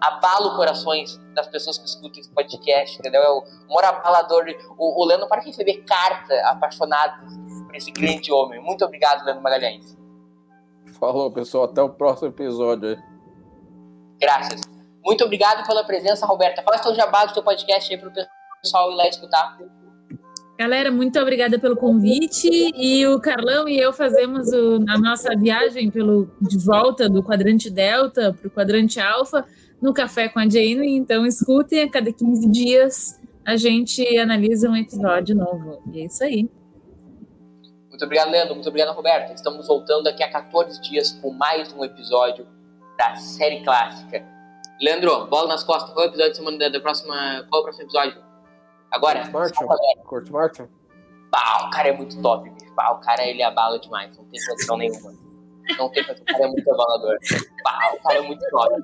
Abalo 0.00 0.56
corações 0.56 1.20
das 1.34 1.46
pessoas 1.46 1.76
que 1.76 1.84
escutam 1.84 2.20
esse 2.20 2.32
podcast, 2.32 2.98
entendeu? 2.98 3.22
É 3.22 3.30
o 3.30 3.44
maior 3.68 3.96
abalador. 3.96 4.46
O, 4.78 5.02
o 5.02 5.04
Leandro 5.04 5.28
para 5.28 5.40
de 5.40 5.48
receber 5.48 5.84
carta 5.84 6.34
apaixonado 6.48 7.26
por 7.66 7.76
esse 7.76 7.90
grande 7.90 8.32
homem. 8.32 8.60
Muito 8.62 8.82
obrigado, 8.84 9.24
Leandro 9.24 9.42
Magalhães. 9.42 9.96
Falou, 10.98 11.30
pessoal. 11.30 11.64
Até 11.64 11.82
o 11.82 11.90
próximo 11.90 12.28
episódio 12.28 12.90
aí. 12.90 12.98
Graças. 14.18 14.71
Muito 15.04 15.24
obrigado 15.24 15.66
pela 15.66 15.84
presença, 15.84 16.24
Roberta. 16.26 16.62
Fala 16.62 16.78
seu 16.78 16.94
jabá 16.94 17.24
do 17.24 17.34
teu 17.34 17.42
podcast 17.42 17.92
aí 17.92 17.98
pro 17.98 18.12
pessoal 18.62 18.92
ir 18.92 18.96
lá 18.96 19.08
escutar. 19.08 19.58
Galera, 20.58 20.92
muito 20.92 21.18
obrigada 21.18 21.58
pelo 21.58 21.76
convite. 21.76 22.48
E 22.48 23.04
o 23.06 23.20
Carlão 23.20 23.68
e 23.68 23.78
eu 23.78 23.92
fazemos 23.92 24.48
o, 24.52 24.76
a 24.88 24.98
nossa 24.98 25.36
viagem 25.36 25.90
pelo, 25.90 26.30
de 26.40 26.56
volta 26.58 27.08
do 27.08 27.22
quadrante 27.22 27.68
Delta 27.68 28.32
para 28.32 28.46
o 28.46 28.50
quadrante 28.50 29.00
Alfa 29.00 29.44
no 29.80 29.92
Café 29.92 30.28
com 30.28 30.38
a 30.38 30.48
Jane. 30.48 30.96
Então, 30.96 31.26
escutem, 31.26 31.82
a 31.82 31.90
cada 31.90 32.12
15 32.12 32.48
dias 32.48 33.20
a 33.44 33.56
gente 33.56 34.06
analisa 34.18 34.70
um 34.70 34.76
episódio 34.76 35.34
novo. 35.34 35.82
E 35.92 36.02
é 36.02 36.04
isso 36.04 36.22
aí. 36.22 36.48
Muito 37.88 38.04
obrigado, 38.04 38.30
Leandro. 38.30 38.54
Muito 38.54 38.68
obrigado, 38.68 38.94
Roberto. 38.94 39.34
Estamos 39.34 39.66
voltando 39.66 40.04
daqui 40.04 40.22
a 40.22 40.30
14 40.30 40.80
dias 40.80 41.10
com 41.20 41.32
mais 41.32 41.72
um 41.72 41.84
episódio 41.84 42.46
da 42.96 43.16
série 43.16 43.64
clássica. 43.64 44.31
Leandro, 44.82 45.26
bola 45.26 45.46
nas 45.46 45.62
costas. 45.62 45.92
Qual 45.92 46.04
é 46.04 46.08
o 46.08 46.10
episódio 46.10 46.32
da 46.32 46.34
semana 46.34 46.70
da 46.70 46.80
próxima? 46.80 47.14
Qual 47.48 47.60
é 47.60 47.60
o 47.60 47.62
próximo 47.62 47.84
episódio? 47.84 48.20
Agora, 48.90 49.30
Kurt 50.04 50.28
Martin? 50.28 50.68
Pau, 51.30 51.66
o 51.68 51.70
cara 51.70 51.88
é 51.88 51.92
muito 51.92 52.20
top, 52.20 52.50
bicho. 52.50 52.74
Pau, 52.74 52.96
o 52.96 53.00
cara 53.00 53.24
ele 53.24 53.42
abala 53.42 53.78
demais, 53.78 54.14
não 54.18 54.24
tem 54.24 54.40
condição 54.44 54.76
nenhuma. 54.76 55.12
Não 55.78 55.88
tem 55.88 56.04
condição, 56.04 56.24
o 56.24 56.32
cara 56.32 56.44
é 56.44 56.48
muito 56.48 56.70
abalador. 56.70 57.16
Pau, 57.62 57.94
o 57.94 58.02
cara 58.02 58.18
é 58.18 58.22
muito 58.22 58.44
top. 58.50 58.74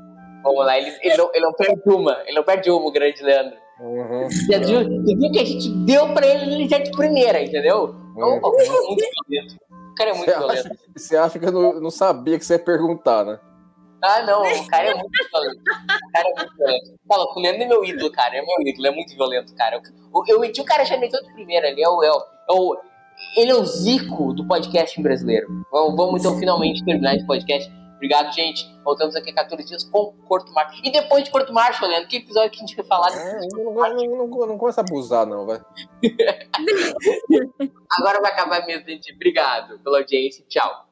Vamos 0.45 0.67
lá, 0.67 0.79
ele, 0.79 0.97
ele, 1.03 1.17
não, 1.17 1.31
ele 1.35 1.45
não 1.45 1.53
perde 1.53 1.83
uma, 1.87 2.23
ele 2.25 2.37
não 2.37 2.45
perde 2.45 2.71
uma, 2.71 2.87
o 2.87 2.93
grande 2.93 3.23
Leandro. 3.23 3.59
Uhum. 3.81 4.31
Você, 4.31 4.59
viu, 4.61 4.79
você 4.79 5.17
viu 5.17 5.33
que 5.33 5.39
a 5.41 5.45
gente 5.45 5.69
deu 5.85 6.15
pra 6.15 6.27
ele, 6.27 6.55
ele 6.55 6.69
já 6.69 6.79
de 6.79 6.93
primeira, 6.93 7.43
entendeu? 7.43 7.97
Então, 8.13 8.29
uhum. 8.29 8.39
o 8.39 8.53
cara 8.53 8.69
é 8.69 8.81
muito 8.81 9.05
violento. 9.29 9.57
O 9.71 9.95
cara 9.95 10.11
é 10.11 10.15
muito 10.15 10.31
você 10.31 10.39
violento. 10.39 10.67
Acha, 10.67 10.77
você 10.97 11.17
acha 11.17 11.39
que 11.41 11.45
eu 11.45 11.53
não, 11.53 11.81
não 11.81 11.91
sabia 11.91 12.39
que 12.39 12.47
você 12.47 12.55
ia 12.55 12.59
perguntar, 12.59 13.25
né? 13.25 13.41
Ah, 14.03 14.23
não, 14.23 14.43
o 14.43 14.67
cara 14.69 14.91
é 14.91 14.95
muito 14.95 15.11
violento. 15.31 15.61
O 15.61 16.13
cara 16.13 16.29
é 16.29 16.35
muito 16.37 16.57
violento. 16.57 16.95
Fala, 17.07 17.25
o 17.25 17.41
Leandro 17.41 17.63
é 17.63 17.67
meu 17.67 17.85
ídolo, 17.85 18.13
cara. 18.13 18.37
É 18.37 18.43
meu 18.43 18.67
ídolo, 18.67 18.87
é 18.87 18.91
muito 18.91 19.15
violento, 19.15 19.55
cara. 19.55 19.77
Eu, 19.77 20.25
eu 20.27 20.41
meti 20.41 20.61
o 20.61 20.65
cara 20.65 20.85
já 20.85 20.97
meteu 20.97 21.23
de 21.23 21.33
primeira 21.33 21.69
ali. 21.69 21.83
É 21.83 21.89
o, 21.89 22.03
é, 22.03 22.11
o, 22.11 22.17
é 22.17 22.53
o, 22.53 22.77
ele 23.37 23.51
é 23.51 23.55
o 23.55 23.65
Zico 23.65 24.33
do 24.33 24.47
podcast 24.47 25.01
brasileiro. 25.03 25.49
Vamos, 25.73 25.97
vamos 25.97 26.21
então 26.21 26.39
finalmente 26.39 26.85
terminar 26.85 27.17
esse 27.17 27.27
podcast. 27.27 27.71
Obrigado, 27.97 28.33
gente. 28.33 28.65
Voltamos 28.85 29.17
aqui 29.17 29.33
14 29.33 29.67
dias 29.67 29.83
com 29.83 30.13
Porto 30.29 30.53
Marcho. 30.53 30.81
E 30.85 30.93
depois 30.93 31.25
de 31.25 31.33
Porto 31.33 31.53
Marcho, 31.53 31.85
Leandro, 31.85 32.09
que 32.09 32.19
episódio 32.19 32.51
que 32.51 32.59
a 32.59 32.61
gente 32.61 32.77
vai 32.77 32.85
falar? 32.85 33.11
É, 33.13 33.41
não, 33.53 33.65
não, 33.65 33.75
não, 33.75 34.29
não, 34.29 34.47
não 34.47 34.57
começa 34.59 34.81
a 34.81 34.85
abusar, 34.85 35.27
não, 35.27 35.45
vai. 35.45 35.61
Agora 37.91 38.21
vai 38.21 38.31
acabar 38.31 38.65
mesmo, 38.65 38.87
gente. 38.87 39.13
Obrigado 39.13 39.81
pela 39.81 39.99
audiência. 39.99 40.45
Tchau. 40.49 40.88